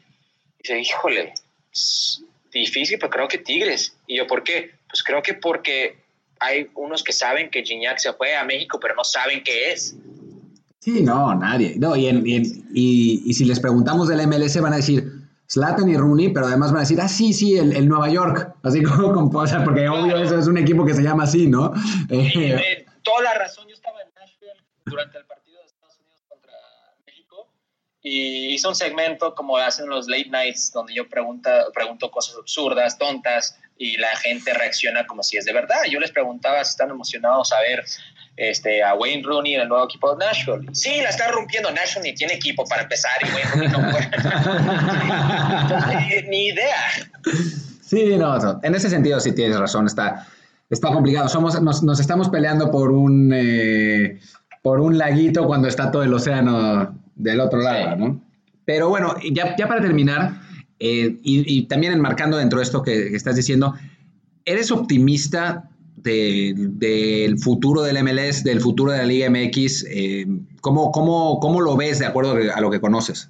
Y 0.59 0.63
dice, 0.63 0.80
híjole, 0.80 1.34
difícil, 2.51 2.97
pero 2.99 3.09
creo 3.09 3.27
que 3.27 3.37
Tigres. 3.37 3.97
¿Y 4.07 4.17
yo 4.17 4.27
por 4.27 4.43
qué? 4.43 4.71
Pues 4.89 5.03
creo 5.03 5.21
que 5.21 5.33
porque 5.33 5.97
hay 6.39 6.69
unos 6.75 7.03
que 7.03 7.13
saben 7.13 7.49
que 7.49 7.63
Gignac 7.63 7.97
se 7.99 8.13
fue 8.13 8.35
a 8.35 8.43
México, 8.43 8.79
pero 8.79 8.95
no 8.95 9.03
saben 9.03 9.43
qué 9.43 9.71
es. 9.71 9.95
Sí, 10.79 11.01
no, 11.01 11.35
nadie. 11.35 11.75
No, 11.77 11.95
y, 11.95 12.07
en, 12.07 12.23
y, 12.25 13.23
y, 13.25 13.33
si 13.33 13.45
les 13.45 13.59
preguntamos 13.59 14.07
del 14.07 14.25
MLS 14.27 14.61
van 14.61 14.73
a 14.73 14.77
decir 14.77 15.11
Slatan 15.47 15.89
y 15.89 15.97
Rooney, 15.97 16.29
pero 16.29 16.47
además 16.47 16.71
van 16.71 16.77
a 16.77 16.81
decir, 16.81 16.99
ah, 17.01 17.07
sí, 17.07 17.33
sí, 17.33 17.57
el, 17.57 17.75
el 17.75 17.87
Nueva 17.87 18.09
York. 18.09 18.55
Así 18.63 18.81
como, 18.83 19.13
como 19.13 19.39
o 19.39 19.47
sea, 19.47 19.63
porque 19.63 19.81
claro. 19.81 20.03
obvio 20.03 20.17
eso 20.17 20.37
es 20.37 20.47
un 20.47 20.57
equipo 20.57 20.85
que 20.85 20.93
se 20.93 21.01
llama 21.01 21.23
así, 21.23 21.47
¿no? 21.47 21.73
Eh, 22.09 22.85
toda 23.03 23.21
la 23.23 23.33
razón. 23.33 23.67
Yo 23.67 23.73
estaba 23.73 24.01
en 24.01 24.09
Nashville 24.13 24.63
durante 24.85 25.17
el 25.17 25.25
partido 25.25 25.59
de 25.59 25.65
Estados 25.65 25.99
Unidos 25.99 26.23
contra 26.29 26.53
México 27.05 27.49
y 28.10 28.53
hice 28.53 28.68
un 28.70 28.76
segmento 28.76 29.36
como 29.36 29.58
hacen 29.58 29.89
los 29.89 30.08
late 30.08 30.30
nights 30.30 30.72
donde 30.72 30.93
yo 30.93 31.10
pregunta, 31.10 31.66
pregunto 31.74 32.10
cosas 32.10 32.38
absurdas, 32.39 32.97
tontas 32.97 33.60
y 33.78 33.97
la 33.97 34.16
gente 34.16 34.53
reacciona 34.53 35.05
como 35.05 35.24
si 35.24 35.36
es 35.36 35.43
de 35.43 35.51
verdad. 35.51 35.82
Yo 35.89 35.99
les 35.99 36.12
preguntaba 36.12 36.64
si 36.64 36.70
están 36.70 36.89
emocionados 36.89 37.51
a 37.51 37.60
ver 37.60 37.84
este, 38.38 38.82
a 38.82 38.93
Wayne 38.93 39.24
Rooney 39.24 39.55
en 39.55 39.62
el 39.62 39.68
nuevo 39.68 39.84
equipo 39.84 40.16
de 40.16 40.26
Nashville. 40.26 40.70
Sí, 40.72 41.01
la 41.01 41.10
está 41.10 41.28
rompiendo 41.28 41.70
Nashville 41.70 42.10
ni 42.10 42.16
tiene 42.16 42.36
equipo 42.36 42.64
para 42.64 42.84
empezar 42.84 43.12
y 43.22 43.26
Wayne 43.26 43.49
Rooney 43.51 43.68
no 43.68 43.91
puede. 43.91 44.10
ni 46.30 46.47
idea. 46.47 46.78
Sí, 47.82 48.16
no, 48.16 48.60
en 48.64 48.74
ese 48.74 48.89
sentido 48.89 49.20
sí 49.20 49.34
tienes 49.34 49.60
razón, 49.60 49.86
está, 49.86 50.26
está 50.70 50.93
complicado. 50.93 51.28
Somos, 51.28 51.62
nos, 51.62 51.84
nos 51.84 51.99
estamos 51.99 52.30
peleando 52.30 52.72
por 52.72 52.89
un, 52.91 53.34
eh, 53.36 54.18
por 54.62 54.80
un 54.80 54.97
laguito 54.97 55.45
cuando 55.45 55.68
está 55.68 55.91
todo 55.91 56.03
el 56.03 56.14
océano 56.14 56.96
del 57.18 57.39
otro 57.39 57.59
lado, 57.59 57.95
sí. 57.95 58.01
¿no? 58.01 58.22
Pero 58.65 58.89
bueno, 58.89 59.15
ya, 59.32 59.55
ya 59.55 59.68
para 59.68 59.82
terminar, 59.82 60.41
eh, 60.80 61.18
y, 61.24 61.57
y, 61.57 61.68
también 61.68 61.93
enmarcando 61.93 62.38
dentro 62.38 62.59
de 62.59 62.63
esto 62.63 62.84
que, 62.84 63.09
que 63.09 63.15
estás 63.15 63.36
diciendo, 63.36 63.74
¿eres 64.45 64.72
optimista 64.72 65.70
del 65.95 66.78
de, 66.78 67.30
de 67.30 67.38
futuro 67.38 67.82
del 67.82 68.01
MLS, 68.03 68.43
del 68.43 68.61
futuro 68.61 68.91
de 68.91 68.99
la 68.99 69.05
Liga 69.05 69.30
MX? 69.30 69.86
Eh, 69.89 70.26
¿cómo, 70.61 70.91
cómo, 70.91 71.39
¿Cómo 71.39 71.61
lo 71.61 71.76
ves 71.76 71.99
de 71.99 72.05
acuerdo 72.05 72.38
a 72.53 72.61
lo 72.61 72.70
que 72.70 72.80
conoces? 72.80 73.30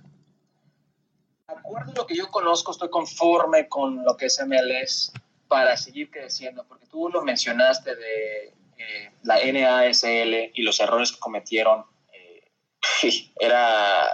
De 1.48 1.54
acuerdo 1.56 1.92
a 1.92 1.96
lo 1.96 2.06
que 2.06 2.16
yo 2.16 2.30
conozco, 2.30 2.72
estoy 2.72 2.90
conforme 2.90 3.68
con 3.68 4.04
lo 4.04 4.18
que 4.18 4.26
es 4.26 4.40
MLS 4.46 5.12
para 5.48 5.78
seguir 5.78 6.10
creciendo, 6.12 6.66
porque 6.68 6.86
tú 6.88 7.10
lo 7.10 7.24
mencionaste 7.24 7.96
de 7.96 8.54
eh, 8.78 9.12
la 9.24 9.38
NASL 9.38 10.52
y 10.54 10.62
los 10.62 10.80
errores 10.80 11.12
que 11.12 11.20
cometieron. 11.20 11.84
Eh, 13.04 13.30
era 13.40 14.10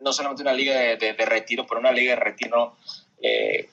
no 0.00 0.12
solamente 0.12 0.42
una 0.42 0.52
liga 0.52 0.74
de, 0.96 1.12
retiro, 1.26 1.66
pero 1.66 1.80
una 1.80 1.92
liga 1.92 2.14
de 2.14 2.20
retiro 2.20 2.76
eh, 3.22 3.68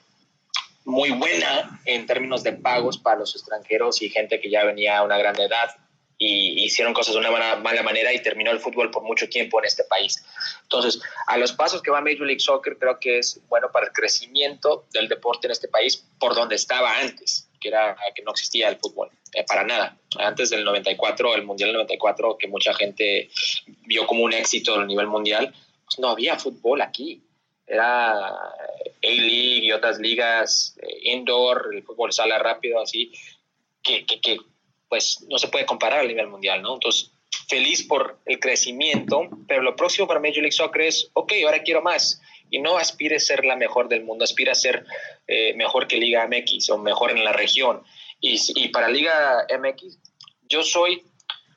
muy 0.84 1.10
buena 1.10 1.80
en 1.84 2.06
términos 2.06 2.42
de 2.42 2.52
pagos 2.52 2.98
para 2.98 3.18
los 3.18 3.34
extranjeros 3.34 4.02
y 4.02 4.10
gente 4.10 4.40
que 4.40 4.50
ya 4.50 4.64
venía 4.64 4.98
a 4.98 5.02
una 5.02 5.18
gran 5.18 5.38
edad 5.40 5.76
y 6.18 6.64
hicieron 6.64 6.94
cosas 6.94 7.14
de 7.14 7.20
una 7.20 7.30
mala, 7.30 7.56
mala, 7.56 7.82
manera 7.82 8.12
y 8.12 8.22
terminó 8.22 8.50
el 8.50 8.60
fútbol 8.60 8.90
por 8.90 9.02
mucho 9.02 9.28
tiempo 9.28 9.58
en 9.58 9.66
este 9.66 9.84
país. 9.84 10.24
Entonces, 10.62 11.00
a 11.26 11.36
los 11.36 11.52
pasos 11.52 11.82
que 11.82 11.90
va 11.90 12.00
Major 12.00 12.26
League 12.26 12.40
Soccer, 12.40 12.78
creo 12.78 12.98
que 13.00 13.18
es 13.18 13.40
bueno 13.48 13.70
para 13.72 13.86
el 13.86 13.92
crecimiento 13.92 14.86
del 14.92 15.08
deporte 15.08 15.46
en 15.46 15.52
este 15.52 15.68
país 15.68 16.04
por 16.18 16.34
donde 16.34 16.54
estaba 16.54 16.98
antes, 16.98 17.48
que 17.64 17.70
era 17.70 17.96
que 18.14 18.22
no 18.22 18.32
existía 18.32 18.68
el 18.68 18.76
fútbol, 18.76 19.08
eh, 19.32 19.42
para 19.48 19.64
nada. 19.64 19.96
Antes 20.18 20.50
del 20.50 20.64
94, 20.64 21.34
el 21.34 21.44
Mundial 21.44 21.68
del 21.70 21.78
94, 21.78 22.36
que 22.36 22.46
mucha 22.46 22.74
gente 22.74 23.30
vio 23.86 24.06
como 24.06 24.22
un 24.22 24.34
éxito 24.34 24.78
a 24.78 24.84
nivel 24.84 25.06
mundial, 25.06 25.54
pues 25.86 25.98
no 25.98 26.10
había 26.10 26.38
fútbol 26.38 26.82
aquí. 26.82 27.22
Era 27.66 28.18
A-League 28.18 29.64
y 29.64 29.72
otras 29.72 29.98
ligas 29.98 30.76
eh, 30.82 31.10
indoor, 31.14 31.70
el 31.72 31.82
fútbol 31.82 32.12
sala 32.12 32.38
rápido, 32.38 32.82
así, 32.82 33.10
que, 33.82 34.04
que, 34.04 34.20
que, 34.20 34.38
pues 34.86 35.24
no 35.30 35.38
se 35.38 35.48
puede 35.48 35.64
comparar 35.64 36.00
a 36.00 36.04
nivel 36.04 36.26
mundial, 36.26 36.60
¿no? 36.60 36.74
Entonces, 36.74 37.10
feliz 37.48 37.82
por 37.82 38.18
el 38.26 38.38
crecimiento, 38.38 39.28
pero 39.46 39.62
lo 39.62 39.76
próximo 39.76 40.06
para 40.06 40.20
Major 40.20 40.38
League 40.38 40.52
Soccer 40.52 40.82
es, 40.82 41.10
ok, 41.14 41.32
ahora 41.44 41.62
quiero 41.62 41.82
más. 41.82 42.20
Y 42.50 42.60
no 42.60 42.76
aspire 42.76 43.16
a 43.16 43.20
ser 43.20 43.44
la 43.44 43.56
mejor 43.56 43.88
del 43.88 44.04
mundo, 44.04 44.24
aspira 44.24 44.52
a 44.52 44.54
ser 44.54 44.84
eh, 45.26 45.54
mejor 45.54 45.88
que 45.88 45.96
Liga 45.96 46.26
MX 46.26 46.70
o 46.70 46.78
mejor 46.78 47.10
en 47.10 47.24
la 47.24 47.32
región. 47.32 47.82
Y, 48.20 48.40
y 48.54 48.68
para 48.68 48.88
Liga 48.88 49.46
MX, 49.58 49.98
yo 50.48 50.62
soy 50.62 51.02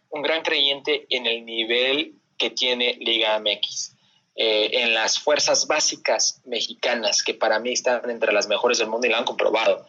un 0.09 0.21
gran 0.21 0.41
creyente 0.41 1.05
en 1.09 1.25
el 1.27 1.45
nivel 1.45 2.15
que 2.37 2.49
tiene 2.49 2.97
Liga 2.99 3.39
MX 3.39 3.97
eh, 4.39 4.83
en 4.83 4.93
las 4.93 5.19
fuerzas 5.19 5.65
básicas 5.65 6.41
mexicanas, 6.45 7.23
que 7.23 7.33
para 7.33 7.59
mí 7.59 7.73
están 7.73 8.07
entre 8.07 8.31
las 8.31 8.47
mejores 8.47 8.77
del 8.77 8.87
mundo 8.87 9.07
y 9.07 9.09
lo 9.09 9.17
han 9.17 9.25
comprobado. 9.25 9.85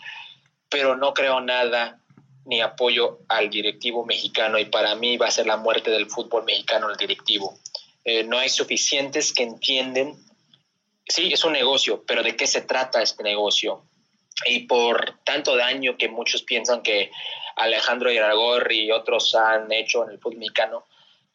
Pero 0.71 0.97
no 0.97 1.13
creo 1.13 1.43
nada 1.43 1.98
ni 2.49 2.63
apoyo 2.63 3.19
al 3.29 3.51
directivo 3.51 4.07
mexicano 4.07 4.59
y 4.59 4.65
para 4.65 4.95
mí 4.95 5.19
va 5.19 5.27
a 5.27 5.31
ser 5.31 5.47
la 5.47 5.59
muerte 5.59 5.91
del 5.91 6.09
fútbol 6.09 6.45
mexicano 6.45 6.89
el 6.91 6.97
directivo. 6.97 7.59
Eh, 8.05 8.25
no 8.25 8.39
hay 8.39 8.49
suficientes 8.49 9.35
que 9.35 9.43
entienden, 9.43 10.17
sí, 11.07 11.31
es 11.31 11.45
un 11.45 11.53
negocio, 11.53 12.05
pero 12.07 12.23
¿de 12.23 12.37
qué 12.37 12.47
se 12.47 12.63
trata 12.63 13.03
este 13.03 13.23
negocio? 13.23 13.85
Y 14.47 14.61
por 14.61 15.19
tanto 15.25 15.57
daño 15.57 15.99
que 15.99 16.09
muchos 16.09 16.43
piensan 16.43 16.83
que 16.83 17.11
Alejandro 17.57 18.11
Iragorri 18.11 18.87
y 18.87 18.93
otros 18.93 19.35
han 19.35 19.71
hecho 19.71 20.05
en 20.05 20.13
el 20.13 20.19
fútbol 20.19 20.39
mexicano, 20.39 20.87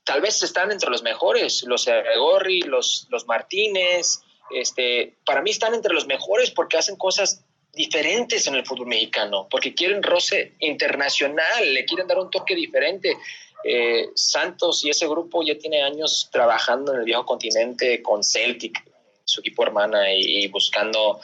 tal 0.03 0.19
vez 0.19 0.41
están 0.41 0.71
entre 0.71 0.89
los 0.89 1.03
mejores, 1.03 1.61
los 1.63 1.87
Gorri, 2.17 2.61
los, 2.61 3.05
los 3.11 3.27
Martínez, 3.27 4.21
este, 4.49 5.15
para 5.27 5.43
mí 5.43 5.51
están 5.51 5.75
entre 5.75 5.93
los 5.93 6.07
mejores 6.07 6.49
porque 6.49 6.77
hacen 6.77 6.95
cosas 6.95 7.45
diferentes 7.73 8.45
en 8.47 8.55
el 8.55 8.65
fútbol 8.65 8.87
mexicano, 8.87 9.47
porque 9.49 9.73
quieren 9.73 10.03
roce 10.03 10.53
internacional, 10.59 11.73
le 11.73 11.85
quieren 11.85 12.07
dar 12.07 12.19
un 12.19 12.29
toque 12.29 12.55
diferente. 12.55 13.17
eh, 13.65 14.09
Santos 14.13 14.83
y 14.83 14.89
ese 14.89 15.07
grupo 15.07 15.41
ya 15.41 15.57
tiene 15.57 15.81
años 15.81 16.29
trabajando 16.31 16.93
en 16.93 16.99
el 16.99 17.05
viejo 17.05 17.25
continente 17.25 18.01
con 18.03 18.23
Celtic, 18.23 18.83
su 19.23 19.39
equipo 19.39 19.63
hermana, 19.63 20.13
y, 20.13 20.47
buscando 20.49 21.21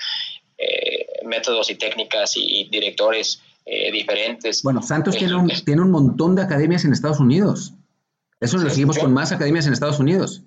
eh, 0.57 1.05
métodos 1.25 1.69
y 1.69 1.75
técnicas 1.75 2.33
y, 2.35 2.67
directores 2.69 3.41
eh, 3.65 3.91
diferentes. 3.91 4.63
Bueno, 4.63 4.81
Santos 4.81 5.17
tiene 5.17 5.35
un, 5.35 5.49
tiene 5.49 5.81
un 5.81 5.91
montón 5.91 6.35
de 6.35 6.43
academias 6.43 6.85
en 6.85 6.93
Estados 6.93 7.19
Unidos. 7.19 7.73
Eso 8.39 8.57
lo 8.57 8.69
seguimos 8.69 8.97
con 8.97 9.13
más 9.13 9.33
academias 9.33 9.67
en 9.67 9.73
Estados 9.73 9.99
Unidos. 9.99 10.43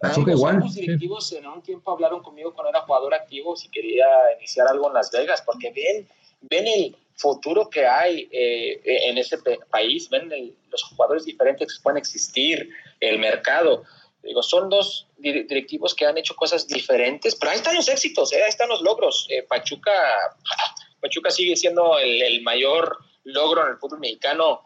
Pachuca 0.00 0.32
igual. 0.32 0.60
Los 0.60 0.74
directivos 0.74 1.32
en 1.32 1.46
un 1.46 1.62
tiempo 1.62 1.90
hablaron 1.90 2.22
conmigo 2.22 2.54
cuando 2.54 2.70
era 2.70 2.82
jugador 2.82 3.14
activo 3.14 3.56
si 3.56 3.68
quería 3.68 4.06
iniciar 4.36 4.68
algo 4.68 4.88
en 4.88 4.94
Las 4.94 5.10
Vegas, 5.10 5.42
porque 5.44 5.70
ven, 5.70 6.08
ven 6.42 6.66
el 6.66 6.96
futuro 7.16 7.68
que 7.68 7.84
hay 7.84 8.28
eh, 8.30 8.80
en 8.84 9.18
ese 9.18 9.38
país, 9.70 10.08
ven 10.08 10.54
los 10.70 10.82
jugadores 10.84 11.24
diferentes 11.24 11.76
que 11.76 11.82
pueden 11.82 11.98
existir, 11.98 12.70
el 13.00 13.18
mercado. 13.18 13.82
Digo, 14.22 14.42
son 14.42 14.68
dos 14.68 15.08
directivos 15.16 15.94
que 15.94 16.06
han 16.06 16.18
hecho 16.18 16.36
cosas 16.36 16.66
diferentes, 16.66 17.34
pero 17.34 17.50
ahí 17.50 17.56
están 17.56 17.74
los 17.74 17.88
éxitos, 17.88 18.32
eh, 18.32 18.42
ahí 18.42 18.48
están 18.48 18.68
los 18.68 18.82
logros. 18.82 19.26
Eh, 19.30 19.42
Pachuca, 19.42 19.92
Pachuca 21.00 21.30
sigue 21.30 21.56
siendo 21.56 21.98
el, 21.98 22.22
el, 22.22 22.42
mayor 22.42 22.98
logro 23.24 23.64
en 23.64 23.72
el 23.72 23.78
fútbol 23.78 24.00
mexicano 24.00 24.62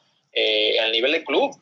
al 0.82 0.92
nivel 0.92 1.12
de 1.12 1.24
club 1.24 1.54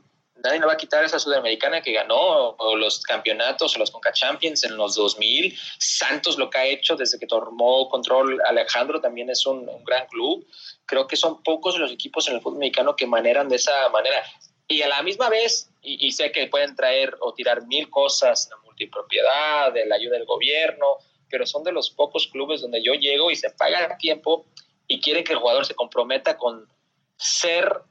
nadie 0.42 0.60
le 0.60 0.66
va 0.66 0.72
a 0.72 0.76
quitar 0.76 1.04
esa 1.04 1.18
sudamericana 1.18 1.80
que 1.80 1.92
ganó, 1.92 2.50
o 2.56 2.76
los 2.76 3.00
campeonatos, 3.02 3.76
o 3.76 3.78
los 3.78 3.90
Conca 3.90 4.12
Champions 4.12 4.64
en 4.64 4.76
los 4.76 4.94
2000. 4.94 5.58
Santos 5.78 6.38
lo 6.38 6.50
que 6.50 6.58
ha 6.58 6.66
hecho 6.66 6.96
desde 6.96 7.18
que 7.18 7.26
tomó 7.26 7.88
control 7.88 8.40
Alejandro 8.46 9.00
también 9.00 9.30
es 9.30 9.46
un, 9.46 9.66
gran 9.84 10.06
club. 10.08 10.46
Creo 10.86 11.06
que 11.06 11.16
son 11.16 11.42
pocos 11.42 11.78
los 11.78 11.92
equipos 11.92 12.28
en 12.28 12.36
el 12.36 12.40
fútbol 12.40 12.58
mexicano 12.58 12.96
que 12.96 13.06
maneran 13.06 13.48
de 13.48 13.56
esa 13.56 13.88
manera. 13.90 14.22
Y 14.68 14.82
a 14.82 14.88
la 14.88 15.02
misma 15.02 15.28
vez, 15.28 15.70
y, 15.82 16.12
sé 16.12 16.30
que 16.30 16.46
pueden 16.46 16.76
traer 16.76 17.16
o 17.20 17.34
tirar 17.34 17.66
mil 17.66 17.90
cosas, 17.90 18.48
la 18.50 18.56
multipropiedad, 18.64 19.72
de 19.72 19.86
la 19.86 19.96
ayuda 19.96 20.16
del 20.16 20.26
gobierno, 20.26 20.98
pero 21.28 21.46
son 21.46 21.64
de 21.64 21.72
los 21.72 21.90
pocos 21.90 22.28
clubes 22.28 22.60
donde 22.60 22.82
yo 22.82 22.94
llego 22.94 23.30
y 23.30 23.36
se 23.36 23.50
paga 23.50 23.84
a 23.84 23.96
tiempo 23.96 24.46
y 24.86 25.00
quieren 25.00 25.24
que 25.24 25.32
el 25.32 25.38
jugador 25.38 25.66
se 25.66 25.74
comprometa 25.74 26.36
con 26.36 26.68
ser 27.16 27.82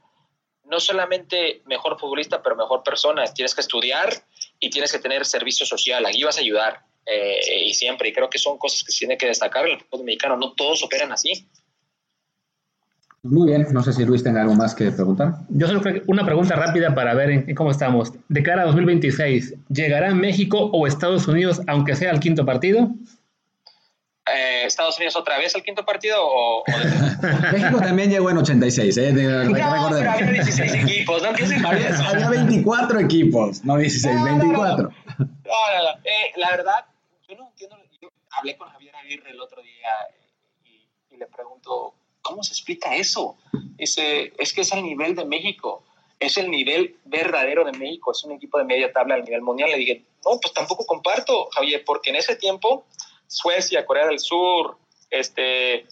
no 0.70 0.80
solamente 0.80 1.62
mejor 1.66 1.98
futbolista, 1.98 2.42
pero 2.42 2.56
mejor 2.56 2.82
persona. 2.82 3.24
Tienes 3.24 3.54
que 3.54 3.60
estudiar 3.60 4.10
y 4.58 4.70
tienes 4.70 4.92
que 4.92 4.98
tener 4.98 5.26
servicio 5.26 5.66
social. 5.66 6.06
Aquí 6.06 6.22
vas 6.22 6.38
a 6.38 6.40
ayudar 6.40 6.84
eh, 7.06 7.66
y 7.66 7.74
siempre. 7.74 8.08
Y 8.08 8.12
creo 8.12 8.30
que 8.30 8.38
son 8.38 8.56
cosas 8.56 8.84
que 8.84 8.92
se 8.92 9.00
tiene 9.00 9.18
que 9.18 9.26
destacar 9.26 9.66
en 9.66 9.78
el 9.78 9.80
fútbol 9.80 10.04
mexicano. 10.04 10.36
No 10.36 10.52
todos 10.52 10.82
operan 10.84 11.12
así. 11.12 11.46
Muy 13.22 13.48
bien, 13.48 13.66
no 13.70 13.82
sé 13.82 13.92
si 13.92 14.04
Luis 14.06 14.22
tenga 14.22 14.40
algo 14.40 14.54
más 14.54 14.74
que 14.74 14.90
preguntar. 14.92 15.40
Yo 15.50 15.66
solo 15.66 15.82
creo 15.82 15.94
que 15.96 16.02
una 16.06 16.24
pregunta 16.24 16.56
rápida 16.56 16.94
para 16.94 17.12
ver 17.12 17.30
en, 17.30 17.54
cómo 17.54 17.70
estamos. 17.70 18.12
De 18.28 18.42
cara 18.42 18.62
a 18.62 18.66
2026, 18.66 19.54
¿llegará 19.68 20.14
México 20.14 20.70
o 20.72 20.86
Estados 20.86 21.28
Unidos, 21.28 21.60
aunque 21.66 21.96
sea 21.96 22.12
el 22.12 22.20
quinto 22.20 22.46
partido? 22.46 22.90
Eh, 24.34 24.64
Estados 24.66 24.96
Unidos 24.96 25.16
otra 25.16 25.38
vez 25.38 25.54
el 25.54 25.62
quinto 25.62 25.84
partido 25.84 26.18
o, 26.20 26.64
México 27.52 27.80
también 27.80 28.10
llegó 28.10 28.30
en 28.30 28.38
86, 28.38 28.96
¿eh? 28.96 29.12
no, 29.12 29.52
pero 29.52 30.10
había 30.10 30.32
16 30.32 30.74
equipos, 30.74 31.22
¿no? 31.22 31.28
Había, 31.68 31.98
había 32.08 32.30
24 32.30 33.00
equipos, 33.00 33.64
no 33.64 33.76
16, 33.76 34.24
24. 34.24 34.88
No, 34.88 35.26
no, 35.26 35.30
eh, 36.04 36.32
la 36.36 36.50
verdad, 36.50 36.84
yo 37.28 37.36
no 37.36 37.48
entiendo. 37.48 37.76
Yo 38.00 38.08
hablé 38.30 38.56
con 38.56 38.68
Javier 38.68 38.94
Aguirre 38.96 39.30
el 39.30 39.40
otro 39.40 39.62
día 39.62 39.88
y, 40.64 41.14
y 41.14 41.16
le 41.16 41.26
pregunto, 41.26 41.94
¿cómo 42.22 42.42
se 42.42 42.52
explica 42.52 42.94
eso? 42.94 43.36
Ese, 43.78 44.32
es 44.38 44.52
que 44.52 44.60
es 44.62 44.72
el 44.72 44.82
nivel 44.82 45.14
de 45.14 45.24
México, 45.24 45.84
es 46.18 46.36
el 46.36 46.50
nivel 46.50 46.96
verdadero 47.04 47.64
de 47.64 47.72
México, 47.72 48.12
es 48.12 48.22
un 48.24 48.32
equipo 48.32 48.58
de 48.58 48.64
media 48.64 48.92
tabla 48.92 49.14
al 49.14 49.24
nivel 49.24 49.42
mundial. 49.42 49.70
Le 49.70 49.78
dije, 49.78 50.04
no, 50.24 50.38
pues 50.40 50.52
tampoco 50.52 50.84
comparto, 50.84 51.48
Javier, 51.54 51.82
porque 51.84 52.10
en 52.10 52.16
ese 52.16 52.36
tiempo 52.36 52.86
Suecia, 53.30 53.86
Corea 53.86 54.06
del 54.06 54.18
Sur, 54.18 54.76
este, 55.08 55.86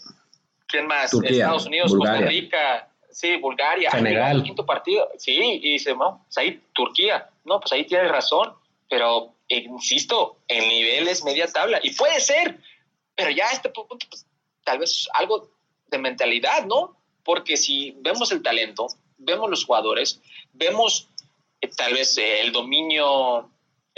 ¿quién 0.66 0.88
más? 0.88 1.14
Estados 1.14 1.66
Unidos, 1.66 1.94
Costa 1.94 2.18
Rica, 2.18 2.88
sí, 3.12 3.36
Bulgaria, 3.36 3.92
Senegal. 3.92 4.42
quinto 4.42 4.66
partido, 4.66 5.08
sí, 5.16 5.36
y 5.36 5.72
dice, 5.74 5.94
no, 5.94 6.24
pues 6.24 6.36
ahí 6.38 6.60
Turquía, 6.72 7.30
no, 7.44 7.60
pues 7.60 7.72
ahí 7.72 7.84
tienes 7.84 8.10
razón, 8.10 8.52
pero 8.90 9.34
insisto, 9.46 10.38
el 10.48 10.68
nivel 10.68 11.06
es 11.06 11.24
media 11.24 11.46
tabla, 11.46 11.78
y 11.80 11.94
puede 11.94 12.20
ser, 12.20 12.58
pero 13.14 13.30
ya 13.30 13.46
a 13.46 13.52
este 13.52 13.68
punto, 13.68 13.96
pues, 14.10 14.26
tal 14.64 14.80
vez 14.80 15.08
algo 15.14 15.48
de 15.86 15.98
mentalidad, 15.98 16.66
¿no? 16.66 16.96
Porque 17.22 17.56
si 17.56 17.94
vemos 18.00 18.32
el 18.32 18.42
talento, 18.42 18.88
vemos 19.16 19.48
los 19.48 19.64
jugadores, 19.64 20.20
vemos 20.52 21.08
eh, 21.60 21.68
tal 21.68 21.94
vez 21.94 22.18
eh, 22.18 22.40
el 22.40 22.50
dominio 22.50 23.48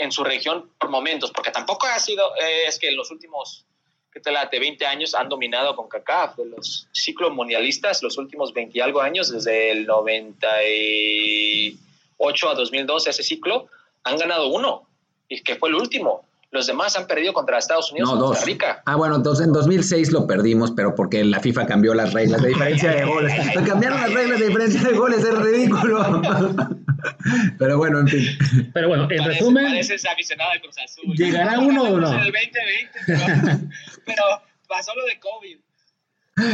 en 0.01 0.11
su 0.11 0.23
región 0.23 0.71
por 0.79 0.89
momentos, 0.89 1.29
porque 1.31 1.51
tampoco 1.51 1.85
ha 1.85 1.99
sido, 1.99 2.23
eh, 2.35 2.63
es 2.67 2.79
que 2.79 2.89
en 2.89 2.97
los 2.97 3.11
últimos, 3.11 3.67
¿qué 4.11 4.19
te 4.19 4.31
late? 4.31 4.59
20 4.59 4.83
años 4.87 5.13
han 5.13 5.29
dominado 5.29 5.75
con 5.75 5.87
CACAF, 5.87 6.37
de 6.37 6.47
los 6.47 6.87
ciclos 6.91 7.31
mundialistas, 7.31 8.01
los 8.01 8.17
últimos 8.17 8.51
20 8.51 8.75
y 8.75 8.81
algo 8.81 8.99
años, 8.99 9.31
desde 9.31 9.69
el 9.71 9.85
98 9.85 12.49
a 12.49 12.55
2012, 12.55 13.11
ese 13.11 13.21
ciclo, 13.21 13.67
han 14.03 14.17
ganado 14.17 14.47
uno, 14.47 14.87
y 15.29 15.43
que 15.43 15.55
fue 15.55 15.69
el 15.69 15.75
último. 15.75 16.25
Los 16.49 16.65
demás 16.67 16.97
han 16.97 17.07
perdido 17.07 17.31
contra 17.31 17.59
Estados 17.59 17.91
Unidos 17.91 18.09
y 18.13 18.17
Costa 18.17 18.45
Rica. 18.45 18.81
Ah, 18.85 18.95
bueno, 18.97 19.15
entonces 19.15 19.45
en 19.45 19.53
2006 19.53 20.11
lo 20.11 20.27
perdimos, 20.27 20.71
pero 20.71 20.93
porque 20.95 21.23
la 21.23 21.39
FIFA 21.39 21.67
cambió 21.67 21.93
las 21.93 22.11
reglas 22.11 22.41
de 22.41 22.49
diferencia 22.49 22.91
de 22.91 23.05
goles. 23.05 23.33
cambiaron 23.65 24.01
las 24.01 24.11
reglas 24.11 24.39
de 24.39 24.47
diferencia 24.47 24.81
de 24.81 24.91
goles, 24.93 25.19
es 25.19 25.37
ridículo. 25.37 26.03
Pero 27.57 27.77
bueno, 27.77 27.99
en 27.99 28.07
fin. 28.07 28.71
Pero 28.73 28.87
bueno, 28.87 29.07
en 29.09 29.25
resumen. 29.25 29.65
Pareces 29.65 30.05
aficionado 30.05 30.51
de 30.53 30.61
Cruz 30.61 30.75
Azul. 30.83 31.15
¿Llegará 31.15 31.59
uno 31.59 31.83
o 31.83 31.99
no? 31.99 32.13
En 32.13 32.19
el 32.19 32.31
2020, 32.31 32.59
pero, 33.05 33.19
pero 34.05 34.23
pasó 34.67 34.91
lo 34.95 35.05
de 35.05 35.19
COVID. 35.19 35.57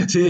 Sí, 0.08 0.28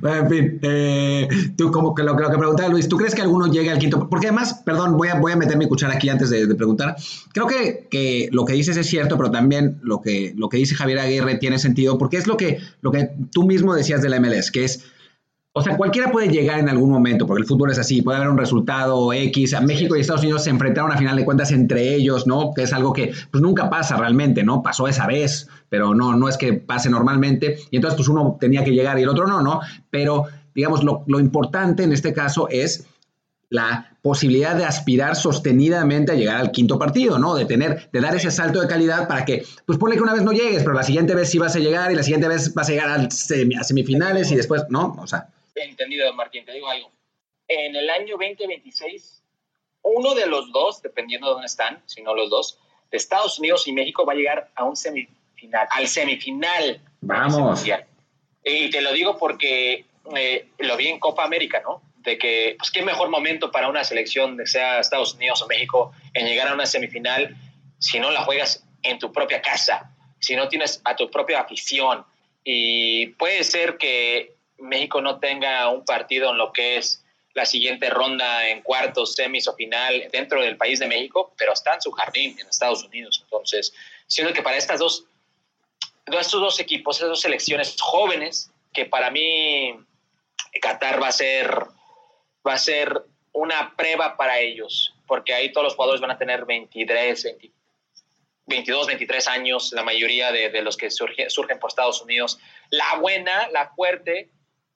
bueno, 0.00 0.16
en 0.16 0.28
fin, 0.28 0.60
eh, 0.62 1.28
tú 1.56 1.70
como 1.70 1.94
que 1.94 2.02
lo, 2.02 2.16
que 2.16 2.36
preguntaba 2.36 2.68
Luis, 2.68 2.88
¿tú 2.88 2.96
crees 2.96 3.14
que 3.14 3.22
alguno 3.22 3.46
llegue 3.46 3.70
al 3.70 3.78
quinto? 3.78 4.08
Porque 4.08 4.26
además, 4.26 4.62
perdón, 4.64 4.96
voy 4.96 5.08
a, 5.08 5.14
voy 5.14 5.32
a 5.32 5.36
meter 5.36 5.56
mi 5.56 5.68
cuchara 5.68 5.94
aquí 5.94 6.08
antes 6.08 6.30
de, 6.30 6.52
preguntar. 6.54 6.96
Creo 7.32 7.46
que, 7.46 7.86
que, 7.90 8.28
lo 8.32 8.44
que 8.44 8.54
dices 8.54 8.76
es 8.76 8.86
cierto, 8.88 9.16
pero 9.16 9.30
también 9.30 9.78
lo 9.82 10.02
que, 10.02 10.34
lo 10.36 10.48
que 10.48 10.56
dice 10.56 10.74
Javier 10.74 10.98
Aguirre 10.98 11.36
tiene 11.36 11.58
sentido, 11.58 11.96
porque 11.96 12.16
es 12.16 12.26
lo 12.26 12.36
que, 12.36 12.58
lo 12.80 12.90
que 12.90 13.10
tú 13.32 13.44
mismo 13.44 13.74
decías 13.74 14.02
de 14.02 14.08
la 14.08 14.18
MLS, 14.18 14.50
que 14.50 14.64
es 14.64 14.84
o 15.52 15.62
sea, 15.62 15.76
cualquiera 15.76 16.12
puede 16.12 16.28
llegar 16.28 16.60
en 16.60 16.68
algún 16.68 16.90
momento, 16.90 17.26
porque 17.26 17.42
el 17.42 17.48
fútbol 17.48 17.72
es 17.72 17.78
así, 17.78 18.02
puede 18.02 18.18
haber 18.18 18.30
un 18.30 18.38
resultado 18.38 19.12
X. 19.12 19.60
México 19.62 19.96
y 19.96 20.00
Estados 20.00 20.22
Unidos 20.22 20.44
se 20.44 20.50
enfrentaron 20.50 20.92
a 20.92 20.96
final 20.96 21.16
de 21.16 21.24
cuentas 21.24 21.50
entre 21.50 21.92
ellos, 21.92 22.28
¿no? 22.28 22.52
Que 22.54 22.62
es 22.62 22.72
algo 22.72 22.92
que 22.92 23.12
pues 23.32 23.42
nunca 23.42 23.68
pasa 23.68 23.96
realmente, 23.96 24.44
¿no? 24.44 24.62
Pasó 24.62 24.86
esa 24.86 25.08
vez, 25.08 25.48
pero 25.68 25.92
no, 25.92 26.14
no 26.14 26.28
es 26.28 26.36
que 26.36 26.52
pase 26.52 26.88
normalmente. 26.88 27.58
Y 27.72 27.76
entonces 27.76 27.96
pues 27.96 28.08
uno 28.08 28.36
tenía 28.38 28.62
que 28.62 28.70
llegar 28.70 28.96
y 29.00 29.02
el 29.02 29.08
otro 29.08 29.26
no, 29.26 29.42
¿no? 29.42 29.60
Pero 29.90 30.26
digamos, 30.54 30.84
lo, 30.84 31.02
lo 31.08 31.18
importante 31.18 31.82
en 31.82 31.92
este 31.92 32.12
caso 32.12 32.48
es 32.48 32.86
la 33.48 33.96
posibilidad 34.02 34.54
de 34.54 34.64
aspirar 34.64 35.16
sostenidamente 35.16 36.12
a 36.12 36.14
llegar 36.14 36.36
al 36.36 36.52
quinto 36.52 36.78
partido, 36.78 37.18
¿no? 37.18 37.34
De 37.34 37.44
tener, 37.44 37.90
de 37.92 38.00
dar 38.00 38.14
ese 38.14 38.30
salto 38.30 38.60
de 38.60 38.68
calidad 38.68 39.08
para 39.08 39.24
que, 39.24 39.44
pues 39.66 39.78
ponle 39.78 39.96
que 39.96 40.02
una 40.02 40.14
vez 40.14 40.22
no 40.22 40.30
llegues, 40.30 40.62
pero 40.62 40.74
la 40.74 40.84
siguiente 40.84 41.16
vez 41.16 41.28
sí 41.28 41.38
vas 41.38 41.56
a 41.56 41.58
llegar 41.58 41.90
y 41.90 41.96
la 41.96 42.04
siguiente 42.04 42.28
vez 42.28 42.54
vas 42.54 42.68
a 42.68 42.72
llegar 42.72 42.88
a 42.88 43.10
semifinales 43.64 44.30
y 44.30 44.36
después, 44.36 44.62
¿no? 44.68 44.96
O 44.96 45.06
sea, 45.08 45.28
entendido, 45.80 46.12
Martín, 46.12 46.44
te 46.44 46.52
digo 46.52 46.68
algo. 46.68 46.90
En 47.48 47.74
el 47.74 47.88
año 47.88 48.16
2026, 48.18 49.22
uno 49.82 50.14
de 50.14 50.26
los 50.26 50.52
dos, 50.52 50.82
dependiendo 50.82 51.28
de 51.28 51.32
dónde 51.32 51.46
están, 51.46 51.82
si 51.86 52.02
no 52.02 52.14
los 52.14 52.28
dos, 52.28 52.58
de 52.90 52.96
Estados 52.96 53.38
Unidos 53.38 53.66
y 53.66 53.72
México 53.72 54.04
va 54.04 54.12
a 54.12 54.16
llegar 54.16 54.50
a 54.54 54.64
un 54.64 54.76
semifinal, 54.76 55.66
al 55.70 55.88
semifinal. 55.88 56.80
Vamos. 57.00 57.64
Y 58.44 58.70
te 58.70 58.80
lo 58.80 58.92
digo 58.92 59.16
porque 59.16 59.86
eh, 60.16 60.48
lo 60.58 60.76
vi 60.76 60.88
en 60.88 60.98
Copa 60.98 61.24
América, 61.24 61.62
¿no? 61.64 61.82
De 61.96 62.18
que, 62.18 62.56
pues, 62.58 62.70
qué 62.70 62.82
mejor 62.82 63.08
momento 63.10 63.50
para 63.50 63.68
una 63.68 63.84
selección, 63.84 64.36
de 64.36 64.46
sea 64.46 64.80
Estados 64.80 65.14
Unidos 65.14 65.42
o 65.42 65.46
México, 65.46 65.92
en 66.14 66.26
llegar 66.26 66.48
a 66.48 66.54
una 66.54 66.66
semifinal 66.66 67.36
si 67.78 67.98
no 67.98 68.10
la 68.10 68.24
juegas 68.24 68.64
en 68.82 68.98
tu 68.98 69.12
propia 69.12 69.40
casa, 69.40 69.94
si 70.18 70.36
no 70.36 70.48
tienes 70.48 70.80
a 70.84 70.96
tu 70.96 71.10
propia 71.10 71.40
afición. 71.40 72.04
Y 72.44 73.08
puede 73.08 73.44
ser 73.44 73.76
que 73.76 74.39
México 74.60 75.00
no 75.00 75.18
tenga 75.18 75.68
un 75.68 75.84
partido 75.84 76.30
en 76.30 76.38
lo 76.38 76.52
que 76.52 76.76
es 76.76 77.04
la 77.34 77.46
siguiente 77.46 77.90
ronda 77.90 78.48
en 78.48 78.62
cuartos, 78.62 79.14
semis 79.14 79.46
o 79.46 79.54
final 79.54 80.08
dentro 80.10 80.42
del 80.42 80.56
país 80.56 80.80
de 80.80 80.86
México, 80.86 81.32
pero 81.38 81.52
está 81.52 81.74
en 81.74 81.82
su 81.82 81.90
jardín 81.92 82.36
en 82.38 82.48
Estados 82.48 82.84
Unidos. 82.84 83.20
Entonces, 83.22 83.72
siendo 84.06 84.32
que 84.32 84.42
para 84.42 84.56
estas 84.56 84.80
dos, 84.80 85.04
estos 86.06 86.40
dos 86.40 86.58
equipos, 86.58 86.96
esas 86.96 87.08
dos 87.08 87.20
selecciones 87.20 87.76
jóvenes, 87.80 88.50
que 88.72 88.84
para 88.86 89.10
mí 89.10 89.74
Qatar 90.60 91.00
va 91.02 91.08
a 91.08 91.12
ser, 91.12 91.50
va 92.46 92.54
a 92.54 92.58
ser 92.58 93.02
una 93.32 93.76
prueba 93.76 94.16
para 94.16 94.40
ellos, 94.40 94.94
porque 95.06 95.32
ahí 95.32 95.52
todos 95.52 95.64
los 95.64 95.74
jugadores 95.74 96.00
van 96.00 96.10
a 96.10 96.18
tener 96.18 96.44
23, 96.44 97.36
22, 98.46 98.86
23 98.88 99.28
años, 99.28 99.72
la 99.72 99.84
mayoría 99.84 100.32
de, 100.32 100.62
los 100.62 100.76
que 100.76 100.90
surgen 100.90 101.58
por 101.60 101.70
Estados 101.70 102.02
Unidos. 102.02 102.38
La 102.70 102.96
buena, 102.96 103.48
la 103.50 103.70
fuerte, 103.70 104.28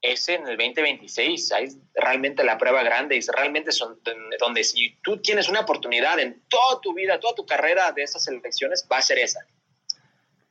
es 0.04 0.28
en 0.28 0.46
el 0.46 0.56
2026. 0.56 1.52
Ahí 1.52 1.64
es 1.64 1.76
realmente 1.94 2.44
la 2.44 2.58
prueba 2.58 2.82
grande. 2.82 3.16
Es 3.16 3.28
realmente 3.28 3.72
son, 3.72 3.98
donde 4.38 4.62
si 4.62 4.96
tú 5.02 5.20
tienes 5.20 5.48
una 5.48 5.60
oportunidad 5.60 6.18
en 6.20 6.42
toda 6.48 6.80
tu 6.80 6.94
vida, 6.94 7.18
toda 7.18 7.34
tu 7.34 7.46
carrera 7.46 7.92
de 7.92 8.02
esas 8.02 8.28
elecciones, 8.28 8.86
va 8.90 8.98
a 8.98 9.02
ser 9.02 9.18
esa. 9.18 9.40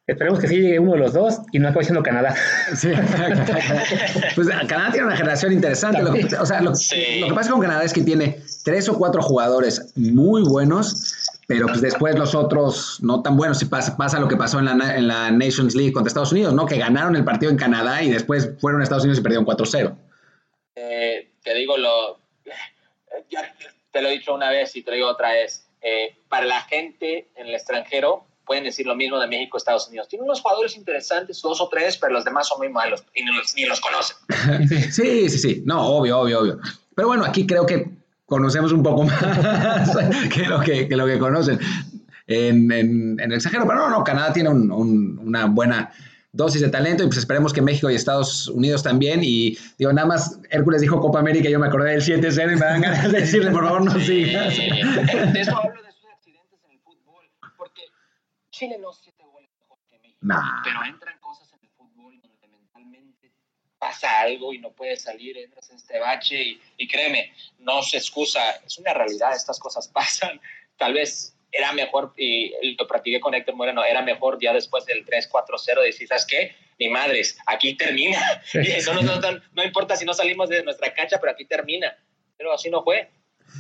Esperemos 0.06 0.40
que 0.40 0.50
sí 0.50 0.58
llegue 0.58 0.80
uno 0.80 0.94
de 0.94 1.00
los 1.00 1.14
dos 1.14 1.38
y 1.54 1.60
no 1.60 1.70
acabe 1.70 1.86
siendo 1.86 2.04
Canadá. 2.04 2.36
Sí. 2.76 2.90
pues 4.36 4.48
Canadá 4.68 4.92
tiene 4.92 5.08
una 5.08 5.16
generación 5.16 5.54
interesante. 5.54 6.02
Lo 6.02 6.12
que, 6.12 6.26
o 6.36 6.46
sea, 6.46 6.62
lo, 6.62 6.76
sí. 6.76 7.20
lo, 7.22 7.28
que 7.30 7.34
pasa 7.34 7.52
con 7.52 7.62
Canadá 7.62 7.84
es 7.84 7.94
que 7.94 8.02
tiene 8.02 8.42
tres 8.66 8.90
o 8.90 8.98
cuatro 8.98 9.22
jugadores 9.22 9.94
muy 9.96 10.44
buenos, 10.44 11.23
pero 11.48 11.68
pues 11.68 11.82
después 11.82 12.18
los 12.18 12.36
otros 12.36 13.00
no 13.02 13.22
tan 13.22 13.36
buenos. 13.36 13.60
Si 13.60 13.66
pasa, 13.66 13.98
pasa 13.98 14.20
lo 14.20 14.28
que 14.28 14.38
pasó 14.38 14.60
en 14.60 14.66
la, 14.66 14.96
en 14.96 15.08
la, 15.08 15.32
Nations 15.32 15.76
League 15.76 15.92
contra 15.92 16.08
Estados 16.08 16.32
Unidos, 16.32 16.54
¿no? 16.54 16.66
Que 16.66 16.78
ganaron 16.78 17.16
el 17.16 17.24
partido 17.24 17.52
en 17.52 17.58
Canadá 17.58 18.02
y 18.02 18.10
después 18.10 18.52
fueron 18.60 18.82
a 18.82 18.84
Estados 18.84 19.04
Unidos 19.04 19.20
y 19.20 19.24
perdieron 19.24 19.46
4-0. 19.46 19.96
Eh, 20.76 21.32
te 21.44 21.54
digo 21.54 21.78
lo. 21.78 22.18
Ya 23.30 23.54
te 23.92 24.02
lo 24.02 24.10
he 24.10 24.14
dicho 24.14 24.34
una 24.34 24.50
vez 24.50 24.76
y 24.76 24.82
te 24.82 24.92
lo 24.92 24.96
digo 24.96 25.10
otra 25.10 25.34
vez. 25.34 25.68
Eh, 25.82 26.16
para 26.30 26.46
la 26.46 26.62
gente 26.62 27.28
en 27.36 27.48
el 27.48 27.54
extranjero, 27.54 28.26
pueden 28.46 28.64
decir 28.64 28.86
lo 28.86 28.96
mismo 28.96 29.20
de 29.20 29.28
México, 29.28 29.58
Estados 29.58 29.88
Unidos. 29.90 30.08
Tienen 30.08 30.26
unos 30.26 30.42
jugadores 30.42 30.78
interesantes, 30.78 31.42
dos 31.42 31.60
o 31.60 31.68
tres, 31.68 31.98
pero 31.98 32.14
los 32.14 32.24
demás 32.24 32.48
son 32.48 32.60
muy 32.60 32.70
malos 32.70 33.04
y 33.14 33.24
ni 33.24 33.36
los, 33.36 33.54
ni 33.56 33.66
los 33.66 33.82
conocen. 33.82 34.18
sí, 34.92 35.30
sí, 35.30 35.38
sí. 35.38 35.64
No, 35.66 35.86
obvio, 35.86 36.20
obvio, 36.20 36.40
obvio. 36.40 36.60
Pero 36.96 37.08
bueno, 37.08 37.26
aquí 37.26 37.46
creo 37.46 37.66
que 37.66 38.03
conocemos 38.34 38.72
un 38.72 38.82
poco 38.82 39.04
más 39.04 39.96
que, 40.34 40.48
lo 40.48 40.60
que, 40.60 40.88
que, 40.88 40.96
lo 40.96 41.06
que 41.06 41.20
conocen 41.20 41.60
en, 42.26 42.72
en, 42.72 43.20
en, 43.20 43.32
el 43.32 43.34
extranjero. 43.34 43.68
Pero 43.68 43.80
no, 43.80 43.90
no, 43.92 44.04
Canadá 44.04 44.34
tiene 44.34 44.50
un, 44.50 44.72
un, 44.72 45.20
una 45.20 45.46
buena 45.46 45.92
dosis 46.32 46.62
de 46.62 46.70
talento 46.70 47.04
y 47.04 47.06
pues 47.06 47.20
esperemos 47.20 47.54
que 47.54 47.62
México 47.62 47.92
y 47.92 47.96
Estados 47.96 48.48
Unidos 48.48 48.82
también. 48.82 49.20
Y 49.24 49.56
digo, 49.78 49.94
nada 49.94 50.08
más 50.08 50.40
Hércules 50.50 50.82
dijo 50.82 51.00
Copa 51.00 51.20
América, 51.20 51.48
yo 51.48 51.60
me 51.60 51.68
acordé 51.68 51.92
del 51.92 52.02
7-0 52.02 52.54
y 52.54 52.56
me 52.56 52.66
dan 52.66 52.82
ganas 52.82 53.12
de 53.12 53.20
decirle, 53.22 53.52
por 53.52 53.66
favor, 53.66 53.84
no 53.84 54.00
sigas. 54.00 54.58
De 54.58 55.40
eso 55.40 55.56
hablo 55.56 55.84
de 55.84 55.90
esos 55.90 56.06
accidentes 56.12 56.60
en 56.66 56.72
el 56.72 56.80
fútbol, 56.80 57.30
porque 57.56 57.84
Chile 58.50 58.78
no 58.82 58.92
siete 58.94 59.24
goles 59.32 59.52
mejor 59.60 59.78
que 59.88 60.00
México, 60.00 60.18
nah. 60.22 60.64
pero 60.64 60.84
entran 60.86 61.20
cosas 61.20 61.54
en 61.54 61.60
el 61.62 61.70
fútbol 61.78 62.20
donde 62.20 62.48
mentalmente 62.48 63.32
pasa 63.84 64.22
algo 64.22 64.54
y 64.54 64.60
no 64.60 64.72
puedes 64.72 65.02
salir, 65.02 65.38
entras 65.38 65.70
en 65.70 65.76
este 65.76 66.00
bache 66.00 66.42
y, 66.42 66.62
y 66.78 66.88
créeme, 66.88 67.34
no 67.60 67.82
se 67.82 67.98
excusa, 67.98 68.40
es 68.66 68.78
una 68.78 68.94
realidad, 68.94 69.36
estas 69.36 69.60
cosas 69.60 69.90
pasan. 69.90 70.40
Tal 70.78 70.94
vez 70.94 71.36
era 71.52 71.74
mejor, 71.74 72.14
y 72.16 72.54
lo 72.78 72.88
practiqué 72.88 73.20
con 73.20 73.34
Héctor 73.34 73.56
Moreno, 73.56 73.84
era 73.84 74.02
mejor 74.02 74.40
ya 74.42 74.54
después 74.54 74.86
del 74.86 75.06
3-4-0 75.06 75.84
decir, 75.84 76.08
¿sabes 76.08 76.26
qué? 76.26 76.56
Ni 76.80 76.88
madres, 76.88 77.38
aquí 77.46 77.76
termina. 77.76 78.42
Y 78.54 78.72
eso 78.72 78.94
no, 78.94 79.02
no, 79.02 79.20
no, 79.54 79.64
importa 79.64 79.98
si 79.98 80.06
no 80.06 80.14
salimos 80.14 80.48
de 80.48 80.64
nuestra 80.64 80.94
cancha, 80.94 81.18
pero 81.20 81.34
aquí 81.34 81.46
termina. 81.46 81.94
Pero 82.38 82.54
así 82.54 82.70
no 82.70 82.84
fue. 82.84 83.10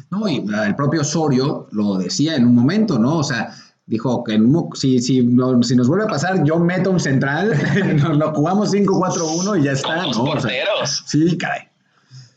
No, 0.09 0.27
y 0.29 0.37
el 0.65 0.75
propio 0.75 1.01
Osorio 1.01 1.67
lo 1.71 1.95
decía 1.95 2.35
en 2.35 2.45
un 2.45 2.55
momento, 2.55 2.97
¿no? 2.97 3.19
O 3.19 3.23
sea, 3.23 3.53
dijo 3.85 4.23
que 4.23 4.39
si, 4.75 4.99
si, 4.99 5.23
no, 5.23 5.61
si 5.63 5.75
nos 5.75 5.87
vuelve 5.87 6.05
a 6.05 6.07
pasar, 6.07 6.43
yo 6.43 6.59
meto 6.59 6.91
un 6.91 6.99
central, 6.99 7.53
nos 7.97 8.17
lo 8.17 8.33
jugamos 8.33 8.73
5-4-1 8.73 9.59
y 9.59 9.63
ya 9.63 9.71
está, 9.73 10.07
¿no? 10.07 10.25
porteros. 10.25 10.81
O 10.81 10.85
sea, 10.85 11.05
sí, 11.07 11.37
caray. 11.37 11.61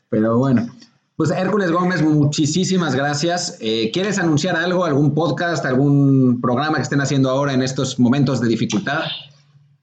Pero 0.09 0.39
bueno. 0.39 0.69
Pues 1.17 1.31
Hércules 1.31 1.71
Gómez, 1.71 2.03
muchísimas 2.03 2.95
gracias. 2.95 3.57
Eh, 3.61 3.91
¿Quieres 3.91 4.19
anunciar 4.19 4.55
algo, 4.55 4.85
algún 4.85 5.15
podcast, 5.15 5.65
algún 5.65 6.43
programa 6.43 6.77
que 6.77 6.83
estén 6.83 7.01
haciendo 7.01 7.31
ahora 7.31 7.55
en 7.55 7.63
estos 7.63 7.99
momentos 7.99 8.39
de 8.43 8.49
dificultad? 8.49 9.01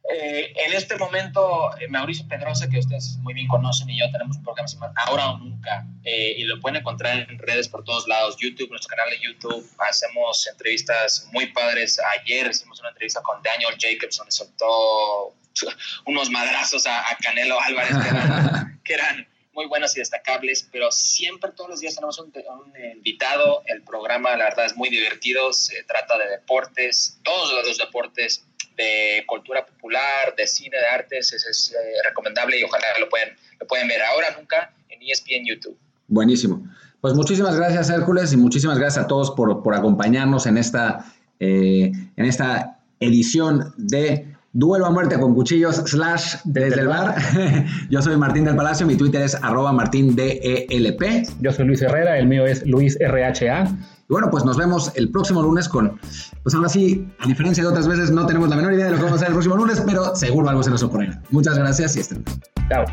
Eh, 0.10 0.54
en 0.66 0.74
este 0.74 0.98
momento, 0.98 1.70
eh, 1.80 1.88
Mauricio 1.88 2.28
Pedrosa, 2.28 2.70
que 2.70 2.80
ustedes 2.80 3.18
muy 3.22 3.34
bien 3.34 3.48
conocen, 3.48 3.90
y 3.90 4.00
yo 4.00 4.12
tenemos 4.12 4.36
un 4.36 4.44
programa 4.44 4.68
llamado 4.68 4.94
Ahora 4.98 5.32
o 5.32 5.38
Nunca, 5.38 5.88
eh, 6.04 6.36
y 6.38 6.44
lo 6.44 6.60
pueden 6.60 6.82
encontrar 6.82 7.20
en 7.30 7.40
redes 7.40 7.70
por 7.70 7.86
todos 7.86 8.06
lados, 8.08 8.36
YouTube, 8.38 8.70
nuestro 8.70 8.90
canal 8.90 9.10
de 9.12 9.20
YouTube, 9.22 9.66
hacemos 9.80 10.46
entrevistas 10.48 11.30
muy 11.32 11.48
padres. 11.54 12.00
Ayer 12.20 12.48
hicimos 12.48 12.82
una 12.82 12.90
entrevista 12.90 13.22
con 13.22 13.42
Daniel 13.42 13.78
Jacobs, 13.80 14.18
donde 14.18 14.32
soltó 14.32 15.36
unos 16.06 16.30
madrazos 16.30 16.86
a, 16.86 17.10
a 17.10 17.16
Canelo 17.22 17.60
Álvarez, 17.62 17.96
que 18.04 18.10
eran, 18.10 18.82
que 18.84 18.94
eran 18.94 19.28
muy 19.54 19.68
buenos 19.68 19.96
y 19.96 20.00
destacables, 20.00 20.68
pero 20.72 20.92
siempre 20.92 21.52
todos 21.52 21.70
los 21.70 21.80
días 21.80 21.96
tenemos 21.96 22.20
un, 22.20 22.34
un, 22.36 22.74
invitado. 22.96 23.62
El 23.68 23.84
programa, 23.84 24.36
la 24.36 24.46
verdad, 24.46 24.66
es 24.66 24.76
muy 24.76 24.90
divertido. 24.90 25.54
Se 25.54 25.84
trata 25.84 26.18
de 26.18 26.28
deportes, 26.28 27.20
todos 27.24 27.54
los 27.66 27.78
deportes, 27.78 28.46
de 28.76 29.24
cultura 29.28 29.66
popular, 29.66 30.34
de 30.38 30.48
cine, 30.48 30.78
de 30.78 30.88
artes. 30.88 31.34
Es, 31.34 31.46
es 31.46 31.74
eh, 31.74 31.78
recomendable 32.08 32.60
y 32.60 32.64
ojalá 32.64 32.86
lo 33.00 33.10
pueden, 33.10 33.36
lo 33.60 33.68
pueden 33.68 33.88
ver 33.88 34.02
ahora 34.02 34.36
nunca 34.38 34.74
en 34.90 35.00
ESPN 35.02 35.46
YouTube. 35.46 35.78
Buenísimo. 36.08 36.64
Pues 37.02 37.14
muchísimas 37.14 37.56
gracias, 37.56 37.90
Hércules, 37.90 38.32
y 38.32 38.38
muchísimas 38.38 38.80
gracias 38.80 39.06
a 39.06 39.08
todos 39.08 39.32
por, 39.32 39.62
por 39.62 39.76
acompañarnos 39.76 40.46
en 40.46 40.58
esta, 40.58 41.14
eh, 41.40 41.92
en 42.16 42.26
esta 42.26 42.80
edición 43.00 43.74
de 43.78 44.34
Duelo 44.56 44.86
a 44.86 44.92
muerte 44.92 45.20
con 45.20 45.34
cuchillos 45.34 45.78
slash 45.78 46.36
desde 46.44 46.82
el 46.82 46.88
bar. 46.88 47.16
Yo 47.90 48.04
soy 48.04 48.16
Martín 48.18 48.46
del 48.46 48.56
Palacio, 48.56 48.86
mi 48.86 48.96
Twitter 48.96 49.24
es 49.24 49.34
arroba 49.34 49.74
martindelp. 49.74 51.04
Yo 51.42 51.52
soy 51.52 51.66
Luis 51.66 51.82
Herrera, 51.82 52.20
el 52.20 52.28
mío 52.28 52.46
es 52.46 52.64
Luis 52.64 52.96
RHA. 53.02 53.76
Bueno, 54.14 54.30
pues 54.30 54.46
nos 54.46 54.58
vemos 54.58 54.92
el 54.94 55.10
próximo 55.10 55.42
lunes 55.42 55.68
con, 55.68 56.00
pues 56.44 56.54
ahora 56.54 56.70
sí, 56.70 57.12
a 57.18 57.26
diferencia 57.26 57.64
de 57.64 57.70
otras 57.70 57.88
veces, 57.88 58.12
no 58.12 58.28
tenemos 58.28 58.48
la 58.48 58.56
menor 58.56 58.74
idea 58.74 58.86
de 58.86 58.92
lo 58.92 58.98
que 58.98 59.04
vamos 59.06 59.14
a 59.14 59.16
hacer 59.16 59.30
el 59.30 59.34
próximo 59.34 59.56
lunes, 59.56 59.82
pero 59.84 60.16
seguro 60.16 60.48
algo 60.48 60.62
se 60.62 60.70
nos 60.70 60.84
ocurrirá. 60.84 61.20
Muchas 61.32 61.58
gracias 61.58 61.96
y 61.96 62.02
estén. 62.02 62.24
Chao. 62.70 62.86